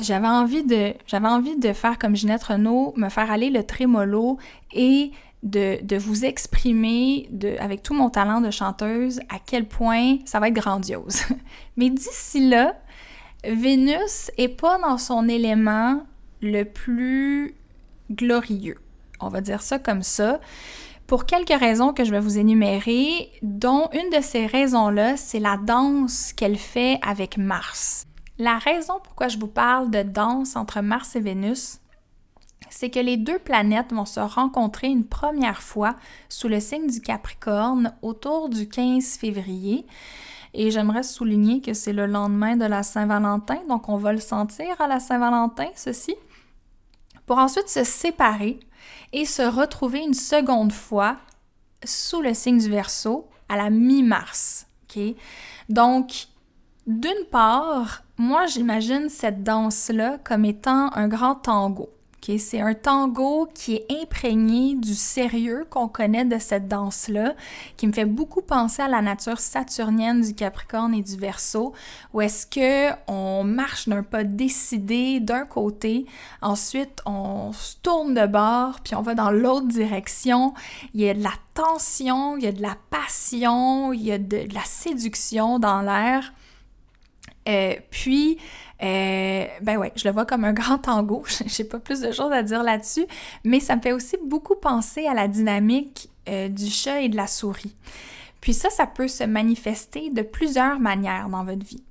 J'avais 0.00 0.26
envie, 0.26 0.64
de, 0.64 0.92
j'avais 1.06 1.28
envie 1.28 1.56
de 1.56 1.72
faire 1.72 2.00
comme 2.00 2.16
Ginette 2.16 2.42
Renault, 2.42 2.92
me 2.96 3.08
faire 3.08 3.30
aller 3.30 3.48
le 3.48 3.62
trémolo 3.62 4.38
et 4.72 5.12
de, 5.44 5.80
de 5.84 5.96
vous 5.96 6.24
exprimer 6.24 7.30
avec 7.60 7.84
tout 7.84 7.94
mon 7.94 8.10
talent 8.10 8.40
de 8.40 8.50
chanteuse 8.50 9.20
à 9.28 9.36
quel 9.38 9.68
point 9.68 10.16
ça 10.24 10.40
va 10.40 10.48
être 10.48 10.54
grandiose. 10.54 11.20
Mais 11.76 11.90
d'ici 11.90 12.48
là, 12.48 12.74
Vénus 13.44 14.32
est 14.38 14.48
pas 14.48 14.78
dans 14.78 14.98
son 14.98 15.28
élément 15.28 16.04
le 16.40 16.64
plus 16.64 17.54
glorieux. 18.10 18.78
On 19.20 19.28
va 19.28 19.40
dire 19.40 19.62
ça 19.62 19.78
comme 19.78 20.02
ça 20.02 20.40
pour 21.06 21.26
quelques 21.26 21.58
raisons 21.58 21.92
que 21.92 22.04
je 22.04 22.10
vais 22.10 22.20
vous 22.20 22.38
énumérer, 22.38 23.30
dont 23.42 23.88
une 23.92 24.16
de 24.16 24.22
ces 24.22 24.46
raisons-là, 24.46 25.16
c'est 25.16 25.40
la 25.40 25.56
danse 25.56 26.32
qu'elle 26.32 26.58
fait 26.58 26.98
avec 27.02 27.36
Mars. 27.36 28.06
La 28.38 28.58
raison 28.58 28.94
pourquoi 29.02 29.28
je 29.28 29.38
vous 29.38 29.48
parle 29.48 29.90
de 29.90 30.02
danse 30.02 30.56
entre 30.56 30.80
Mars 30.80 31.14
et 31.16 31.20
Vénus, 31.20 31.78
c'est 32.70 32.90
que 32.90 32.98
les 32.98 33.18
deux 33.18 33.38
planètes 33.38 33.92
vont 33.92 34.06
se 34.06 34.20
rencontrer 34.20 34.88
une 34.88 35.04
première 35.04 35.62
fois 35.62 35.94
sous 36.28 36.48
le 36.48 36.58
signe 36.58 36.86
du 36.86 37.00
Capricorne 37.00 37.94
autour 38.00 38.48
du 38.48 38.68
15 38.68 39.16
février. 39.18 39.86
Et 40.54 40.70
j'aimerais 40.70 41.02
souligner 41.02 41.60
que 41.60 41.74
c'est 41.74 41.92
le 41.92 42.06
lendemain 42.06 42.56
de 42.56 42.64
la 42.64 42.82
Saint-Valentin, 42.82 43.58
donc 43.68 43.88
on 43.88 43.96
va 43.96 44.12
le 44.12 44.20
sentir 44.20 44.80
à 44.80 44.86
la 44.86 45.00
Saint-Valentin, 45.00 45.68
ceci, 45.74 46.14
pour 47.26 47.38
ensuite 47.38 47.68
se 47.68 47.84
séparer 47.84 48.60
et 49.12 49.24
se 49.24 49.42
retrouver 49.42 50.00
une 50.00 50.14
seconde 50.14 50.72
fois 50.72 51.16
sous 51.84 52.22
le 52.22 52.34
signe 52.34 52.58
du 52.58 52.70
Verseau 52.70 53.28
à 53.48 53.56
la 53.56 53.70
mi-mars. 53.70 54.66
Donc, 55.68 56.26
d'une 56.86 57.24
part, 57.30 58.02
moi 58.18 58.46
j'imagine 58.46 59.08
cette 59.08 59.42
danse-là 59.42 60.18
comme 60.24 60.44
étant 60.44 60.92
un 60.94 61.08
grand 61.08 61.34
tango. 61.34 61.88
C'est 62.24 62.60
un 62.60 62.74
tango 62.74 63.48
qui 63.52 63.74
est 63.74 63.86
imprégné 64.00 64.76
du 64.76 64.94
sérieux 64.94 65.66
qu'on 65.68 65.88
connaît 65.88 66.24
de 66.24 66.38
cette 66.38 66.68
danse-là, 66.68 67.34
qui 67.76 67.88
me 67.88 67.92
fait 67.92 68.04
beaucoup 68.04 68.42
penser 68.42 68.80
à 68.80 68.86
la 68.86 69.02
nature 69.02 69.40
saturnienne 69.40 70.20
du 70.22 70.32
Capricorne 70.32 70.94
et 70.94 71.02
du 71.02 71.16
Verseau, 71.16 71.72
où 72.12 72.20
est-ce 72.20 72.46
que 72.46 72.94
on 73.08 73.42
marche 73.42 73.88
d'un 73.88 74.04
pas 74.04 74.22
décidé 74.22 75.18
d'un 75.18 75.44
côté, 75.44 76.06
ensuite 76.42 77.00
on 77.06 77.52
se 77.52 77.74
tourne 77.82 78.14
de 78.14 78.26
bord, 78.26 78.80
puis 78.84 78.94
on 78.94 79.02
va 79.02 79.14
dans 79.14 79.32
l'autre 79.32 79.66
direction. 79.66 80.54
Il 80.94 81.00
y 81.00 81.08
a 81.08 81.14
de 81.14 81.24
la 81.24 81.34
tension, 81.54 82.36
il 82.36 82.44
y 82.44 82.46
a 82.46 82.52
de 82.52 82.62
la 82.62 82.76
passion, 82.90 83.92
il 83.92 84.02
y 84.02 84.12
a 84.12 84.18
de, 84.18 84.46
la 84.52 84.64
séduction 84.64 85.58
dans 85.58 85.82
l'air. 85.82 86.32
Euh, 87.48 87.74
puis, 87.90 88.38
euh, 88.82 89.46
ben 89.60 89.76
ouais, 89.76 89.92
je 89.94 90.06
le 90.08 90.12
vois 90.12 90.26
comme 90.26 90.44
un 90.44 90.52
grand 90.54 90.78
tango. 90.78 91.24
J'ai 91.46 91.64
pas 91.64 91.78
plus 91.78 92.00
de 92.00 92.12
choses 92.12 92.32
à 92.32 92.42
dire 92.42 92.62
là-dessus, 92.62 93.06
mais 93.44 93.60
ça 93.60 93.76
me 93.76 93.80
fait 93.80 93.92
aussi 93.92 94.16
beaucoup 94.26 94.56
penser 94.56 95.06
à 95.06 95.14
la 95.14 95.28
dynamique 95.28 96.08
euh, 96.28 96.48
du 96.48 96.66
chat 96.66 97.00
et 97.00 97.08
de 97.08 97.16
la 97.16 97.26
souris. 97.26 97.74
Puis 98.40 98.54
ça, 98.54 98.70
ça 98.70 98.86
peut 98.86 99.08
se 99.08 99.24
manifester 99.24 100.10
de 100.10 100.22
plusieurs 100.22 100.80
manières 100.80 101.28
dans 101.28 101.44
votre 101.44 101.64
vie. 101.64 101.82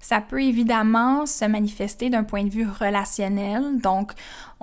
Ça 0.00 0.20
peut 0.20 0.42
évidemment 0.42 1.26
se 1.26 1.44
manifester 1.44 2.10
d'un 2.10 2.24
point 2.24 2.42
de 2.42 2.50
vue 2.50 2.66
relationnel, 2.68 3.80
donc 3.80 4.10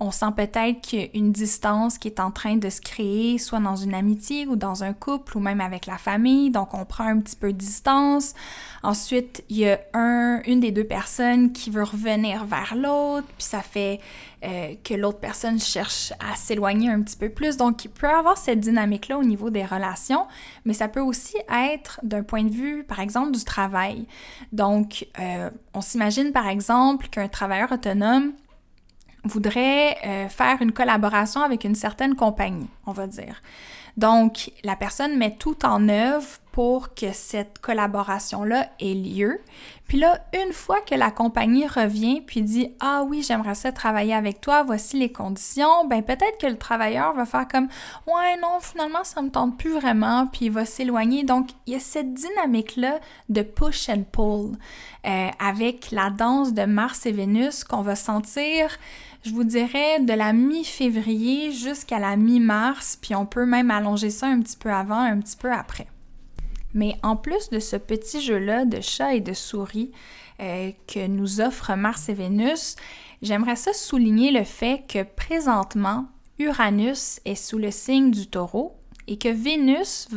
on 0.02 0.12
sent 0.12 0.32
peut-être 0.36 0.80
qu'il 0.80 1.00
y 1.00 1.04
a 1.04 1.08
une 1.14 1.34
distance 1.34 1.98
qui 1.98 2.08
est 2.08 2.22
en 2.22 2.32
train 2.32 2.56
de 2.56 2.70
se 2.70 2.80
créer, 2.80 3.38
soit 3.38 3.60
dans 3.60 3.76
une 3.76 3.94
amitié 3.94 4.48
ou 4.48 4.56
dans 4.56 4.84
un 4.84 4.94
couple 4.94 5.38
ou 5.38 5.42
même 5.42 5.60
avec 5.60 5.86
la 5.86 5.98
famille, 5.98 6.52
donc 6.52 6.74
on 6.74 6.86
prend 6.86 7.06
un 7.06 7.20
petit 7.20 7.36
peu 7.36 7.52
de 7.52 7.58
distance. 7.58 8.34
Ensuite, 8.82 9.44
il 9.50 9.58
y 9.58 9.70
a 9.70 9.78
un, 9.94 10.42
une 10.46 10.62
des 10.62 10.72
deux 10.72 10.86
personnes 10.86 11.52
qui 11.52 11.70
veut 11.70 11.84
revenir 11.84 12.46
vers 12.46 12.76
l'autre, 12.76 13.28
puis 13.38 13.46
ça 13.46 13.62
fait 13.62 14.00
euh, 14.46 14.74
que 14.86 14.94
l'autre 14.94 15.20
personne 15.20 15.60
cherche 15.60 16.14
à 16.20 16.38
s'éloigner 16.38 16.90
un 16.90 17.02
petit 17.02 17.18
peu 17.18 17.28
plus. 17.28 17.58
Donc, 17.58 17.84
il 17.84 17.90
peut 17.90 18.08
y 18.08 18.10
avoir 18.10 18.38
cette 18.38 18.62
dynamique-là 18.62 19.18
au 19.18 19.24
niveau 19.26 19.50
des 19.50 19.66
relations, 19.66 20.28
mais 20.64 20.74
ça 20.74 20.88
peut 20.88 21.02
aussi 21.02 21.36
être 21.54 22.00
d'un 22.04 22.24
point 22.24 22.46
de 22.46 22.54
vue, 22.54 22.86
par 22.86 23.02
exemple, 23.02 23.32
du 23.32 23.44
travail. 23.44 24.08
Donc, 24.54 25.06
euh, 25.20 25.50
on 25.74 25.82
s'imagine, 25.82 26.32
par 26.32 26.48
exemple, 26.48 27.10
qu'un 27.10 27.28
travailleur 27.28 27.74
autonome 27.74 28.32
voudrait 29.30 29.98
euh, 30.06 30.28
faire 30.28 30.62
une 30.62 30.74
collaboration 30.74 31.42
avec 31.42 31.64
une 31.64 31.76
certaine 31.76 32.16
compagnie, 32.16 32.70
on 32.86 32.92
va 32.92 33.08
dire. 33.08 33.42
Donc, 33.98 34.52
la 34.64 34.76
personne 34.76 35.18
met 35.18 35.36
tout 35.36 35.66
en 35.66 35.90
œuvre 35.90 36.28
pour 36.52 36.94
que 36.94 37.12
cette 37.14 37.60
collaboration-là 37.60 38.70
ait 38.80 38.94
lieu. 38.94 39.40
Puis 39.88 39.98
là, 40.00 40.20
une 40.34 40.54
fois 40.54 40.82
que 40.82 40.94
la 40.94 41.10
compagnie 41.10 41.66
revient 41.66 42.22
puis 42.22 42.42
dit 42.42 42.72
Ah 42.80 43.04
oui, 43.08 43.24
j'aimerais 43.24 43.56
ça 43.56 43.72
travailler 43.72 44.14
avec 44.14 44.42
toi, 44.42 44.64
voici 44.64 44.98
les 45.00 45.12
conditions, 45.12 45.86
ben 45.88 46.04
peut-être 46.04 46.38
que 46.40 46.48
le 46.48 46.58
travailleur 46.58 47.14
va 47.14 47.26
faire 47.26 47.48
comme 47.48 47.68
Ouais, 48.08 48.38
non, 48.42 48.60
finalement, 48.62 49.04
ça 49.04 49.22
me 49.22 49.30
tente 49.30 49.58
plus 49.58 49.74
vraiment, 49.74 50.28
puis 50.28 50.46
il 50.46 50.52
va 50.52 50.66
s'éloigner. 50.66 51.24
Donc, 51.24 51.50
il 51.66 51.74
y 51.74 51.76
a 51.76 51.80
cette 51.80 52.14
dynamique-là 52.14 53.00
de 53.30 53.42
push 53.42 53.90
and 53.90 54.04
pull 54.12 54.58
euh, 55.08 55.30
avec 55.40 55.92
la 55.92 56.10
danse 56.10 56.54
de 56.54 56.66
Mars 56.66 57.06
et 57.06 57.12
Vénus 57.12 57.64
qu'on 57.64 57.82
va 57.82 57.96
sentir 57.96 58.78
je 59.24 59.32
vous 59.32 59.44
dirais 59.44 60.00
de 60.00 60.14
la 60.14 60.32
mi-février 60.32 61.52
jusqu'à 61.52 62.00
la 62.00 62.16
mi-mars, 62.16 62.98
puis 63.02 63.16
on 63.16 63.26
peut 63.26 63.46
même 63.46 63.70
allonger 63.70 64.10
ça 64.12 64.28
un 64.28 64.40
petit 64.40 64.56
peu 64.56 64.72
avant, 64.72 65.00
un 65.00 65.20
petit 65.20 65.36
peu 65.36 65.52
après. 65.52 65.88
Mais 66.74 66.96
en 67.04 67.16
plus 67.16 67.50
de 67.50 67.60
ce 67.60 67.76
petit 67.76 68.22
jeu-là 68.22 68.66
de 68.66 68.82
chat 68.82 69.16
et 69.16 69.22
de 69.22 69.34
souris 69.34 69.92
euh, 70.40 70.72
que 70.88 71.08
nous 71.08 71.42
offrent 71.42 71.76
Mars 71.76 72.10
et 72.10 72.14
Vénus, 72.14 72.76
j'aimerais 73.22 73.56
ça 73.56 73.74
souligner 73.74 74.32
le 74.32 74.44
fait 74.44 74.84
que 74.88 75.04
présentement, 75.04 76.06
Uranus 76.38 77.20
est 77.26 77.36
sous 77.36 77.58
le 77.58 77.72
signe 77.72 78.12
du 78.12 78.28
taureau 78.28 78.76
et 79.08 79.18
que 79.18 79.28
Vénus 79.28 80.08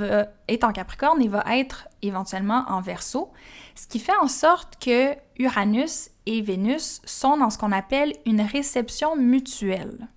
est 0.48 0.64
en 0.64 0.72
Capricorne 0.72 1.22
et 1.22 1.28
va 1.28 1.44
être 1.57 1.88
éventuellement 2.03 2.64
en 2.68 2.82
Verseau, 2.82 3.32
ce 3.74 3.86
qui 3.86 3.98
fait 3.98 4.16
en 4.20 4.28
sorte 4.28 4.76
que 4.84 5.14
Uranus 5.38 6.11
et 6.26 6.42
Vénus 6.42 7.00
sont 7.05 7.38
dans 7.38 7.48
ce 7.48 7.59
qu'on 7.59 7.72
appelle 7.72 8.12
une 8.26 8.42
réception 8.42 9.16
mutuelle. 9.16 10.09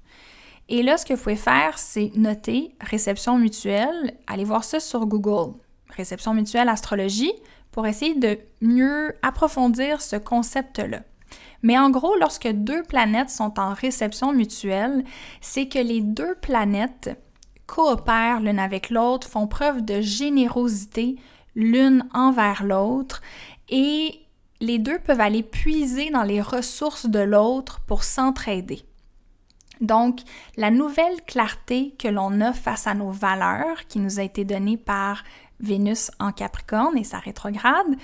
Et 0.67 0.83
là, 0.83 0.97
ce 0.97 1.05
que 1.05 1.13
vous 1.13 1.21
pouvez 1.21 1.35
faire, 1.35 1.77
c'est 1.77 2.11
noter 2.15 2.75
réception 2.81 3.37
mutuelle. 3.37 4.17
Allez 4.27 4.43
voir 4.43 4.63
ça 4.63 4.79
sur 4.79 5.05
Google. 5.05 5.53
Réception 5.95 6.33
mutuelle 6.33 6.69
astrologie 6.69 7.33
pour 7.71 7.87
essayer 7.87 8.15
de 8.15 8.37
mieux 8.61 9.13
approfondir 9.21 10.01
ce 10.01 10.15
concept-là. 10.15 11.01
Mais 11.61 11.77
en 11.77 11.89
gros, 11.89 12.15
lorsque 12.17 12.47
deux 12.47 12.83
planètes 12.83 13.29
sont 13.29 13.59
en 13.59 13.73
réception 13.73 14.33
mutuelle, 14.33 15.03
c'est 15.41 15.67
que 15.67 15.79
les 15.79 16.01
deux 16.01 16.35
planètes 16.35 17.09
coopèrent 17.65 18.39
l'une 18.39 18.59
avec 18.59 18.89
l'autre, 18.89 19.27
font 19.27 19.47
preuve 19.47 19.83
de 19.83 20.01
générosité 20.01 21.15
l'une 21.55 22.07
envers 22.13 22.63
l'autre 22.63 23.21
et 23.69 24.19
les 24.61 24.77
deux 24.77 24.99
peuvent 24.99 25.21
aller 25.21 25.43
puiser 25.43 26.11
dans 26.11 26.23
les 26.23 26.41
ressources 26.41 27.07
de 27.07 27.19
l'autre 27.19 27.81
pour 27.87 28.03
s'entraider. 28.03 28.83
Donc, 29.81 30.21
la 30.55 30.71
nouvelle 30.71 31.21
clarté 31.27 31.95
que 31.99 32.07
l'on 32.07 32.39
a 32.39 32.53
face 32.53 32.87
à 32.87 32.93
nos 32.93 33.11
valeurs, 33.11 33.87
qui 33.87 33.99
nous 33.99 34.19
a 34.19 34.23
été 34.23 34.45
donnée 34.45 34.77
par 34.77 35.23
Vénus 35.59 36.11
en 36.19 36.31
Capricorne 36.31 36.97
et 36.97 37.03
sa 37.03 37.19
rétrograde, 37.19 37.95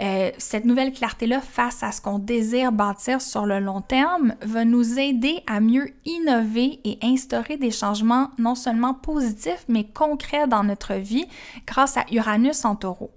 euh, 0.00 0.30
cette 0.38 0.64
nouvelle 0.64 0.92
clarté-là 0.92 1.40
face 1.40 1.82
à 1.82 1.92
ce 1.92 2.00
qu'on 2.00 2.18
désire 2.18 2.72
bâtir 2.72 3.20
sur 3.20 3.46
le 3.46 3.60
long 3.60 3.80
terme 3.80 4.34
va 4.42 4.64
nous 4.64 4.98
aider 4.98 5.42
à 5.46 5.60
mieux 5.60 5.90
innover 6.04 6.80
et 6.84 6.98
instaurer 7.02 7.56
des 7.56 7.70
changements 7.70 8.30
non 8.38 8.54
seulement 8.54 8.94
positifs, 8.94 9.64
mais 9.68 9.84
concrets 9.84 10.46
dans 10.46 10.64
notre 10.64 10.94
vie 10.94 11.26
grâce 11.66 11.96
à 11.96 12.04
Uranus 12.10 12.64
en 12.64 12.76
taureau. 12.76 13.10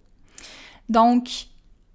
Donc, 0.90 1.48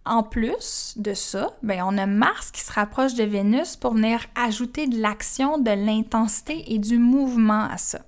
en 0.05 0.23
plus 0.23 0.95
de 0.97 1.15
ça, 1.15 1.57
ben, 1.63 1.83
on 1.87 1.99
a 1.99 2.07
Mars 2.07 2.51
qui 2.51 2.61
se 2.61 2.73
rapproche 2.73 3.15
de 3.15 3.25
Vénus 3.25 3.77
pour 3.77 3.95
venir 3.95 4.21
ajouter 4.35 4.87
de 4.87 5.01
l'action, 5.01 5.59
de 5.59 5.71
l'intensité 5.71 6.73
et 6.73 6.79
du 6.79 6.99
mouvement 6.99 7.69
à 7.71 7.77
ça. 7.77 8.01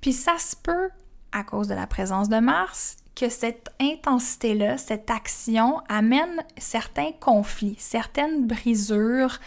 Puis 0.00 0.12
ça 0.12 0.36
se 0.38 0.56
peut, 0.56 0.90
à 1.36 1.44
cause 1.44 1.68
de 1.68 1.74
la 1.74 1.86
présence 1.86 2.30
de 2.30 2.38
Mars, 2.38 2.96
que 3.14 3.28
cette 3.28 3.68
intensité-là, 3.80 4.78
cette 4.78 5.10
action 5.10 5.80
amène 5.88 6.42
certains 6.56 7.12
conflits, 7.20 7.76
certaines 7.78 8.46
brisures, 8.46 9.38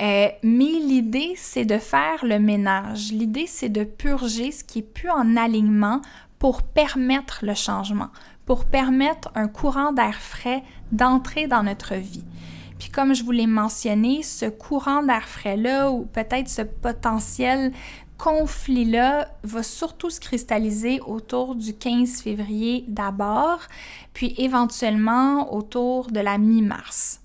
euh, 0.00 0.28
mais 0.42 0.64
l'idée, 0.64 1.34
c'est 1.36 1.64
de 1.64 1.78
faire 1.78 2.24
le 2.24 2.38
ménage. 2.38 3.12
L'idée, 3.12 3.46
c'est 3.46 3.68
de 3.68 3.84
purger 3.84 4.50
ce 4.52 4.64
qui 4.64 4.80
est 4.80 4.82
plus 4.82 5.10
en 5.10 5.36
alignement 5.36 6.00
pour 6.38 6.62
permettre 6.62 7.40
le 7.42 7.54
changement, 7.54 8.08
pour 8.44 8.64
permettre 8.64 9.30
un 9.34 9.48
courant 9.48 9.92
d'air 9.92 10.16
frais 10.20 10.62
d'entrer 10.90 11.46
dans 11.46 11.62
notre 11.62 11.94
vie. 11.94 12.24
Puis 12.78 12.90
comme 12.90 13.14
je 13.14 13.24
vous 13.24 13.32
l'ai 13.32 13.48
mentionné, 13.48 14.22
ce 14.22 14.46
courant 14.46 15.02
d'air 15.02 15.28
frais-là, 15.28 15.90
ou 15.90 16.04
peut-être 16.04 16.48
ce 16.48 16.62
potentiel 16.62 17.72
conflit-là 18.18 19.28
va 19.44 19.62
surtout 19.62 20.10
se 20.10 20.20
cristalliser 20.20 21.00
autour 21.00 21.54
du 21.54 21.74
15 21.74 22.20
février 22.20 22.84
d'abord, 22.88 23.60
puis 24.12 24.34
éventuellement 24.38 25.54
autour 25.54 26.10
de 26.10 26.20
la 26.20 26.36
mi-mars 26.36 27.17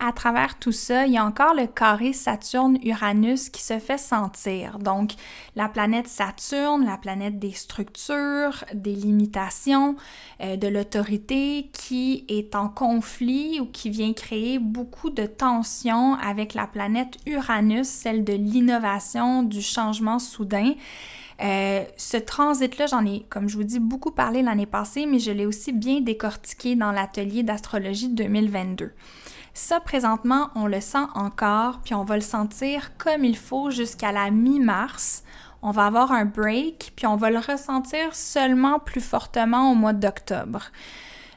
à 0.00 0.12
travers 0.12 0.58
tout 0.58 0.70
ça, 0.70 1.06
il 1.06 1.14
y 1.14 1.18
a 1.18 1.24
encore 1.24 1.54
le 1.54 1.66
carré 1.66 2.12
Saturne-Uranus 2.12 3.48
qui 3.48 3.62
se 3.62 3.80
fait 3.80 3.98
sentir. 3.98 4.78
Donc, 4.78 5.12
la 5.56 5.68
planète 5.68 6.06
Saturne, 6.06 6.84
la 6.84 6.96
planète 6.96 7.40
des 7.40 7.50
structures, 7.50 8.64
des 8.72 8.94
limitations, 8.94 9.96
euh, 10.40 10.56
de 10.56 10.68
l'autorité 10.68 11.68
qui 11.72 12.24
est 12.28 12.54
en 12.54 12.68
conflit 12.68 13.58
ou 13.58 13.66
qui 13.66 13.90
vient 13.90 14.12
créer 14.12 14.60
beaucoup 14.60 15.10
de 15.10 15.26
tensions 15.26 16.14
avec 16.14 16.54
la 16.54 16.68
planète 16.68 17.16
Uranus, 17.26 17.88
celle 17.88 18.22
de 18.22 18.34
l'innovation, 18.34 19.42
du 19.42 19.62
changement 19.62 20.20
soudain. 20.20 20.74
Euh, 21.40 21.84
ce 21.96 22.16
transit-là, 22.16 22.86
j'en 22.86 23.04
ai, 23.04 23.24
comme 23.30 23.48
je 23.48 23.56
vous 23.56 23.64
dis, 23.64 23.80
beaucoup 23.80 24.12
parlé 24.12 24.42
l'année 24.42 24.66
passée, 24.66 25.06
mais 25.06 25.18
je 25.18 25.32
l'ai 25.32 25.46
aussi 25.46 25.72
bien 25.72 26.00
décortiqué 26.00 26.76
dans 26.76 26.92
l'atelier 26.92 27.42
d'astrologie 27.42 28.08
2022. 28.08 28.92
Ça, 29.58 29.80
présentement, 29.80 30.50
on 30.54 30.68
le 30.68 30.80
sent 30.80 31.04
encore, 31.16 31.80
puis 31.80 31.92
on 31.92 32.04
va 32.04 32.14
le 32.14 32.22
sentir 32.22 32.96
comme 32.96 33.24
il 33.24 33.36
faut 33.36 33.72
jusqu'à 33.72 34.12
la 34.12 34.30
mi-mars. 34.30 35.24
On 35.62 35.72
va 35.72 35.86
avoir 35.86 36.12
un 36.12 36.26
break, 36.26 36.92
puis 36.94 37.08
on 37.08 37.16
va 37.16 37.28
le 37.28 37.40
ressentir 37.40 38.14
seulement 38.14 38.78
plus 38.78 39.00
fortement 39.00 39.72
au 39.72 39.74
mois 39.74 39.94
d'octobre. 39.94 40.66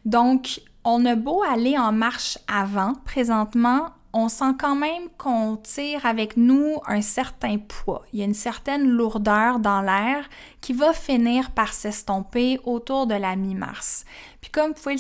Donc, 0.06 0.62
on 0.84 1.04
a 1.08 1.16
beau 1.16 1.42
aller 1.42 1.80
en 1.80 1.92
marche 1.92 2.38
avant, 2.48 2.94
présentement, 3.06 3.90
on 4.14 4.28
sent 4.28 4.54
quand 4.60 4.76
même 4.76 5.10
qu'on 5.18 5.56
tire 5.56 6.06
avec 6.06 6.36
nous 6.38 6.78
un 6.86 7.02
certain 7.02 7.58
poids. 7.58 8.04
Il 8.12 8.20
y 8.20 8.22
a 8.22 8.26
une 8.26 8.34
certaine 8.34 8.88
lourdeur 8.88 9.60
dans 9.60 9.82
l'air 9.82 10.30
qui 10.60 10.74
va 10.74 10.94
finir 10.94 11.52
par 11.52 11.74
s'estomper 11.74 12.60
autour 12.66 13.08
de 13.08 13.16
la 13.16 13.36
mi-mars. 13.36 14.06
Puis 14.42 14.52
comme 14.52 14.74
vous 14.74 14.82
pouvez 14.82 14.98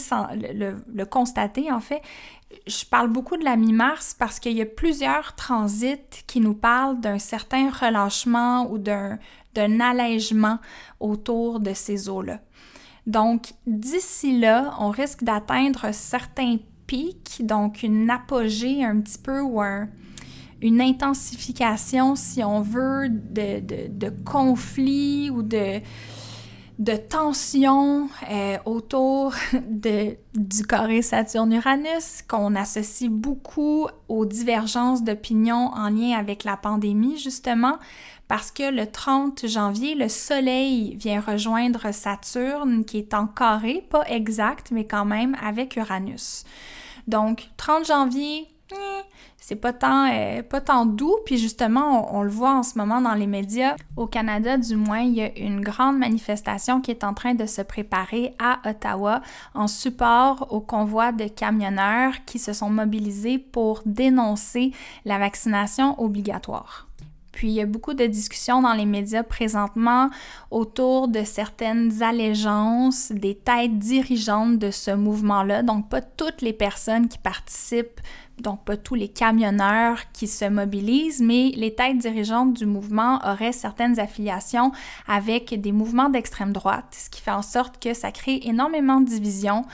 le, 0.54 1.04
constater, 1.06 1.72
en 1.72 1.82
fait, 1.82 2.02
je 2.68 2.86
parle 2.86 3.10
beaucoup 3.10 3.38
de 3.38 3.44
la 3.44 3.56
mi-mars 3.56 4.16
parce 4.18 4.40
qu'il 4.40 4.54
y 4.54 4.62
a 4.62 4.66
plusieurs 4.66 5.36
transits 5.36 6.24
qui 6.28 6.40
nous 6.40 6.54
parlent 6.54 7.00
d'un 7.00 7.20
certain 7.20 7.70
relâchement 7.70 8.72
ou 8.72 8.78
d'un 8.78 9.80
allègement 9.80 10.60
autour 11.00 11.60
de 11.60 11.74
ces 11.74 12.10
eaux-là. 12.10 12.40
Donc, 13.08 13.54
d'ici 13.66 14.40
là, 14.40 14.76
on 14.80 14.90
risque 14.90 15.24
d'atteindre 15.24 15.92
certains 15.92 16.58
pics, 16.88 17.42
donc 17.46 17.84
une 17.84 18.10
apogée 18.10 18.84
un 18.84 19.00
petit 19.02 19.18
peu 19.18 19.42
ou 19.42 19.62
une 20.62 20.82
intensification, 20.82 22.16
si 22.16 22.44
on 22.44 22.62
veut, 22.62 23.10
de, 23.10 23.60
de, 23.60 23.88
de 23.88 24.10
conflits 24.24 25.32
ou 25.32 25.42
de, 25.42 25.82
de 26.82 26.96
tension 26.96 28.10
euh, 28.32 28.58
autour 28.66 29.36
de, 29.70 30.18
du 30.34 30.66
carré 30.66 31.04
Saturne-Uranus 31.04 32.24
qu'on 32.28 32.56
associe 32.56 33.10
beaucoup 33.10 33.88
aux 34.08 34.26
divergences 34.26 35.04
d'opinion 35.04 35.70
en 35.76 35.90
lien 35.90 36.18
avec 36.18 36.44
la 36.44 36.58
pandémie, 36.58 37.20
justement, 37.20 37.78
parce 38.28 38.50
que 38.50 38.72
le 38.72 38.88
30 38.88 39.46
janvier, 39.46 39.94
le 39.94 40.10
Soleil 40.10 40.96
vient 40.96 41.22
rejoindre 41.22 41.94
Saturne, 41.94 42.84
qui 42.84 42.98
est 42.98 43.14
en 43.14 43.28
carré, 43.28 43.86
pas 43.92 44.04
exact, 44.08 44.72
mais 44.72 44.86
quand 44.86 45.06
même 45.06 45.38
avec 45.40 45.76
Uranus. 45.76 46.46
Donc, 47.08 47.52
30 47.58 47.86
janvier, 47.86 48.48
c'est 49.38 49.56
pas 49.56 49.74
tant, 49.74 50.10
euh, 50.10 50.44
pas 50.44 50.62
tant 50.62 50.86
doux. 50.86 51.18
Puis 51.26 51.38
justement, 51.38 52.16
on, 52.16 52.22
le 52.22 52.30
voit 52.30 52.54
en 52.54 52.64
ce 52.64 52.78
moment 52.78 53.02
dans 53.02 53.16
les 53.16 53.28
médias. 53.28 53.76
Au 53.98 54.06
Canada, 54.06 54.58
du 54.58 54.76
moins, 54.76 55.00
il 55.00 55.16
y 55.16 55.22
a 55.22 55.38
une 55.38 55.62
grande 55.62 55.98
manifestation 55.98 56.80
qui 56.80 56.92
est 56.92 57.04
en 57.04 57.14
train 57.14 57.34
de 57.34 57.46
se 57.46 57.62
préparer 57.62 58.36
à 58.40 58.60
Ottawa 58.70 59.22
en 59.56 59.68
support 59.68 60.48
au 60.52 60.62
convoi 60.62 61.12
de 61.12 61.28
camionneurs 61.28 62.14
qui 62.26 62.38
se 62.40 62.54
sont 62.54 62.70
mobilisés 62.70 63.40
pour 63.40 63.82
dénoncer 63.86 64.72
la 65.06 65.18
vaccination 65.18 66.00
obligatoire. 66.00 66.88
Puis 67.32 67.48
il 67.48 67.54
y 67.54 67.62
a 67.62 67.66
beaucoup 67.66 67.94
de 67.94 68.06
discussions 68.06 68.62
dans 68.62 68.74
les 68.74 68.86
médias 68.86 69.24
présentement 69.24 70.10
autour 70.52 71.08
de 71.08 71.24
certaines 71.24 72.04
allégeances 72.04 73.12
des 73.12 73.36
têtes 73.36 73.80
dirigeantes 73.80 74.60
de 74.60 74.70
ce 74.70 74.92
mouvement-là. 74.92 75.64
Donc 75.64 75.90
pas 75.90 76.02
toutes 76.02 76.42
les 76.42 76.54
personnes 76.54 77.08
qui 77.08 77.18
participent 77.18 78.02
donc 78.40 78.64
pas 78.66 78.78
tous 78.78 78.96
les 78.96 79.08
camionneurs 79.08 80.12
qui 80.14 80.28
se 80.28 80.46
mobilisent, 80.46 81.22
mais 81.22 81.52
les 81.56 81.74
têtes 81.74 81.98
dirigeantes 81.98 82.54
du 82.54 82.66
mouvement 82.66 83.20
auraient 83.26 83.52
certaines 83.52 84.00
affiliations 84.00 84.72
avec 85.08 85.60
des 85.60 85.72
mouvements 85.72 86.10
d'extrême 86.10 86.52
droite, 86.52 86.86
ce 86.92 87.10
qui 87.10 87.22
fait 87.22 87.32
en 87.32 87.42
sorte 87.42 87.82
que 87.82 87.94
ça 87.94 88.12
crée 88.12 88.40
énormément 88.44 89.00
de 89.00 89.06
divisions, 89.06 89.66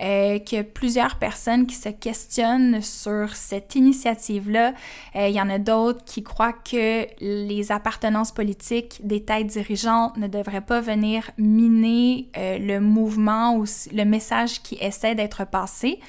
euh, 0.00 0.38
que 0.38 0.62
plusieurs 0.62 1.16
personnes 1.16 1.66
qui 1.66 1.76
se 1.76 1.88
questionnent 1.88 2.80
sur 2.80 3.36
cette 3.36 3.74
initiative-là. 3.74 4.74
Euh, 5.16 5.28
il 5.28 5.34
y 5.34 5.40
en 5.40 5.50
a 5.50 5.58
d'autres 5.58 6.04
qui 6.04 6.22
croient 6.22 6.52
que 6.52 7.06
les 7.20 7.72
appartenances 7.72 8.32
politiques 8.32 9.00
des 9.04 9.22
têtes 9.22 9.48
dirigeantes 9.48 10.16
ne 10.16 10.26
devraient 10.26 10.60
pas 10.60 10.80
venir 10.80 11.30
miner 11.38 12.28
euh, 12.36 12.58
le 12.58 12.80
mouvement 12.80 13.56
ou 13.56 13.64
le 13.92 14.04
message 14.04 14.62
qui 14.62 14.76
essaie 14.80 15.14
d'être 15.14 15.46
passé. 15.46 16.00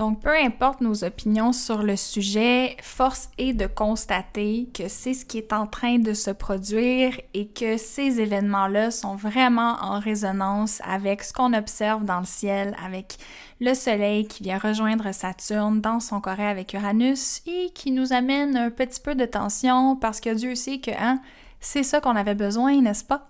Donc, 0.00 0.22
peu 0.22 0.34
importe 0.34 0.80
nos 0.80 1.04
opinions 1.04 1.52
sur 1.52 1.82
le 1.82 1.94
sujet, 1.94 2.74
force 2.80 3.28
est 3.36 3.52
de 3.52 3.66
constater 3.66 4.66
que 4.72 4.88
c'est 4.88 5.12
ce 5.12 5.26
qui 5.26 5.36
est 5.36 5.52
en 5.52 5.66
train 5.66 5.98
de 5.98 6.14
se 6.14 6.30
produire 6.30 7.20
et 7.34 7.48
que 7.48 7.76
ces 7.76 8.18
événements-là 8.18 8.92
sont 8.92 9.14
vraiment 9.14 9.76
en 9.82 10.00
résonance 10.00 10.80
avec 10.86 11.22
ce 11.22 11.34
qu'on 11.34 11.52
observe 11.52 12.06
dans 12.06 12.20
le 12.20 12.24
ciel, 12.24 12.74
avec 12.82 13.18
le 13.60 13.74
Soleil 13.74 14.26
qui 14.26 14.42
vient 14.42 14.56
rejoindre 14.56 15.12
Saturne 15.12 15.82
dans 15.82 16.00
son 16.00 16.22
carré 16.22 16.46
avec 16.46 16.72
Uranus 16.72 17.42
et 17.46 17.68
qui 17.74 17.90
nous 17.90 18.14
amène 18.14 18.56
un 18.56 18.70
petit 18.70 19.02
peu 19.02 19.14
de 19.14 19.26
tension 19.26 19.96
parce 19.96 20.20
que 20.20 20.32
Dieu 20.32 20.54
sait 20.54 20.78
que 20.78 20.92
hein, 20.92 21.20
c'est 21.60 21.82
ça 21.82 22.00
qu'on 22.00 22.16
avait 22.16 22.34
besoin, 22.34 22.80
n'est-ce 22.80 23.04
pas? 23.04 23.28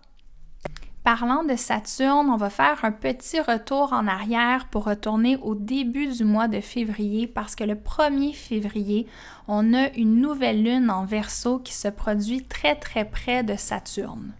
Parlant 1.12 1.42
de 1.42 1.56
Saturne, 1.56 2.30
on 2.30 2.36
va 2.36 2.50
faire 2.50 2.84
un 2.84 2.92
petit 2.92 3.40
retour 3.40 3.92
en 3.92 4.06
arrière 4.06 4.68
pour 4.68 4.84
retourner 4.84 5.38
au 5.38 5.56
début 5.56 6.06
du 6.06 6.24
mois 6.24 6.46
de 6.46 6.61
février 6.61 7.26
parce 7.26 7.56
que 7.56 7.64
le 7.64 7.74
1er 7.74 8.32
février, 8.32 9.08
on 9.48 9.74
a 9.74 9.88
une 9.96 10.20
nouvelle 10.20 10.62
lune 10.62 10.88
en 10.88 11.04
verso 11.04 11.58
qui 11.58 11.74
se 11.74 11.88
produit 11.88 12.44
très 12.44 12.76
très 12.76 13.04
près 13.04 13.42
de 13.42 13.56
Saturne. 13.56 14.34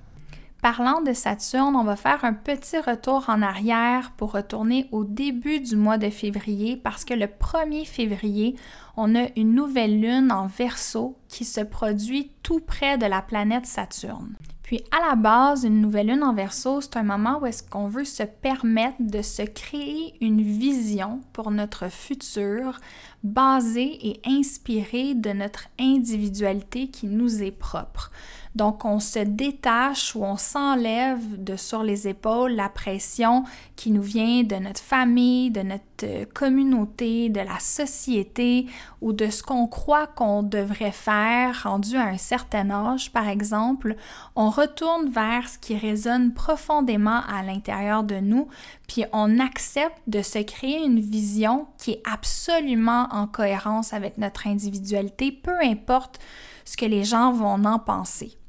Parlant 0.63 1.01
de 1.01 1.13
Saturne, 1.13 1.75
on 1.75 1.83
va 1.83 1.97
faire 1.97 2.25
un 2.25 2.35
petit 2.35 2.79
retour 2.79 3.25
en 3.27 3.43
arrière 3.43 4.13
pour 4.17 4.31
retourner 4.31 4.87
au 4.93 5.03
début 5.03 5.59
du 5.59 5.75
mois 5.75 5.99
de 5.99 6.09
février 6.09 6.77
parce 6.77 7.05
que 7.05 7.15
le 7.15 7.27
1er 7.27 7.85
février, 7.85 8.55
on 8.97 9.17
a 9.17 9.27
une 9.35 9.57
nouvelle 9.57 10.01
lune 10.01 10.31
en 10.31 10.47
verso 10.47 11.17
qui 11.27 11.45
se 11.45 11.63
produit 11.63 12.31
tout 12.45 12.61
près 12.61 12.97
de 12.97 13.07
la 13.07 13.23
planète 13.23 13.67
Saturne. 13.67 14.37
Puis 14.71 14.85
à 14.93 15.09
la 15.09 15.17
base, 15.17 15.65
une 15.65 15.81
nouvelle 15.81 16.07
lune 16.07 16.23
en 16.23 16.33
verso, 16.33 16.81
c'est 16.81 16.97
un 16.97 17.03
moment 17.03 17.41
où 17.41 17.47
est-ce 17.47 17.65
qu'on 17.65 17.89
veut 17.89 18.05
se 18.05 18.23
permettre 18.23 18.99
de 19.01 19.21
se 19.21 19.43
créer 19.43 20.15
une 20.21 20.43
vision 20.43 21.23
pour 21.33 21.51
notre 21.51 21.91
futur 21.91 22.79
basée 23.25 23.99
et 24.01 24.21
inspirée 24.25 25.15
de 25.15 25.31
notre 25.31 25.65
individualité 25.81 26.87
qui 26.87 27.09
nous 27.09 27.43
est 27.43 27.51
propre. 27.51 28.13
Donc, 28.57 28.85
on 28.85 28.99
se 28.99 29.21
détache 29.21 30.17
ou 30.17 30.25
on 30.25 30.37
s'enlève 30.37 31.43
de 31.43 31.55
sur 31.55 31.85
les 31.85 32.09
épaules 32.09 32.53
la 32.53 32.69
pression 32.69 33.45
qui 33.77 33.93
nous 33.93 34.03
vient 34.03 34.43
de 34.43 34.57
notre 34.57 34.81
famille, 34.81 35.51
de 35.51 35.63
notre 35.63 35.85
euh, 36.03 36.25
communauté, 36.35 37.29
de 37.29 37.41
la 37.41 37.61
société 37.61 38.67
ou 39.01 39.13
de 39.13 39.31
ce 39.31 39.43
qu'on 39.43 39.69
croit 39.69 40.09
qu'on 40.09 40.43
devrait 40.43 40.91
faire 40.91 41.63
rendu 41.63 41.97
à 41.97 42.07
un 42.07 42.17
certain 42.17 42.71
âge, 42.71 43.13
par 43.13 43.29
exemple. 43.29 43.95
On 44.35 44.51
retourne 44.51 45.11
vers 45.11 45.49
ce 45.49 45.59
qui 45.59 45.77
résonne 45.77 46.35
profondément 46.35 47.21
à 47.29 47.43
l'intérieur 47.43 48.03
de 48.03 48.17
nous, 48.17 48.49
puis 48.89 49.05
on 49.13 49.39
accepte 49.39 49.99
de 50.09 50.23
se 50.23 50.41
créer 50.41 50.85
une 50.85 51.01
vision 51.01 51.69
qui 51.79 51.93
est 51.93 52.03
absolument 52.11 53.07
en 53.13 53.27
cohérence 53.27 53.93
avec 53.93 54.19
notre 54.19 54.49
individualité, 54.49 55.31
peu 55.31 55.59
importe 55.63 56.19
ce 56.65 56.77
que 56.77 56.87
les 56.87 57.05
gens 57.05 57.33
vont 57.33 57.65
en 57.65 57.79
penser. 57.79 58.40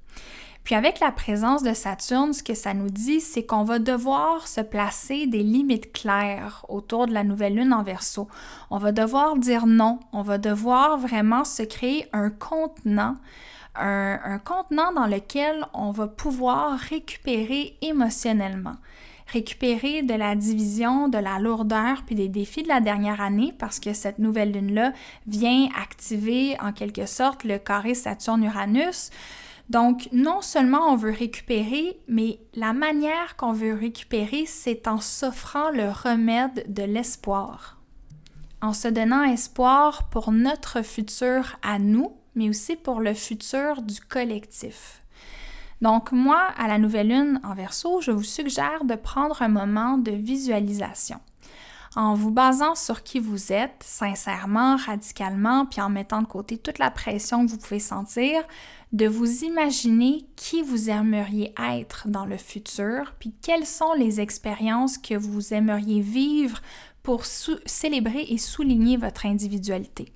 Puis 0.64 0.76
avec 0.76 1.00
la 1.00 1.12
présence 1.12 1.64
de 1.64 1.74
Saturne, 1.74 2.34
ce 2.34 2.44
que 2.44 2.54
ça 2.54 2.74
nous 2.74 2.90
dit, 2.90 3.20
c'est 3.20 3.44
qu'on 3.44 3.64
va 3.64 3.80
devoir 3.80 4.48
se 4.48 4.62
placer 4.62 5.26
des 5.26 5.42
limites 5.42 5.92
claires 5.92 6.66
autour 6.70 7.08
de 7.08 7.14
la 7.14 7.24
nouvelle 7.24 7.56
lune 7.56 7.74
en 7.74 7.84
verso. 7.84 8.28
On 8.70 8.78
va 8.78 8.92
devoir 8.92 9.38
dire 9.38 9.66
non, 9.66 10.00
on 10.14 10.22
va 10.22 10.38
devoir 10.38 10.98
vraiment 11.00 11.46
se 11.46 11.64
créer 11.64 12.08
un 12.14 12.30
contenant, 12.30 13.16
un, 13.76 14.38
contenant 14.40 14.92
dans 14.94 15.08
lequel 15.08 15.66
on 15.74 15.92
va 15.92 16.08
pouvoir 16.08 16.78
récupérer 16.78 17.78
émotionnellement 17.82 18.76
récupérer 19.28 20.02
de 20.02 20.14
la 20.14 20.36
division, 20.36 21.08
de 21.08 21.18
la 21.18 21.40
lourdeur, 21.40 22.04
puis 22.06 22.16
des 22.16 22.28
défis 22.28 22.64
de 22.64 22.68
la 22.68 22.82
dernière 22.82 23.22
année, 23.22 23.54
parce 23.58 23.80
que 23.80 23.94
cette 23.94 24.20
nouvelle 24.20 24.52
lune-là 24.52 24.92
vient 25.26 25.70
activer 25.82 26.58
en 26.60 26.74
quelque 26.74 27.06
sorte 27.06 27.46
le 27.46 27.58
carré 27.58 27.94
Saturne-Uranus. 27.94 29.10
Donc, 29.72 30.10
non 30.12 30.42
seulement 30.42 30.92
on 30.92 30.98
veut 30.98 31.14
récupérer, 31.18 31.98
mais 32.10 32.40
la 32.56 32.74
manière 32.74 33.38
qu'on 33.38 33.54
veut 33.54 33.74
récupérer, 33.74 34.44
c'est 34.46 34.86
en 34.86 35.00
s'offrant 35.00 35.70
le 35.70 35.88
remède 35.88 36.66
de 36.68 36.84
l'espoir. 36.84 37.78
En 38.62 38.74
se 38.74 38.90
donnant 38.90 39.24
espoir 39.24 40.10
pour 40.10 40.34
notre 40.34 40.82
futur 40.82 41.56
à 41.62 41.80
nous, 41.80 42.12
mais 42.36 42.50
aussi 42.50 42.76
pour 42.76 43.00
le 43.00 43.14
futur 43.14 43.82
du 43.82 44.02
collectif. 44.02 45.04
Donc, 45.80 46.12
moi, 46.12 46.50
à 46.58 46.68
la 46.68 46.78
nouvelle 46.78 47.08
lune 47.08 47.40
en 47.46 47.54
verso, 47.54 48.02
je 48.02 48.12
vous 48.12 48.24
suggère 48.24 48.84
de 48.84 48.96
prendre 48.96 49.42
un 49.42 49.48
moment 49.48 49.98
de 49.98 50.12
visualisation 50.12 51.22
en 51.96 52.14
vous 52.14 52.32
basant 52.32 52.76
sur 52.76 53.04
qui 53.04 53.20
vous 53.20 53.52
êtes, 53.52 53.84
sincèrement, 53.84 54.78
radicalement, 54.78 55.66
puis 55.66 55.82
en 55.82 55.90
mettant 55.90 56.22
de 56.22 56.28
côté 56.28 56.58
toute 56.58 56.80
la 56.80 56.90
pression 56.90 57.46
que 57.46 57.52
vous 57.52 57.58
pouvez 57.58 57.80
sentir, 57.80 58.44
de 58.92 59.08
vous 59.08 59.44
imaginer 59.44 60.26
qui 60.36 60.62
vous 60.62 60.90
aimeriez 60.90 61.54
être 61.74 62.08
dans 62.08 62.26
le 62.26 62.38
futur, 62.38 63.14
puis 63.20 63.34
quelles 63.42 63.66
sont 63.66 63.94
les 63.94 64.20
expériences 64.20 64.98
que 64.98 65.16
vous 65.16 65.54
aimeriez 65.54 66.02
vivre 66.02 66.62
pour 67.04 67.26
célébrer 67.26 68.26
et 68.30 68.38
souligner 68.38 68.98
votre 68.98 69.26
individualité. 69.26 70.12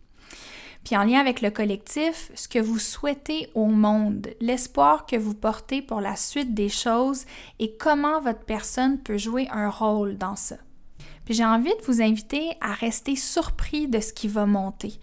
Puis 0.84 0.95
en 0.95 1.03
lien 1.03 1.19
avec 1.19 1.41
le 1.41 1.49
collectif, 1.49 2.32
ce 2.36 2.47
que 2.47 2.59
vous 2.59 2.78
souhaitez 2.78 3.49
au 3.55 3.65
monde, 3.65 4.28
l'espoir 4.39 5.07
que 5.07 5.15
vous 5.15 5.34
portez 5.34 5.82
pour 5.82 5.99
la 5.99 6.15
suite 6.15 6.53
des 6.53 6.69
choses 6.69 7.26
et 7.57 7.76
comment 7.76 8.21
votre 8.21 8.45
personne 8.45 8.99
peut 8.99 9.17
jouer 9.17 9.47
un 9.51 9.69
rôle 9.69 10.17
dans 10.17 10.36
ça. 10.36 10.57
Puis 11.23 11.34
j'ai 11.34 11.45
envie 11.45 11.76
de 11.76 11.86
vous 11.88 12.03
inviter 12.03 12.51
à 12.61 12.73
rester 12.73 13.15
surpris 13.15 13.88
de 13.88 13.99
ce 13.99 14.13
qui 14.13 14.28
va 14.28 14.45
monter. 14.45 14.93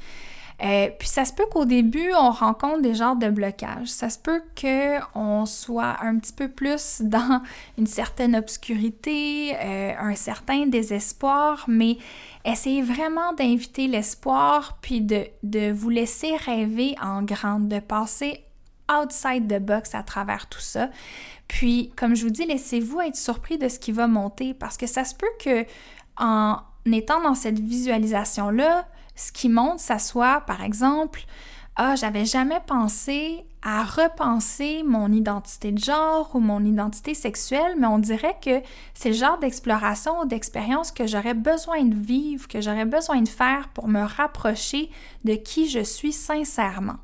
Euh, 0.63 0.89
puis 0.99 1.09
ça 1.09 1.25
se 1.25 1.33
peut 1.33 1.47
qu'au 1.51 1.65
début, 1.65 2.13
on 2.15 2.31
rencontre 2.31 2.83
des 2.83 2.95
genres 2.95 3.17
de 3.17 3.29
blocages. 3.29 3.89
Ça 3.89 4.11
se 4.11 4.19
peut 4.19 4.43
qu'on 4.61 5.47
soit 5.47 5.97
un 6.03 6.19
petit 6.19 6.33
peu 6.33 6.49
plus 6.49 7.01
dans 7.05 7.43
une 7.79 7.87
certaine 7.87 8.37
obscurité, 8.37 9.57
euh, 9.57 9.93
un 9.99 10.15
certain 10.15 10.67
désespoir, 10.67 11.65
mais 11.69 11.97
essayez 12.45 12.83
vraiment 12.83 13.33
d'inviter 13.33 13.89
l'espoir, 13.89 14.79
puis 14.83 15.01
de, 15.01 15.27
de 15.43 15.73
vous 15.73 15.91
laisser 15.91 16.37
rêver 16.37 16.95
en 17.03 17.23
grand, 17.23 17.61
de 17.61 17.81
passer 17.81 18.45
outside 18.91 19.49
the 19.49 19.61
box 19.61 19.95
à 19.95 20.03
travers 20.03 20.49
tout 20.49 20.61
ça. 20.61 20.91
Puis, 21.49 21.93
comme 21.97 22.15
je 22.15 22.25
vous 22.25 22.31
dis, 22.31 22.45
laissez-vous 22.45 23.01
être 23.01 23.17
surpris 23.17 23.59
de 23.59 23.69
ce 23.69 23.79
qui 23.79 23.93
va 23.93 24.07
monter 24.07 24.55
parce 24.55 24.77
que 24.77 24.87
ça 24.87 25.05
se 25.05 25.15
peut 25.15 25.31
que 25.43 25.65
en 26.19 26.59
étant 26.87 27.23
dans 27.23 27.35
cette 27.35 27.61
visualisation-là, 27.61 28.87
ce 29.15 29.33
qui 29.33 29.49
monte, 29.49 29.79
ça 29.79 29.99
soit, 29.99 30.41
par 30.43 30.63
exemple, 30.63 31.21
ah, 31.77 31.95
j'avais 31.97 32.27
jamais 32.27 32.61
pensé 32.67 33.45
à 33.63 33.85
repenser 33.85 34.83
mon 34.83 35.11
identité 35.13 35.73
de 35.73 35.79
genre 35.79 36.31
ou 36.35 36.41
mon 36.41 36.65
identité 36.65 37.15
sexuelle, 37.15 37.77
mais 37.79 37.87
on 37.87 37.99
dirait 37.99 38.37
que 38.45 38.61
c'est 38.93 39.11
le 39.11 39.15
genre 39.15 39.39
d'exploration 39.39 40.21
ou 40.21 40.27
d'expérience 40.27 40.91
que 40.91 41.07
j'aurais 41.07 41.35
besoin 41.35 41.85
de 41.85 41.95
vivre, 41.95 42.49
que 42.49 42.61
j'aurais 42.61 42.85
besoin 42.85 43.23
de 43.23 43.29
faire 43.29 43.69
pour 43.69 43.89
me 43.89 44.03
rapprocher 44.03 44.91
de 45.25 45.35
qui 45.35 45.69
je 45.69 45.81
suis 45.81 46.13
sincèrement. 46.13 46.99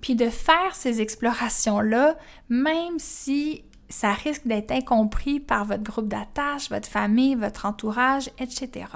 Puis 0.00 0.14
de 0.14 0.30
faire 0.30 0.74
ces 0.74 1.00
explorations-là, 1.00 2.16
même 2.48 2.98
si 2.98 3.64
ça 3.88 4.12
risque 4.12 4.46
d'être 4.46 4.72
incompris 4.72 5.38
par 5.38 5.64
votre 5.64 5.82
groupe 5.82 6.08
d'attache, 6.08 6.70
votre 6.70 6.88
famille, 6.88 7.34
votre 7.34 7.66
entourage, 7.66 8.30
etc. 8.38 8.86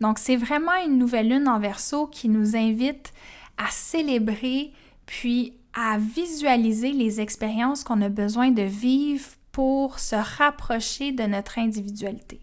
Donc, 0.00 0.18
c'est 0.18 0.36
vraiment 0.36 0.74
une 0.84 0.98
nouvelle 0.98 1.28
lune 1.28 1.48
en 1.48 1.58
verso 1.58 2.06
qui 2.06 2.28
nous 2.28 2.56
invite 2.56 3.12
à 3.58 3.70
célébrer 3.70 4.72
puis 5.06 5.54
à 5.74 5.98
visualiser 5.98 6.92
les 6.92 7.20
expériences 7.20 7.84
qu'on 7.84 8.00
a 8.02 8.08
besoin 8.08 8.50
de 8.50 8.62
vivre 8.62 9.26
pour 9.52 9.98
se 9.98 10.16
rapprocher 10.16 11.12
de 11.12 11.24
notre 11.24 11.58
individualité. 11.58 12.40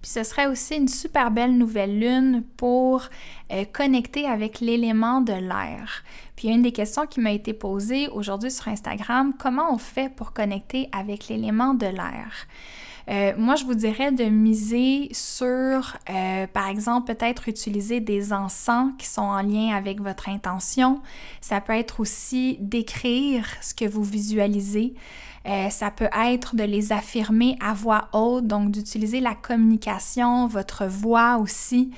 Puis 0.00 0.12
ce 0.12 0.22
serait 0.22 0.46
aussi 0.46 0.76
une 0.76 0.88
super 0.88 1.30
belle 1.30 1.56
nouvelle 1.56 1.98
lune 1.98 2.44
pour 2.56 3.02
euh, 3.52 3.64
connecter 3.72 4.26
avec 4.26 4.60
l'élément 4.60 5.20
de 5.20 5.32
l'air. 5.32 6.04
Puis 6.36 6.48
une 6.48 6.62
des 6.62 6.72
questions 6.72 7.06
qui 7.06 7.20
m'a 7.20 7.32
été 7.32 7.52
posée 7.52 8.08
aujourd'hui 8.08 8.50
sur 8.50 8.68
Instagram, 8.68 9.34
comment 9.36 9.74
on 9.74 9.78
fait 9.78 10.08
pour 10.08 10.32
connecter 10.32 10.88
avec 10.92 11.28
l'élément 11.28 11.74
de 11.74 11.86
l'air? 11.86 12.46
Euh, 13.08 13.32
moi, 13.38 13.56
je 13.56 13.64
vous 13.64 13.74
dirais 13.74 14.12
de 14.12 14.24
miser 14.24 15.08
sur, 15.12 15.96
euh, 16.10 16.46
par 16.46 16.68
exemple, 16.68 17.14
peut-être 17.14 17.48
utiliser 17.48 18.00
des 18.00 18.32
encens 18.32 18.92
qui 18.98 19.06
sont 19.06 19.22
en 19.22 19.40
lien 19.40 19.74
avec 19.74 20.00
votre 20.02 20.28
intention. 20.28 21.00
Ça 21.40 21.60
peut 21.60 21.72
être 21.72 22.00
aussi 22.00 22.58
d'écrire 22.60 23.46
ce 23.62 23.74
que 23.74 23.86
vous 23.86 24.02
visualisez. 24.02 24.94
Euh, 25.46 25.70
ça 25.70 25.90
peut 25.90 26.10
être 26.26 26.54
de 26.54 26.64
les 26.64 26.92
affirmer 26.92 27.56
à 27.60 27.72
voix 27.72 28.08
haute, 28.12 28.46
donc 28.46 28.72
d'utiliser 28.72 29.20
la 29.20 29.34
communication, 29.34 30.46
votre 30.46 30.84
voix 30.86 31.38
aussi. 31.38 31.90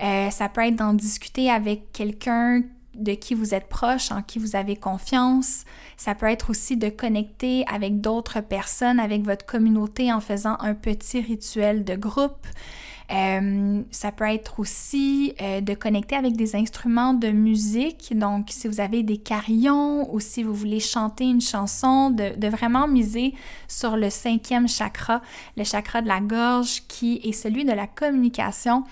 ça 0.00 0.48
peut 0.48 0.62
être 0.62 0.76
d'en 0.76 0.94
discuter 0.94 1.50
avec 1.50 1.92
quelqu'un 1.92 2.62
de 2.96 3.12
qui 3.12 3.34
vous 3.34 3.54
êtes 3.54 3.68
proche, 3.68 4.10
en 4.10 4.22
qui 4.22 4.38
vous 4.38 4.56
avez 4.56 4.76
confiance. 4.76 5.64
Ça 5.96 6.14
peut 6.14 6.26
être 6.26 6.50
aussi 6.50 6.76
de 6.76 6.88
connecter 6.88 7.64
avec 7.72 8.00
d'autres 8.00 8.40
personnes, 8.40 9.00
avec 9.00 9.22
votre 9.22 9.46
communauté 9.46 10.12
en 10.12 10.20
faisant 10.20 10.56
un 10.60 10.74
petit 10.74 11.20
rituel 11.20 11.84
de 11.84 11.94
groupe. 11.94 12.46
Euh, 13.12 13.82
ça 13.90 14.12
peut 14.12 14.24
être 14.24 14.60
aussi 14.60 15.34
euh, 15.40 15.60
de 15.60 15.74
connecter 15.74 16.16
avec 16.16 16.36
des 16.36 16.56
instruments 16.56 17.12
de 17.12 17.28
musique. 17.28 18.16
Donc, 18.16 18.46
si 18.48 18.66
vous 18.66 18.80
avez 18.80 19.02
des 19.02 19.18
carillons 19.18 20.12
ou 20.12 20.20
si 20.20 20.42
vous 20.42 20.54
voulez 20.54 20.80
chanter 20.80 21.24
une 21.24 21.42
chanson, 21.42 22.10
de, 22.10 22.34
de 22.36 22.48
vraiment 22.48 22.88
miser 22.88 23.34
sur 23.68 23.96
le 23.96 24.08
cinquième 24.08 24.68
chakra, 24.68 25.20
le 25.56 25.64
chakra 25.64 26.00
de 26.00 26.08
la 26.08 26.20
gorge 26.20 26.82
qui 26.88 27.20
est 27.24 27.32
celui 27.32 27.64
de 27.64 27.72
la 27.72 27.86
communication. 27.86 28.84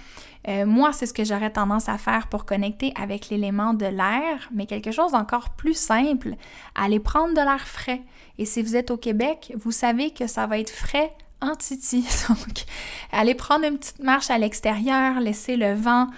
Euh, 0.49 0.67
moi, 0.67 0.93
c'est 0.93 1.07
ce 1.07 1.15
que 1.15 1.25
j'aurais 1.25 1.53
tendance 1.53 1.89
à 1.89 1.99
faire 1.99 2.27
pour 2.27 2.45
connecter 2.45 2.93
avec 3.01 3.29
l'élément 3.31 3.75
de 3.75 3.87
l'air, 3.87 4.49
mais 4.53 4.67
quelque 4.67 4.91
chose 4.91 5.13
d'encore 5.13 5.51
plus 5.51 5.77
simple, 5.77 6.35
aller 6.75 6.99
prendre 6.99 7.35
de 7.35 7.41
l'air 7.41 7.67
frais. 7.67 8.03
Et 8.39 8.45
si 8.45 8.63
vous 8.63 8.75
êtes 8.75 8.91
au 8.91 8.97
Québec, 8.97 9.53
vous 9.57 9.71
savez 9.71 10.11
que 10.11 10.27
ça 10.27 10.47
va 10.47 10.59
être 10.59 10.71
frais 10.71 11.15
en 11.41 11.55
titi. 11.55 12.05
Donc, 12.29 12.65
allez 13.13 13.35
prendre 13.35 13.65
une 13.65 13.79
petite 13.79 14.01
marche 14.01 14.31
à 14.31 14.39
l'extérieur, 14.39 15.21
laisser 15.21 15.57
le 15.57 15.75
vent 15.75 16.09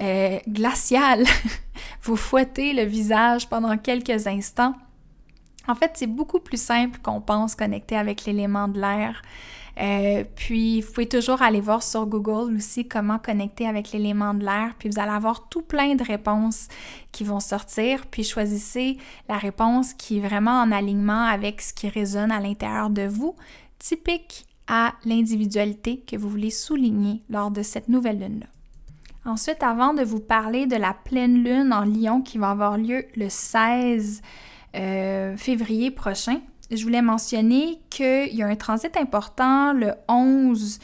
euh, 0.00 0.38
glacial 0.48 1.24
vous 2.02 2.16
fouetter 2.16 2.72
le 2.72 2.84
visage 2.84 3.48
pendant 3.48 3.76
quelques 3.76 4.26
instants. 4.26 4.74
En 5.66 5.74
fait, 5.74 5.92
c'est 5.94 6.06
beaucoup 6.06 6.40
plus 6.40 6.60
simple 6.60 6.98
qu'on 7.02 7.20
pense 7.20 7.54
connecter 7.54 7.96
avec 7.96 8.24
l'élément 8.26 8.68
de 8.68 8.80
l'air. 8.80 9.22
Euh, 9.80 10.24
puis, 10.36 10.80
vous 10.80 10.92
pouvez 10.92 11.08
toujours 11.08 11.42
aller 11.42 11.60
voir 11.60 11.82
sur 11.82 12.06
Google 12.06 12.54
aussi 12.56 12.86
comment 12.86 13.18
connecter 13.18 13.66
avec 13.66 13.92
l'élément 13.92 14.34
de 14.34 14.44
l'air, 14.44 14.74
puis 14.78 14.88
vous 14.88 15.00
allez 15.00 15.10
avoir 15.10 15.48
tout 15.48 15.62
plein 15.62 15.94
de 15.94 16.04
réponses 16.04 16.68
qui 17.12 17.24
vont 17.24 17.40
sortir, 17.40 18.06
puis 18.06 18.22
choisissez 18.22 18.98
la 19.28 19.36
réponse 19.36 19.92
qui 19.94 20.18
est 20.18 20.26
vraiment 20.26 20.60
en 20.62 20.70
alignement 20.70 21.24
avec 21.24 21.60
ce 21.60 21.72
qui 21.72 21.88
résonne 21.88 22.30
à 22.30 22.40
l'intérieur 22.40 22.90
de 22.90 23.06
vous, 23.06 23.34
typique 23.78 24.46
à 24.66 24.94
l'individualité 25.04 26.00
que 26.06 26.16
vous 26.16 26.28
voulez 26.28 26.50
souligner 26.50 27.22
lors 27.28 27.50
de 27.50 27.62
cette 27.62 27.88
nouvelle 27.88 28.20
lune-là. 28.20 28.46
Ensuite, 29.26 29.62
avant 29.62 29.94
de 29.94 30.02
vous 30.02 30.20
parler 30.20 30.66
de 30.66 30.76
la 30.76 30.92
pleine 30.92 31.42
lune 31.42 31.72
en 31.72 31.84
Lion 31.84 32.20
qui 32.20 32.38
va 32.38 32.50
avoir 32.50 32.76
lieu 32.76 33.06
le 33.16 33.28
16 33.28 34.20
euh, 34.74 35.36
février 35.36 35.90
prochain, 35.90 36.40
je 36.76 36.84
voulais 36.84 37.02
mentionner 37.02 37.78
qu'il 37.90 38.34
y 38.34 38.42
a 38.42 38.46
un 38.46 38.56
transit 38.56 38.96
important 38.96 39.72
le 39.72 39.92
11 40.08 40.78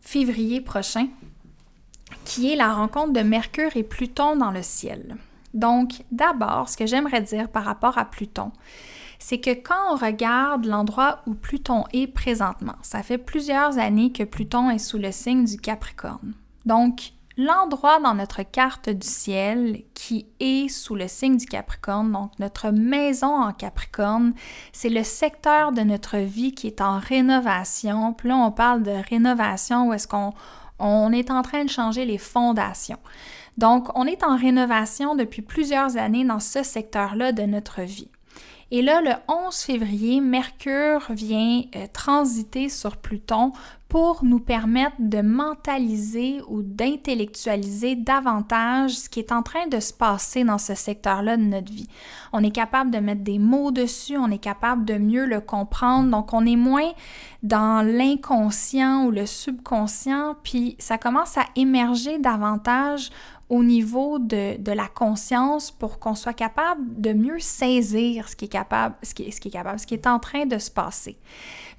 février 0.00 0.60
prochain, 0.60 1.08
qui 2.24 2.52
est 2.52 2.56
la 2.56 2.72
rencontre 2.72 3.12
de 3.12 3.20
Mercure 3.20 3.76
et 3.76 3.82
Pluton 3.82 4.36
dans 4.36 4.50
le 4.50 4.62
ciel. 4.62 5.16
Donc, 5.54 6.04
d'abord, 6.10 6.68
ce 6.68 6.76
que 6.76 6.86
j'aimerais 6.86 7.22
dire 7.22 7.48
par 7.48 7.64
rapport 7.64 7.98
à 7.98 8.04
Pluton, 8.04 8.52
c'est 9.18 9.40
que 9.40 9.50
quand 9.50 9.92
on 9.92 9.96
regarde 9.96 10.64
l'endroit 10.64 11.20
où 11.26 11.34
Pluton 11.34 11.84
est 11.92 12.06
présentement, 12.06 12.76
ça 12.82 13.02
fait 13.02 13.18
plusieurs 13.18 13.78
années 13.78 14.12
que 14.12 14.22
Pluton 14.22 14.70
est 14.70 14.78
sous 14.78 14.98
le 14.98 15.12
signe 15.12 15.44
du 15.44 15.56
Capricorne. 15.58 16.34
Donc, 16.64 17.12
l'endroit 17.44 18.00
dans 18.00 18.14
notre 18.14 18.42
carte 18.42 18.90
du 18.90 19.06
ciel 19.06 19.82
qui 19.94 20.26
est 20.40 20.68
sous 20.68 20.94
le 20.94 21.08
signe 21.08 21.36
du 21.36 21.46
Capricorne, 21.46 22.12
donc 22.12 22.32
notre 22.38 22.70
maison 22.70 23.34
en 23.34 23.52
Capricorne, 23.52 24.34
c'est 24.72 24.88
le 24.88 25.02
secteur 25.02 25.72
de 25.72 25.80
notre 25.80 26.18
vie 26.18 26.52
qui 26.52 26.66
est 26.66 26.80
en 26.80 26.98
rénovation. 26.98 28.12
Puis 28.12 28.28
là, 28.28 28.36
on 28.36 28.50
parle 28.50 28.82
de 28.82 28.94
rénovation 29.08 29.88
où 29.88 29.92
est-ce 29.92 30.06
qu'on 30.06 30.32
on 30.78 31.12
est 31.12 31.30
en 31.30 31.42
train 31.42 31.64
de 31.64 31.70
changer 31.70 32.04
les 32.04 32.18
fondations. 32.18 32.98
Donc, 33.58 33.88
on 33.94 34.06
est 34.06 34.22
en 34.22 34.36
rénovation 34.36 35.14
depuis 35.14 35.42
plusieurs 35.42 35.96
années 35.96 36.24
dans 36.24 36.40
ce 36.40 36.62
secteur-là 36.62 37.32
de 37.32 37.42
notre 37.42 37.82
vie. 37.82 38.08
Et 38.72 38.82
là, 38.82 39.00
le 39.00 39.10
11 39.26 39.56
février, 39.56 40.20
Mercure 40.20 41.06
vient 41.10 41.62
euh, 41.74 41.86
transiter 41.92 42.68
sur 42.68 42.96
Pluton 42.96 43.50
pour 43.88 44.24
nous 44.24 44.38
permettre 44.38 44.94
de 45.00 45.20
mentaliser 45.20 46.40
ou 46.46 46.62
d'intellectualiser 46.62 47.96
davantage 47.96 48.92
ce 48.92 49.08
qui 49.08 49.18
est 49.18 49.32
en 49.32 49.42
train 49.42 49.66
de 49.66 49.80
se 49.80 49.92
passer 49.92 50.44
dans 50.44 50.58
ce 50.58 50.76
secteur-là 50.76 51.36
de 51.36 51.42
notre 51.42 51.72
vie. 51.72 51.88
On 52.32 52.44
est 52.44 52.52
capable 52.52 52.92
de 52.92 52.98
mettre 52.98 53.24
des 53.24 53.40
mots 53.40 53.72
dessus, 53.72 54.16
on 54.16 54.30
est 54.30 54.38
capable 54.38 54.84
de 54.84 54.94
mieux 54.94 55.26
le 55.26 55.40
comprendre, 55.40 56.08
donc 56.08 56.32
on 56.32 56.46
est 56.46 56.54
moins 56.54 56.92
dans 57.42 57.84
l'inconscient 57.84 59.06
ou 59.06 59.10
le 59.10 59.26
subconscient, 59.26 60.36
puis 60.44 60.76
ça 60.78 60.96
commence 60.96 61.36
à 61.36 61.46
émerger 61.56 62.20
davantage 62.20 63.10
au 63.50 63.64
niveau 63.64 64.20
de, 64.20 64.56
de 64.58 64.72
la 64.72 64.86
conscience 64.86 65.72
pour 65.72 65.98
qu'on 65.98 66.14
soit 66.14 66.32
capable 66.32 67.00
de 67.00 67.12
mieux 67.12 67.40
saisir 67.40 68.28
ce 68.28 68.36
qui 68.36 68.44
est 68.44 68.48
capable, 68.48 68.94
ce 69.02 69.12
qui, 69.12 69.30
ce 69.32 69.40
qui 69.40 69.48
est 69.48 69.50
capable, 69.50 69.80
ce 69.80 69.88
qui 69.88 69.94
est 69.94 70.06
en 70.06 70.20
train 70.20 70.46
de 70.46 70.56
se 70.56 70.70
passer. 70.70 71.18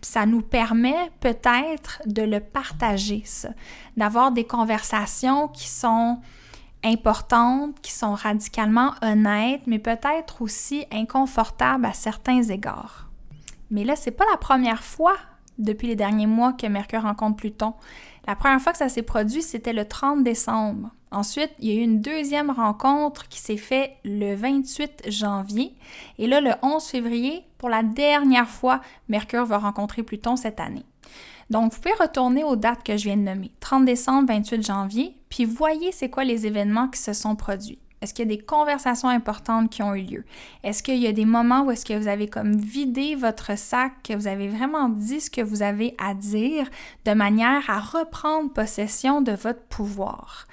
Puis 0.01 0.11
ça 0.11 0.25
nous 0.25 0.41
permet 0.41 1.11
peut-être 1.21 2.01
de 2.05 2.23
le 2.23 2.41
partager, 2.41 3.23
ça, 3.25 3.51
d'avoir 3.95 4.33
des 4.33 4.43
conversations 4.43 5.47
qui 5.47 5.69
sont 5.69 6.19
importantes, 6.83 7.79
qui 7.81 7.93
sont 7.93 8.15
radicalement 8.15 8.91
honnêtes, 9.01 9.61
mais 9.65 9.79
peut-être 9.79 10.41
aussi 10.41 10.85
inconfortables 10.91 11.85
à 11.85 11.93
certains 11.93 12.43
égards. 12.43 13.09
Mais 13.69 13.85
là, 13.85 13.95
c'est 13.95 14.11
pas 14.11 14.25
la 14.29 14.37
première 14.37 14.83
fois 14.83 15.15
depuis 15.57 15.87
les 15.87 15.95
derniers 15.95 16.27
mois 16.27 16.51
que 16.51 16.67
Mercure 16.67 17.03
rencontre 17.03 17.37
Pluton. 17.37 17.75
La 18.27 18.35
première 18.35 18.61
fois 18.61 18.71
que 18.71 18.77
ça 18.77 18.89
s'est 18.89 19.01
produit, 19.01 19.41
c'était 19.41 19.73
le 19.73 19.85
30 19.85 20.23
décembre. 20.23 20.91
Ensuite, 21.11 21.51
il 21.59 21.69
y 21.69 21.71
a 21.71 21.79
eu 21.79 21.83
une 21.83 22.01
deuxième 22.01 22.51
rencontre 22.51 23.27
qui 23.27 23.39
s'est 23.39 23.57
faite 23.57 23.91
le 24.05 24.35
28 24.35 25.03
janvier. 25.07 25.73
Et 26.17 26.27
là, 26.27 26.39
le 26.39 26.51
11 26.61 26.83
février, 26.83 27.43
pour 27.57 27.69
la 27.69 27.83
dernière 27.83 28.47
fois, 28.47 28.79
Mercure 29.09 29.45
va 29.45 29.57
rencontrer 29.57 30.03
Pluton 30.03 30.35
cette 30.35 30.59
année. 30.59 30.85
Donc, 31.49 31.73
vous 31.73 31.81
pouvez 31.81 31.95
retourner 31.99 32.45
aux 32.45 32.55
dates 32.55 32.83
que 32.83 32.95
je 32.95 33.03
viens 33.03 33.17
de 33.17 33.23
nommer, 33.23 33.51
30 33.59 33.83
décembre, 33.83 34.29
28 34.29 34.65
janvier, 34.65 35.17
puis 35.27 35.43
voyez 35.43 35.91
c'est 35.91 36.09
quoi 36.09 36.23
les 36.23 36.47
événements 36.47 36.87
qui 36.87 36.99
se 36.99 37.11
sont 37.11 37.35
produits. 37.35 37.79
Est-ce 38.01 38.13
qu'il 38.13 38.27
y 38.27 38.33
a 38.33 38.35
des 38.35 38.43
conversations 38.43 39.09
importantes 39.09 39.69
qui 39.69 39.83
ont 39.83 39.93
eu 39.93 40.01
lieu? 40.01 40.25
Est-ce 40.63 40.81
qu'il 40.81 40.97
y 40.97 41.07
a 41.07 41.11
des 41.11 41.25
moments 41.25 41.63
où 41.63 41.71
est-ce 41.71 41.85
que 41.85 41.93
vous 41.93 42.07
avez 42.07 42.27
comme 42.27 42.55
vidé 42.55 43.15
votre 43.15 43.57
sac, 43.57 43.93
que 44.03 44.13
vous 44.13 44.27
avez 44.27 44.47
vraiment 44.47 44.89
dit 44.89 45.21
ce 45.21 45.29
que 45.29 45.41
vous 45.41 45.61
avez 45.61 45.95
à 45.99 46.15
dire 46.15 46.67
de 47.05 47.13
manière 47.13 47.69
à 47.69 47.79
reprendre 47.79 48.51
possession 48.51 49.21
de 49.21 49.33
votre 49.33 49.61
pouvoir? 49.61 50.47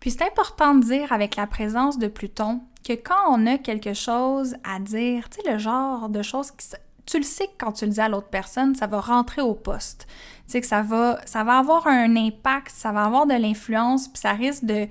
Puis 0.00 0.10
c'est 0.10 0.24
important 0.24 0.74
de 0.74 0.84
dire 0.84 1.12
avec 1.12 1.36
la 1.36 1.46
présence 1.46 1.98
de 1.98 2.08
Pluton 2.08 2.60
que 2.86 2.92
quand 2.92 3.24
on 3.28 3.46
a 3.46 3.56
quelque 3.56 3.94
chose 3.94 4.56
à 4.64 4.78
dire, 4.78 5.30
tu 5.30 5.40
sais, 5.40 5.50
le 5.50 5.58
genre 5.58 6.08
de 6.08 6.22
choses 6.22 6.50
qui 6.50 6.66
tu 7.06 7.16
le 7.18 7.24
sais 7.24 7.46
que 7.46 7.52
quand 7.58 7.72
tu 7.72 7.84
le 7.84 7.90
dis 7.90 8.00
à 8.00 8.08
l'autre 8.08 8.28
personne, 8.28 8.74
ça 8.74 8.86
va 8.86 9.00
rentrer 9.00 9.42
au 9.42 9.54
poste. 9.54 10.06
Tu 10.46 10.52
sais 10.52 10.60
que 10.60 10.66
ça 10.66 10.82
va, 10.82 11.20
ça 11.26 11.42
va 11.42 11.58
avoir 11.58 11.86
un 11.86 12.16
impact, 12.16 12.70
ça 12.70 12.92
va 12.92 13.04
avoir 13.04 13.26
de 13.26 13.34
l'influence, 13.34 14.08
puis 14.08 14.20
ça 14.20 14.32
risque 14.32 14.64
de, 14.64 14.86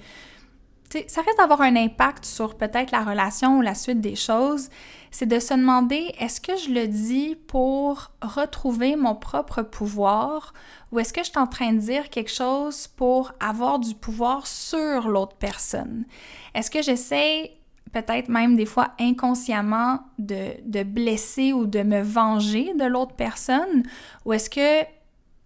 ça 1.08 1.22
risque 1.22 1.38
d'avoir 1.38 1.62
un 1.62 1.76
impact 1.76 2.26
sur 2.26 2.56
peut-être 2.56 2.92
la 2.92 3.04
relation 3.04 3.58
ou 3.58 3.62
la 3.62 3.76
suite 3.76 4.02
des 4.02 4.16
choses. 4.16 4.70
C'est 5.10 5.26
de 5.26 5.40
se 5.40 5.54
demander 5.54 6.14
est-ce 6.20 6.40
que 6.40 6.56
je 6.58 6.70
le 6.70 6.88
dis 6.88 7.36
pour 7.48 8.12
retrouver 8.22 8.96
mon 8.96 9.16
propre 9.16 9.62
pouvoir 9.62 10.54
ou 10.92 11.00
est-ce 11.00 11.14
que 11.14 11.24
je 11.24 11.30
suis 11.30 11.40
en 11.40 11.48
train 11.48 11.74
de 11.74 11.80
dire 11.80 12.10
quelque 12.10 12.32
chose 12.32 12.88
pour 12.88 13.32
avoir 13.40 13.80
du 13.80 13.96
pouvoir 13.96 14.48
sur 14.48 15.08
l'autre 15.08 15.36
personne? 15.38 16.06
Est-ce 16.54 16.72
que 16.72 16.82
j'essaie 16.82 17.52
peut-être 17.92 18.30
même 18.30 18.56
des 18.56 18.66
fois 18.66 18.90
inconsciemment 19.00 20.00
de, 20.18 20.54
de 20.66 20.84
blesser 20.84 21.54
ou 21.54 21.66
de 21.66 21.84
me 21.84 22.02
venger 22.02 22.74
de 22.78 22.86
l'autre 22.86 23.16
personne? 23.16 23.84
Ou 24.26 24.34
est-ce 24.34 24.50
que 24.50 24.88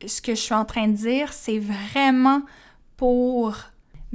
ce 0.06 0.22
que 0.22 0.36
je 0.36 0.42
suis 0.42 0.54
en 0.54 0.66
train 0.66 0.88
de 0.88 0.94
dire, 0.94 1.34
c'est 1.34 1.60
vraiment 1.60 2.42
pour 2.98 3.56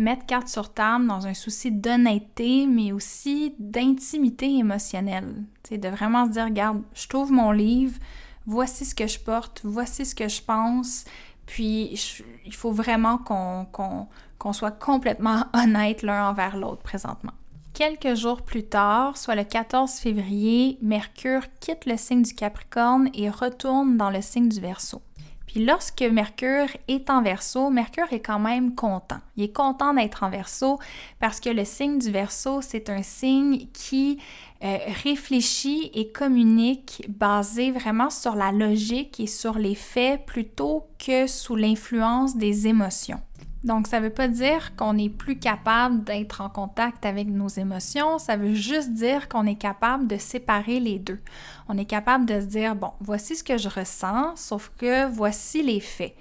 mettre 0.01 0.27
carte 0.27 0.49
sur 0.49 0.73
table 0.73 1.07
dans 1.07 1.27
un 1.27 1.35
souci 1.35 1.71
d'honnêteté, 1.71 2.67
mais 2.67 2.93
aussi 2.93 3.55
d'intimité 3.59 4.57
émotionnelle. 4.57 5.45
C'est 5.63 5.79
de 5.79 5.89
vraiment 5.89 6.27
se 6.27 6.31
dire, 6.31 6.45
regarde, 6.45 6.83
je 6.95 7.07
trouve 7.07 7.31
mon 7.31 7.53
livre, 7.53 7.99
voici 8.47 8.85
ce 8.85 8.95
que 8.95 9.07
je 9.07 9.21
porte, 9.21 9.61
voici 9.65 10.07
ce 10.07 10.15
que 10.15 10.29
je 10.29 10.43
pense, 10.43 11.05
puis 11.47 11.99
il 12.47 12.55
faut 12.55 12.73
vraiment 12.73 13.19
qu'on 13.19 14.53
soit 14.53 14.71
complètement 14.71 15.45
honnête 15.53 16.03
l'un 16.03 16.31
envers 16.31 16.57
l'autre 16.57 16.83
présentement. 16.83 17.33
Quelques 17.75 18.15
jours 18.15 18.43
plus 18.43 18.65
tard, 18.65 19.17
soit 19.17 19.37
le 19.37 19.45
14 19.45 19.93
février, 19.93 20.79
Mercure 20.83 21.43
quitte 21.61 21.87
le 21.87 21.97
signe 21.97 22.23
du 22.23 22.35
Capricorne 22.35 23.09
et 23.15 23.31
retourne 23.31 23.97
dans 23.97 24.11
le 24.11 24.23
signe 24.23 24.49
du 24.49 24.61
Verseau. 24.61 25.03
Puis 25.51 25.65
lorsque 25.65 26.03
Mercure 26.03 26.69
est 26.87 27.11
en 27.11 27.23
verso, 27.23 27.71
Mercure 27.71 28.13
est 28.13 28.21
quand 28.21 28.39
même 28.39 28.77
content. 28.77 29.19
Il 29.37 29.43
est 29.43 29.53
content 29.53 29.93
d'être 29.93 30.23
en 30.23 30.31
verso 30.31 30.79
parce 31.19 31.41
que 31.41 31.51
le 31.51 31.65
signe 31.65 31.99
du 31.99 32.13
verso, 32.13 32.61
c'est 32.63 32.89
un 32.89 33.03
signe 33.03 33.67
qui 33.73 34.21
euh, 34.63 34.79
réfléchit 35.03 35.91
et 35.93 36.13
communique 36.13 37.05
basé 37.09 37.73
vraiment 37.73 38.11
sur 38.11 38.37
la 38.37 38.53
logique 38.53 39.19
et 39.19 39.27
sur 39.27 39.59
les 39.59 39.75
faits 39.75 40.25
plutôt 40.25 40.87
que 41.05 41.27
sous 41.27 41.57
l'influence 41.57 42.37
des 42.37 42.69
émotions. 42.69 43.21
Donc, 43.63 43.87
ça 43.89 44.01
ne 44.01 44.07
veut 44.07 44.13
pas 44.13 44.29
dire 44.29 44.75
qu'on 44.75 44.95
n'est 44.95 45.11
plus 45.11 45.39
capable 45.39 46.03
d'être 46.05 46.41
en 46.41 46.49
contact 46.49 47.05
avec 47.05 47.29
nos 47.29 47.49
émotions, 47.49 48.19
ça 48.19 48.37
veut 48.37 48.55
juste 48.55 48.93
dire 48.93 49.29
qu'on 49.29 49.47
est 49.47 49.57
capable 49.59 50.07
de 50.07 50.17
séparer 50.17 50.81
les 50.81 50.99
deux. 50.99 51.21
On 51.69 51.77
est 51.77 51.85
capable 51.85 52.25
de 52.25 52.41
se 52.41 52.47
dire, 52.47 52.75
bon, 52.75 52.93
voici 53.01 53.37
ce 53.37 53.45
que 53.45 53.59
je 53.59 53.69
ressens, 53.69 54.37
sauf 54.37 54.73
que 54.79 55.07
voici 55.07 55.63
les 55.63 55.81
faits. 55.81 56.15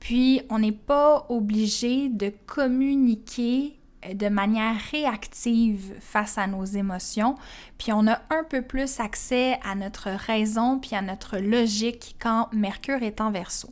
Puis, 0.00 0.42
on 0.50 0.58
n'est 0.58 0.72
pas 0.72 1.26
obligé 1.28 2.08
de 2.08 2.32
communiquer 2.46 3.78
euh, 4.06 4.14
de 4.14 4.28
manière 4.28 4.76
réactive 4.90 5.94
face 6.00 6.38
à 6.38 6.48
nos 6.48 6.64
émotions, 6.64 7.36
puis 7.78 7.92
on 7.92 8.08
a 8.08 8.20
un 8.30 8.42
peu 8.48 8.62
plus 8.62 8.98
accès 8.98 9.60
à 9.62 9.76
notre 9.76 10.08
raison 10.10 10.78
puis 10.78 10.96
à 10.96 11.02
notre 11.02 11.38
logique 11.38 12.16
quand 12.18 12.48
Mercure 12.52 13.02
est 13.02 13.20
en 13.20 13.30
verso. 13.30 13.68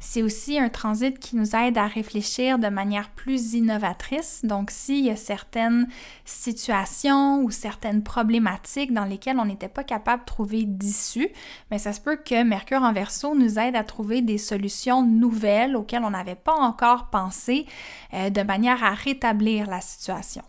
C'est 0.00 0.22
aussi 0.22 0.58
un 0.58 0.68
transit 0.68 1.18
qui 1.18 1.36
nous 1.36 1.56
aide 1.56 1.76
à 1.76 1.86
réfléchir 1.86 2.58
de 2.58 2.68
manière 2.68 3.10
plus 3.10 3.54
innovatrice. 3.54 4.44
Donc, 4.44 4.70
s'il 4.70 5.04
y 5.04 5.10
a 5.10 5.16
certaines 5.16 5.88
situations 6.24 7.42
ou 7.42 7.50
certaines 7.50 8.02
problématiques 8.02 8.92
dans 8.92 9.04
lesquelles 9.04 9.38
on 9.38 9.44
n'était 9.44 9.68
pas 9.68 9.84
capable 9.84 10.22
de 10.22 10.26
trouver 10.26 10.62
d'issue, 10.64 11.28
mais 11.70 11.78
ça 11.78 11.92
se 11.92 12.00
peut 12.00 12.16
que 12.16 12.44
Mercure 12.44 12.82
en 12.82 12.92
verso 12.92 13.34
nous 13.34 13.58
aide 13.58 13.76
à 13.76 13.84
trouver 13.84 14.22
des 14.22 14.38
solutions 14.38 15.02
nouvelles 15.02 15.76
auxquelles 15.76 16.04
on 16.04 16.10
n'avait 16.10 16.34
pas 16.36 16.54
encore 16.54 17.10
pensé 17.10 17.66
euh, 18.14 18.30
de 18.30 18.42
manière 18.42 18.84
à 18.84 18.94
rétablir 18.94 19.66
la 19.66 19.80
situation. 19.80 20.42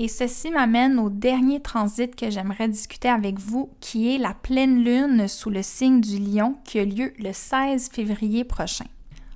Et 0.00 0.06
ceci 0.06 0.52
m'amène 0.52 1.00
au 1.00 1.10
dernier 1.10 1.58
transit 1.58 2.14
que 2.14 2.30
j'aimerais 2.30 2.68
discuter 2.68 3.08
avec 3.08 3.40
vous, 3.40 3.68
qui 3.80 4.14
est 4.14 4.18
la 4.18 4.32
pleine 4.32 4.84
lune 4.84 5.26
sous 5.26 5.50
le 5.50 5.60
signe 5.60 6.00
du 6.00 6.20
lion 6.20 6.54
qui 6.62 6.78
a 6.78 6.84
lieu 6.84 7.12
le 7.18 7.32
16 7.32 7.90
février 7.92 8.44
prochain. 8.44 8.84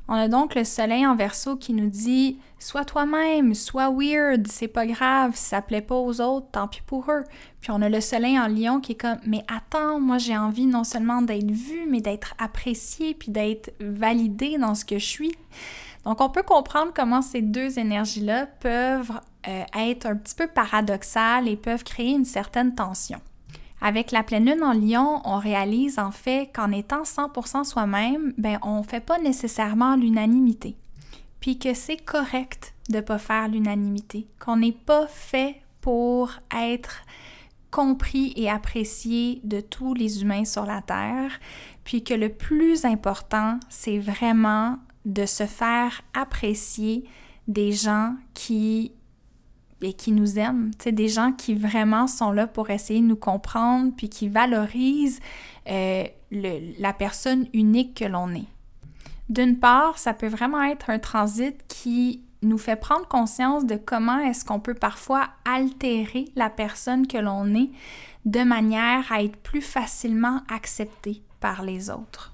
On 0.07 0.15
a 0.15 0.29
donc 0.29 0.55
le 0.55 0.63
soleil 0.63 1.05
en 1.05 1.17
verso 1.17 1.57
qui 1.57 1.73
nous 1.73 1.89
dit 1.89 2.39
Sois 2.61 2.85
toi-même, 2.85 3.55
sois 3.55 3.91
weird, 3.91 4.47
c'est 4.47 4.69
pas 4.69 4.87
grave, 4.87 5.33
ça 5.35 5.63
plaît 5.63 5.81
pas 5.81 5.97
aux 5.97 6.21
autres, 6.21 6.47
tant 6.53 6.69
pis 6.69 6.83
pour 6.87 7.11
eux. 7.11 7.25
Puis 7.61 7.73
on 7.73 7.83
a 7.83 7.89
le 7.89 8.01
soleil 8.01 8.39
en 8.39 8.47
lion 8.47 8.79
qui 8.79 8.93
est 8.93 9.01
comme 9.01 9.19
Mais 9.27 9.43
attends, 9.53 9.99
moi 9.99 10.19
j'ai 10.19 10.37
envie 10.37 10.67
non 10.67 10.85
seulement 10.85 11.23
d'être 11.23 11.51
vu, 11.51 11.89
mais 11.89 12.01
d'être 12.01 12.35
apprécié, 12.39 13.15
puis 13.15 13.33
d'être 13.33 13.73
validé 13.81 14.59
dans 14.59 14.77
ce 14.77 14.85
que 14.85 15.01
je 15.01 15.07
suis. 15.07 15.35
Donc 16.05 16.21
on 16.21 16.31
peut 16.31 16.45
comprendre 16.45 16.93
comment 16.95 17.23
ces 17.23 17.43
deux 17.43 17.81
énergies-là 17.81 18.47
peuvent 18.47 19.13
euh, 19.49 19.65
être 19.77 20.07
un 20.07 20.17
petit 20.17 20.35
peu 20.35 20.47
paradoxales 20.47 21.49
et 21.49 21.57
peuvent 21.57 21.85
créer 21.85 22.11
une 22.13 22.25
certaine 22.25 22.75
tension. 22.75 23.21
Avec 23.81 24.13
la 24.13 24.23
pleine 24.23 24.45
lune 24.45 24.63
en 24.63 24.73
lion, 24.73 25.21
on 25.25 25.39
réalise 25.39 25.99
en 25.99 26.13
fait 26.13 26.51
qu'en 26.55 26.71
étant 26.71 27.03
100% 27.03 27.65
soi-même, 27.65 28.33
ben 28.39 28.59
on 28.63 28.85
fait 28.85 29.05
pas 29.05 29.19
nécessairement 29.19 29.97
l'unanimité. 29.97 30.77
Puis 31.41 31.59
que 31.59 31.75
c'est 31.75 31.97
correct 31.97 32.75
de 32.91 33.01
pas 33.01 33.19
faire 33.19 33.49
l'unanimité, 33.49 34.29
qu'on 34.39 34.59
n'est 34.59 34.71
pas 34.71 35.09
fait 35.09 35.57
pour 35.81 36.31
être 36.57 37.03
compris 37.73 38.33
et 38.37 38.49
apprécié 38.49 39.41
de 39.43 39.61
tous 39.61 39.95
les 39.95 40.23
humains 40.23 40.45
sur 40.45 40.65
la 40.65 40.83
Terre, 40.83 41.33
puis 41.83 42.05
que 42.05 42.15
le 42.15 42.29
plus 42.29 42.85
important, 42.85 43.59
c'est 43.69 43.99
vraiment 43.99 44.79
de 45.05 45.27
se 45.27 45.47
faire 45.47 46.03
apprécier 46.15 47.05
des 47.49 47.73
gens 47.73 48.15
qui 48.35 48.93
et 49.83 49.93
qui 49.93 50.13
nous 50.13 50.39
aiment, 50.39 50.71
des 50.85 51.09
gens 51.09 51.33
qui 51.33 51.55
vraiment 51.55 52.07
sont 52.07 52.33
là 52.33 52.47
pour 52.47 52.71
essayer 52.71 53.01
de 53.01 53.07
nous 53.07 53.17
comprendre, 53.17 53.93
puis 53.97 54.09
qui 54.09 54.29
valorisent 54.29 55.21
euh, 55.69 56.05
la 56.31 56.93
personne 56.93 57.47
unique 57.53 57.99
que 57.99 58.05
l'on 58.05 58.35
est. 58.35 58.49
D'une 59.29 59.59
part, 59.59 59.99
ça 59.99 60.15
peut 60.15 60.29
vraiment 60.29 60.63
être 60.63 60.91
un 60.91 60.99
transit 60.99 61.57
qui 61.69 62.23
nous 62.43 62.59
fait 62.59 62.77
prendre 62.77 63.07
conscience 63.07 63.65
de 63.65 63.77
comment 63.77 64.19
est-ce 64.19 64.45
qu'on 64.45 64.61
peut 64.61 64.75
parfois 64.75 65.29
altérer 65.45 66.27
la 66.35 66.51
personne 66.51 67.07
que 67.07 67.19
l'on 67.19 67.55
est 67.55 67.71
de 68.25 68.43
manière 68.43 69.11
à 69.11 69.23
être 69.23 69.37
plus 69.37 69.63
facilement 69.63 70.43
accepté 70.49 71.23
par 71.41 71.63
les 71.63 71.91
autres. 71.91 72.32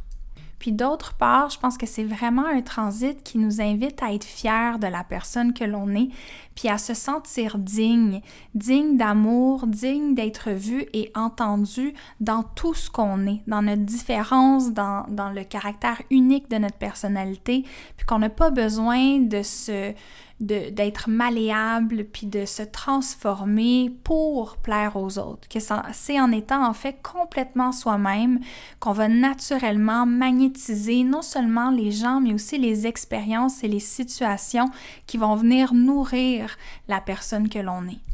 Puis 0.59 0.72
d'autre 0.72 1.14
part, 1.14 1.50
je 1.50 1.59
pense 1.59 1.78
que 1.78 1.86
c'est 1.86 2.04
vraiment 2.04 2.46
un 2.46 2.62
transit 2.62 3.22
qui 3.22 3.38
nous 3.38 3.61
invite 3.61 4.02
à 4.02 4.12
être 4.12 4.24
fiers 4.24 4.78
de 4.80 4.86
la 4.86 5.04
personne 5.04 5.52
que 5.52 5.64
l'on 5.64 5.94
est, 5.94 6.09
puis 6.54 6.68
à 6.68 6.78
se 6.78 6.94
sentir 6.94 7.59
digne, 7.59 8.20
digne 8.54 8.96
d'amour, 8.96 9.66
digne 9.66 10.14
d'être 10.14 10.50
vu 10.50 10.86
et 10.92 11.12
entendu 11.14 11.94
dans 12.20 12.42
tout 12.42 12.74
ce 12.74 12.90
qu'on 12.90 13.26
est, 13.26 13.42
dans 13.46 13.62
notre 13.62 13.82
différence, 13.82 14.72
dans, 14.72 15.06
dans 15.09 15.30
le 15.30 15.44
caractère 15.44 16.02
unique 16.11 16.50
de 16.50 16.59
notre 16.59 16.78
personnalité, 16.78 17.64
puis 17.96 18.06
qu'on 18.06 18.18
n'a 18.18 18.30
pas 18.30 18.50
besoin 18.50 19.20
de 19.20 19.42
se 19.42 19.94
d'être 20.41 21.11
malléable 21.11 22.05
puis 22.05 22.26
de 22.26 22.45
se 22.45 22.62
transformer 22.62 23.91
pour 24.05 24.57
plaire 24.57 24.97
aux 24.97 25.18
autres. 25.18 25.49
Que 25.49 25.59
c'est 25.93 26.20
en 26.20 26.32
étant 26.32 26.66
en 26.66 26.72
fait 26.72 26.97
complètement 27.03 27.72
soi-même 27.72 28.41
qu'on 28.78 28.93
va 28.93 29.09
naturellement 29.09 30.07
magnétiser 30.07 31.03
non 31.03 31.22
seulement 31.22 31.70
les 31.70 31.91
gens 31.91 32.20
mais 32.20 32.34
aussi 32.34 32.57
les 32.59 32.86
expériences 32.86 33.64
et 33.64 33.68
les 33.68 33.80
situations 33.80 34.70
qui 35.07 35.16
vont 35.16 35.34
venir 35.34 35.74
nourrir 35.74 36.57
la 36.86 37.01
personne 37.01 37.49
que 37.49 37.59
l'on 37.59 37.84
est. 37.89 38.07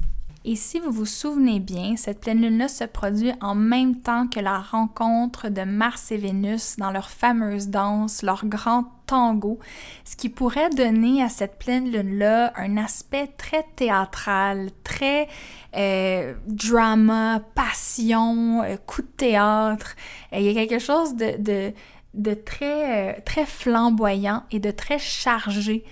Et 0.47 0.57
si 0.57 0.78
vous 0.78 0.90
vous 0.90 1.07
souvenez 1.07 1.59
bien, 1.59 1.97
cette 1.97 2.20
pleine 2.20 2.42
lune-là 2.42 2.68
se 2.68 2.84
produit 2.84 3.32
en 3.40 3.55
même 3.55 4.03
temps 4.03 4.26
que 4.26 4.40
la 4.40 4.59
rencontre 4.59 5.49
de 5.49 5.62
Mars 5.62 6.12
et 6.12 6.18
Vénus 6.18 6.76
dans 6.76 6.90
leur 6.90 7.09
fameuse 7.09 7.68
danse, 7.68 8.22
leur 8.22 8.45
grand 8.45 8.84
tango, 9.07 9.59
ce 10.05 10.16
qui 10.16 10.28
pourrait 10.28 10.68
donner 10.68 11.22
à 11.22 11.30
cette 11.30 11.59
pleine 11.59 11.90
lune-là 11.90 12.53
un 12.57 12.76
aspect 12.76 13.28
très 13.38 13.64
théâtral, 13.74 14.68
très 14.82 15.28
euh, 15.76 16.34
drama, 16.47 17.40
passion, 17.55 18.62
euh, 18.64 18.76
coup 18.76 19.01
de 19.01 19.07
théâtre. 19.16 19.97
il 20.30 20.42
y 20.42 20.51
a 20.51 20.66
quelque 20.66 20.78
chose 20.78 21.14
de, 21.14 21.72
de, 22.12 22.34
très, 22.34 23.14
euh, 23.14 23.20
très 23.24 23.47
flamboyant 23.47 24.42
et 24.51 24.61
de 24.61 24.70
très 24.70 24.99
chargé 24.99 25.84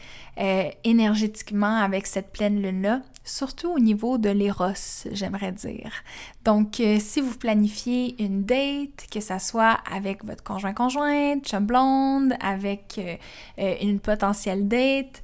énergétiquement 0.84 1.76
avec 1.76 2.06
cette 2.06 2.32
pleine 2.32 2.62
lune-là 2.62 3.02
surtout 3.24 3.70
au 3.70 3.78
niveau 3.78 4.18
de 4.18 4.30
l'éros, 4.30 5.06
j'aimerais 5.10 5.52
dire. 5.52 5.92
Donc, 6.44 6.80
euh, 6.80 6.98
si 7.00 7.20
vous 7.20 7.36
planifiez 7.36 8.22
une 8.22 8.44
date, 8.44 9.06
que 9.10 9.20
ça 9.20 9.38
soit 9.38 9.78
avec 9.90 10.24
votre 10.24 10.42
conjoint-conjointe, 10.42 11.44
chum 11.46 11.66
blonde, 11.66 12.34
avec 12.40 12.96
euh, 12.98 13.16
euh, 13.58 13.74
une 13.82 14.00
potentielle 14.00 14.68
date, 14.68 15.22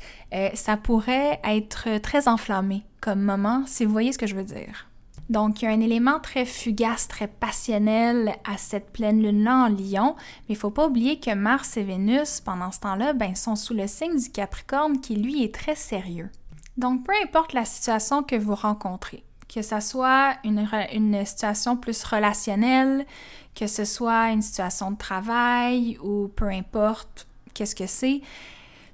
ça 0.55 0.77
pourrait 0.77 1.41
être 1.43 1.99
très 2.01 2.29
enflammé 2.29 2.85
comme 3.01 3.23
moment, 3.23 3.63
si 3.67 3.87
vous 3.87 3.93
voyez 3.93 4.13
ce 4.13 4.19
que 4.19 4.27
je 4.27 4.35
veux 4.35 4.45
dire. 4.45 4.89
Donc, 5.31 5.61
il 5.61 5.67
y 5.67 5.69
a 5.69 5.71
un 5.71 5.81
élément 5.81 6.21
très 6.21 6.47
fugace, 6.47 7.07
très 7.07 7.29
passionnel 7.29 8.35
à 8.45 8.57
cette 8.57 8.91
pleine 8.93 9.23
lune-là 9.23 9.67
en 9.67 9.69
Lion, 9.69 10.15
mais 10.17 10.51
il 10.51 10.53
ne 10.55 10.59
faut 10.59 10.71
pas 10.71 10.87
oublier 10.87 11.21
que 11.21 11.35
Mars 11.35 11.77
et 11.77 11.83
Vénus, 11.83 12.41
pendant 12.41 12.73
ce 12.73 12.81
temps-là, 12.81 13.13
ben, 13.13 13.35
sont 13.35 13.57
sous 13.57 13.75
le 13.75 13.87
signe 13.87 14.19
du 14.19 14.31
Capricorne 14.31 15.01
qui, 15.01 15.17
lui, 15.17 15.45
est 15.45 15.55
très 15.55 15.75
sérieux. 15.75 16.31
Donc, 16.79 17.05
peu 17.05 17.13
importe 17.25 17.55
la 17.55 17.65
situation 17.65 18.23
que 18.23 18.37
vous 18.37 18.55
rencontrez, 18.55 19.25
que 19.53 19.63
ce 19.63 19.81
soit 19.81 20.37
une, 20.45 21.27
situation 21.27 21.77
plus 21.77 22.05
relationnelle, 22.05 23.05
que 23.57 23.67
ce 23.67 23.85
soit 23.85 24.31
une 24.31 24.43
situation 24.43 24.93
de 24.93 24.97
travail 24.97 25.99
ou 26.01 26.29
peu 26.29 26.47
importe 26.47 27.27
qu'est-ce 27.53 27.75
que 27.75 27.89
c'est, 27.89 28.21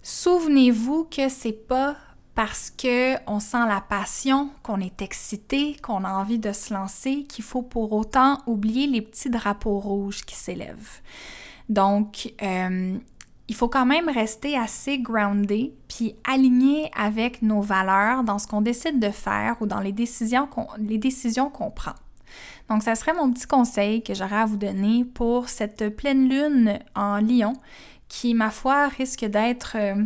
souvenez-vous 0.03 1.05
que 1.05 1.29
c'est 1.29 1.53
pas 1.53 1.97
parce 2.35 2.71
que 2.71 3.17
on 3.31 3.39
sent 3.39 3.67
la 3.69 3.83
passion, 3.83 4.49
qu'on 4.63 4.81
est 4.81 5.03
excité, 5.03 5.77
qu'on 5.83 6.05
a 6.05 6.13
envie 6.13 6.39
de 6.39 6.53
se 6.53 6.73
lancer, 6.73 7.25
qu'il 7.25 7.45
faut 7.45 7.63
pour 7.63 7.93
autant 7.93 8.39
oublier 8.47 8.87
les 8.87 9.03
petits 9.03 9.31
drapeaux 9.31 9.79
rouges 9.79 10.25
qui 10.25 10.35
s'élèvent. 10.35 11.03
Donc, 11.69 12.33
euh, 12.43 12.99
il 13.49 13.55
faut 13.55 13.69
quand 13.69 13.87
même 13.87 14.09
rester 14.09 14.57
assez 14.57 14.99
groundé 14.99 15.75
puis 15.89 16.17
aligné 16.25 16.91
avec 16.97 17.43
nos 17.43 17.61
valeurs 17.61 18.25
dans 18.25 18.39
ce 18.39 18.47
qu'on 18.47 18.63
décide 18.63 18.99
de 19.01 19.11
faire 19.11 19.57
ou 19.61 19.67
dans 19.67 19.81
les 19.81 19.93
décisions 19.93 20.47
qu'on, 20.47 20.67
les 20.79 20.99
décisions 20.99 21.51
qu'on 21.51 21.71
prend. 21.71 21.95
Donc, 22.71 22.83
ça 22.83 22.95
serait 22.95 23.13
mon 23.13 23.31
petit 23.31 23.47
conseil 23.47 24.03
que 24.03 24.15
j'aurais 24.15 24.41
à 24.41 24.47
vous 24.47 24.57
donner 24.57 25.05
pour 25.05 25.49
cette 25.49 25.95
pleine 25.95 26.29
lune 26.29 26.79
en 26.95 27.19
Lion 27.19 27.53
qui, 28.09 28.35
ma 28.35 28.51
foi, 28.51 28.89
risque 28.89 29.25
d'être 29.25 29.77
euh, 29.77 30.05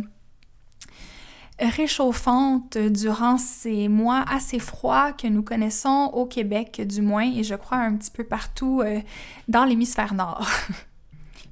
réchauffante 1.59 2.77
durant 2.77 3.37
ces 3.37 3.87
mois 3.87 4.25
assez 4.29 4.59
froids 4.59 5.13
que 5.13 5.27
nous 5.27 5.43
connaissons 5.43 6.09
au 6.13 6.25
Québec, 6.25 6.81
du 6.85 7.01
moins, 7.01 7.31
et 7.31 7.43
je 7.43 7.55
crois 7.55 7.77
un 7.77 7.95
petit 7.95 8.11
peu 8.11 8.23
partout 8.23 8.81
euh, 8.81 8.99
dans 9.47 9.63
l'hémisphère 9.63 10.13
nord. 10.13 10.47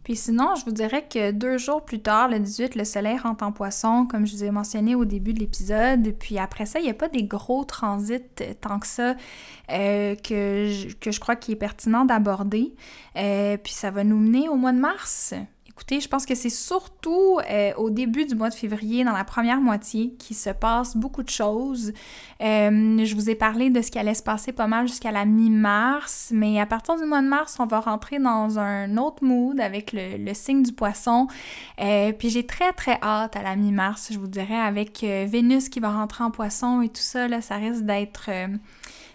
Puis 0.07 0.15
sinon, 0.15 0.55
je 0.55 0.63
vous 0.63 0.71
dirais 0.71 1.05
que 1.05 1.31
deux 1.31 1.57
jours 1.57 1.83
plus 1.83 1.99
tard, 1.99 2.29
le 2.29 2.39
18, 2.39 2.75
le 2.75 2.85
soleil 2.85 3.17
rentre 3.17 3.43
en 3.43 3.51
poisson, 3.51 4.07
comme 4.09 4.25
je 4.25 4.37
vous 4.37 4.43
ai 4.45 4.51
mentionné 4.51 4.95
au 4.95 5.03
début 5.03 5.33
de 5.33 5.39
l'épisode. 5.39 6.13
Puis 6.17 6.39
après 6.39 6.65
ça, 6.65 6.79
il 6.79 6.83
n'y 6.83 6.89
a 6.89 6.93
pas 6.93 7.09
des 7.09 7.23
gros 7.23 7.65
transits 7.65 8.21
tant 8.61 8.79
que 8.79 8.87
ça 8.87 9.15
euh, 9.69 10.15
que, 10.15 10.71
je, 10.71 10.95
que 10.95 11.11
je 11.11 11.19
crois 11.19 11.35
qu'il 11.35 11.55
est 11.55 11.57
pertinent 11.57 12.05
d'aborder. 12.05 12.73
Euh, 13.17 13.57
puis 13.57 13.73
ça 13.73 13.91
va 13.91 14.05
nous 14.05 14.15
mener 14.15 14.47
au 14.47 14.55
mois 14.55 14.71
de 14.71 14.79
mars. 14.79 15.33
Écoutez, 15.77 15.99
je 16.01 16.09
pense 16.09 16.25
que 16.25 16.33
c'est 16.33 16.49
surtout 16.49 17.37
euh, 17.47 17.71
au 17.77 17.91
début 17.91 18.25
du 18.25 18.33
mois 18.33 18.49
de 18.49 18.55
février, 18.55 19.03
dans 19.03 19.11
la 19.11 19.23
première 19.23 19.61
moitié, 19.61 20.15
qu'il 20.17 20.35
se 20.35 20.49
passe 20.49 20.97
beaucoup 20.97 21.21
de 21.21 21.29
choses. 21.29 21.93
Euh, 22.41 23.05
je 23.05 23.13
vous 23.13 23.29
ai 23.29 23.35
parlé 23.35 23.69
de 23.69 23.79
ce 23.83 23.91
qui 23.91 23.99
allait 23.99 24.15
se 24.15 24.23
passer 24.23 24.53
pas 24.53 24.65
mal 24.65 24.87
jusqu'à 24.87 25.11
la 25.11 25.23
mi-mars, 25.23 26.31
mais 26.33 26.59
à 26.59 26.65
partir 26.65 26.97
du 26.97 27.05
mois 27.05 27.21
de 27.21 27.27
mars, 27.27 27.57
on 27.59 27.67
va 27.67 27.79
rentrer 27.79 28.17
dans 28.17 28.57
un 28.57 28.97
autre 28.97 29.23
mood 29.23 29.59
avec 29.59 29.93
le, 29.93 30.33
signe 30.33 30.63
du 30.63 30.73
poisson. 30.73 31.27
Euh, 31.79 32.11
puis 32.11 32.31
j'ai 32.31 32.47
très 32.47 32.73
très 32.73 32.97
hâte 33.03 33.35
à 33.35 33.43
la 33.43 33.55
mi-mars, 33.55 34.09
je 34.11 34.17
vous 34.17 34.27
dirais, 34.27 34.57
avec 34.57 35.03
Vénus 35.03 35.69
qui 35.69 35.79
va 35.79 35.91
rentrer 35.91 36.23
en 36.23 36.31
poisson 36.31 36.81
et 36.81 36.89
tout 36.89 36.95
ça, 36.95 37.27
là, 37.27 37.39
ça 37.39 37.57
risque 37.57 37.83
d'être 37.83 38.31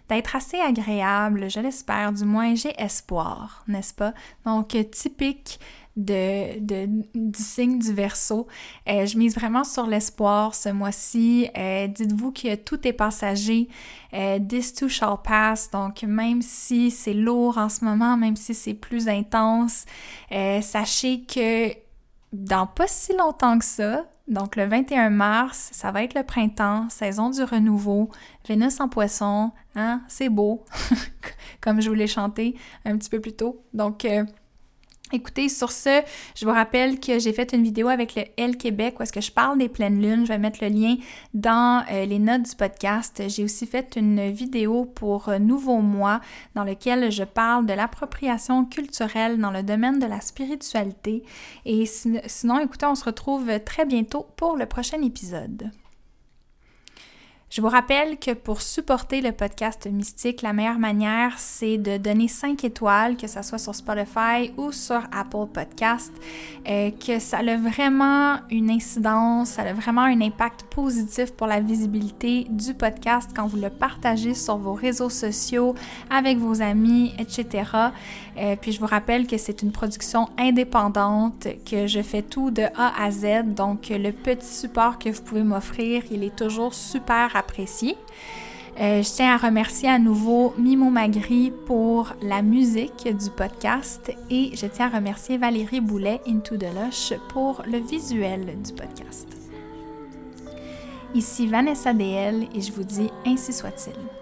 d'être 0.08 0.36
assez 0.36 0.58
agréable, 0.58 1.48
je 1.48 1.60
l'espère, 1.60 2.12
du 2.12 2.24
moins 2.24 2.54
j'ai 2.54 2.74
espoir, 2.76 3.64
n'est-ce 3.66 3.94
pas? 3.94 4.12
Donc 4.44 4.76
typique 4.90 5.58
de, 5.96 6.58
du 7.14 7.42
signe 7.42 7.78
du 7.78 7.92
verso. 7.92 8.46
Euh, 8.88 9.06
je 9.06 9.18
mise 9.18 9.34
vraiment 9.34 9.64
sur 9.64 9.86
l'espoir 9.86 10.54
ce 10.54 10.70
mois-ci. 10.70 11.48
Euh, 11.56 11.86
dites-vous 11.86 12.32
que 12.32 12.54
tout 12.54 12.86
est 12.86 12.92
passager. 12.92 13.68
Euh, 14.14 14.38
this 14.38 14.74
too 14.74 14.88
shall 14.88 15.16
pass. 15.22 15.70
Donc, 15.70 16.02
même 16.02 16.42
si 16.42 16.90
c'est 16.90 17.14
lourd 17.14 17.58
en 17.58 17.68
ce 17.68 17.84
moment, 17.84 18.16
même 18.16 18.36
si 18.36 18.54
c'est 18.54 18.74
plus 18.74 19.08
intense, 19.08 19.84
sachez 20.30 21.22
que 21.22 21.72
dans 22.32 22.66
pas 22.66 22.86
si 22.86 23.14
longtemps 23.14 23.58
que 23.58 23.64
ça, 23.64 24.06
Donc 24.28 24.56
le 24.56 24.66
21 24.66 25.10
mars, 25.10 25.70
ça 25.72 25.90
va 25.90 26.04
être 26.04 26.14
le 26.14 26.22
printemps, 26.22 26.88
saison 26.88 27.30
du 27.30 27.42
renouveau, 27.42 28.08
Vénus 28.48 28.80
en 28.80 28.88
poisson, 28.88 29.50
hein, 29.74 30.00
c'est 30.08 30.28
beau, 30.28 30.64
comme 31.60 31.80
je 31.80 31.88
vous 31.88 31.94
l'ai 31.94 32.06
chanté 32.06 32.56
un 32.84 32.96
petit 32.96 33.10
peu 33.10 33.20
plus 33.20 33.32
tôt. 33.32 33.62
Donc 33.74 34.04
euh, 34.04 34.24
Écoutez, 35.14 35.50
sur 35.50 35.70
ce, 35.70 36.00
je 36.34 36.46
vous 36.46 36.52
rappelle 36.52 36.98
que 36.98 37.18
j'ai 37.18 37.34
fait 37.34 37.52
une 37.52 37.62
vidéo 37.62 37.88
avec 37.88 38.14
le 38.14 38.22
L 38.38 38.56
Québec 38.56 38.98
où 38.98 39.02
est-ce 39.02 39.12
que 39.12 39.20
je 39.20 39.30
parle 39.30 39.58
des 39.58 39.68
pleines 39.68 40.00
lunes. 40.00 40.24
Je 40.24 40.32
vais 40.32 40.38
mettre 40.38 40.64
le 40.64 40.70
lien 40.70 40.96
dans 41.34 41.84
euh, 41.90 42.06
les 42.06 42.18
notes 42.18 42.48
du 42.48 42.56
podcast. 42.56 43.22
J'ai 43.28 43.44
aussi 43.44 43.66
fait 43.66 43.96
une 43.96 44.30
vidéo 44.30 44.86
pour 44.86 45.28
euh, 45.28 45.38
Nouveau 45.38 45.80
Mois 45.80 46.20
dans 46.54 46.64
lequel 46.64 47.12
je 47.12 47.24
parle 47.24 47.66
de 47.66 47.74
l'appropriation 47.74 48.64
culturelle 48.64 49.38
dans 49.38 49.50
le 49.50 49.62
domaine 49.62 49.98
de 49.98 50.06
la 50.06 50.22
spiritualité. 50.22 51.24
Et 51.66 51.84
sinon, 51.84 52.60
écoutez, 52.60 52.86
on 52.86 52.94
se 52.94 53.04
retrouve 53.04 53.50
très 53.66 53.84
bientôt 53.84 54.26
pour 54.36 54.56
le 54.56 54.64
prochain 54.64 55.02
épisode. 55.02 55.70
Je 57.52 57.60
vous 57.60 57.68
rappelle 57.68 58.18
que 58.18 58.30
pour 58.30 58.62
supporter 58.62 59.20
le 59.20 59.30
podcast 59.30 59.86
Mystique, 59.86 60.40
la 60.40 60.54
meilleure 60.54 60.78
manière, 60.78 61.34
c'est 61.36 61.76
de 61.76 61.98
donner 61.98 62.26
5 62.26 62.64
étoiles, 62.64 63.14
que 63.18 63.26
ce 63.26 63.42
soit 63.42 63.58
sur 63.58 63.74
Spotify 63.74 64.50
ou 64.56 64.72
sur 64.72 65.02
Apple 65.12 65.48
Podcast, 65.52 66.14
euh, 66.66 66.90
que 66.92 67.18
ça 67.18 67.40
a 67.40 67.56
vraiment 67.58 68.38
une 68.48 68.70
incidence, 68.70 69.50
ça 69.50 69.64
a 69.64 69.74
vraiment 69.74 70.00
un 70.00 70.22
impact 70.22 70.62
positif 70.74 71.32
pour 71.32 71.46
la 71.46 71.60
visibilité 71.60 72.46
du 72.48 72.72
podcast 72.72 73.30
quand 73.36 73.46
vous 73.46 73.58
le 73.58 73.68
partagez 73.68 74.32
sur 74.32 74.56
vos 74.56 74.72
réseaux 74.72 75.10
sociaux, 75.10 75.74
avec 76.08 76.38
vos 76.38 76.62
amis, 76.62 77.12
etc. 77.18 77.70
Euh, 78.38 78.56
puis 78.58 78.72
je 78.72 78.80
vous 78.80 78.86
rappelle 78.86 79.26
que 79.26 79.36
c'est 79.36 79.60
une 79.60 79.72
production 79.72 80.30
indépendante, 80.38 81.48
que 81.70 81.86
je 81.86 82.00
fais 82.00 82.22
tout 82.22 82.50
de 82.50 82.62
A 82.78 82.94
à 82.98 83.10
Z, 83.10 83.54
donc 83.54 83.90
le 83.90 84.10
petit 84.10 84.46
support 84.46 84.98
que 84.98 85.10
vous 85.10 85.20
pouvez 85.20 85.42
m'offrir, 85.42 86.02
il 86.10 86.24
est 86.24 86.34
toujours 86.34 86.72
super 86.72 87.36
apprécié. 87.42 87.96
Euh, 88.80 89.02
je 89.02 89.08
tiens 89.08 89.34
à 89.34 89.36
remercier 89.36 89.88
à 89.88 89.98
nouveau 89.98 90.54
Mimo 90.56 90.88
Magri 90.88 91.52
pour 91.66 92.14
la 92.22 92.40
musique 92.40 93.06
du 93.06 93.30
podcast 93.30 94.10
et 94.30 94.50
je 94.54 94.66
tiens 94.66 94.86
à 94.90 94.96
remercier 94.96 95.36
Valérie 95.36 95.82
Boulet 95.82 96.20
Into 96.26 96.56
the 96.56 96.68
Lush 96.74 97.12
pour 97.28 97.62
le 97.66 97.78
visuel 97.78 98.46
du 98.62 98.72
podcast. 98.72 99.28
Ici 101.14 101.46
Vanessa 101.46 101.92
DL 101.92 102.46
et 102.54 102.60
je 102.62 102.72
vous 102.72 102.84
dis 102.84 103.10
ainsi 103.26 103.52
soit-il. 103.52 104.21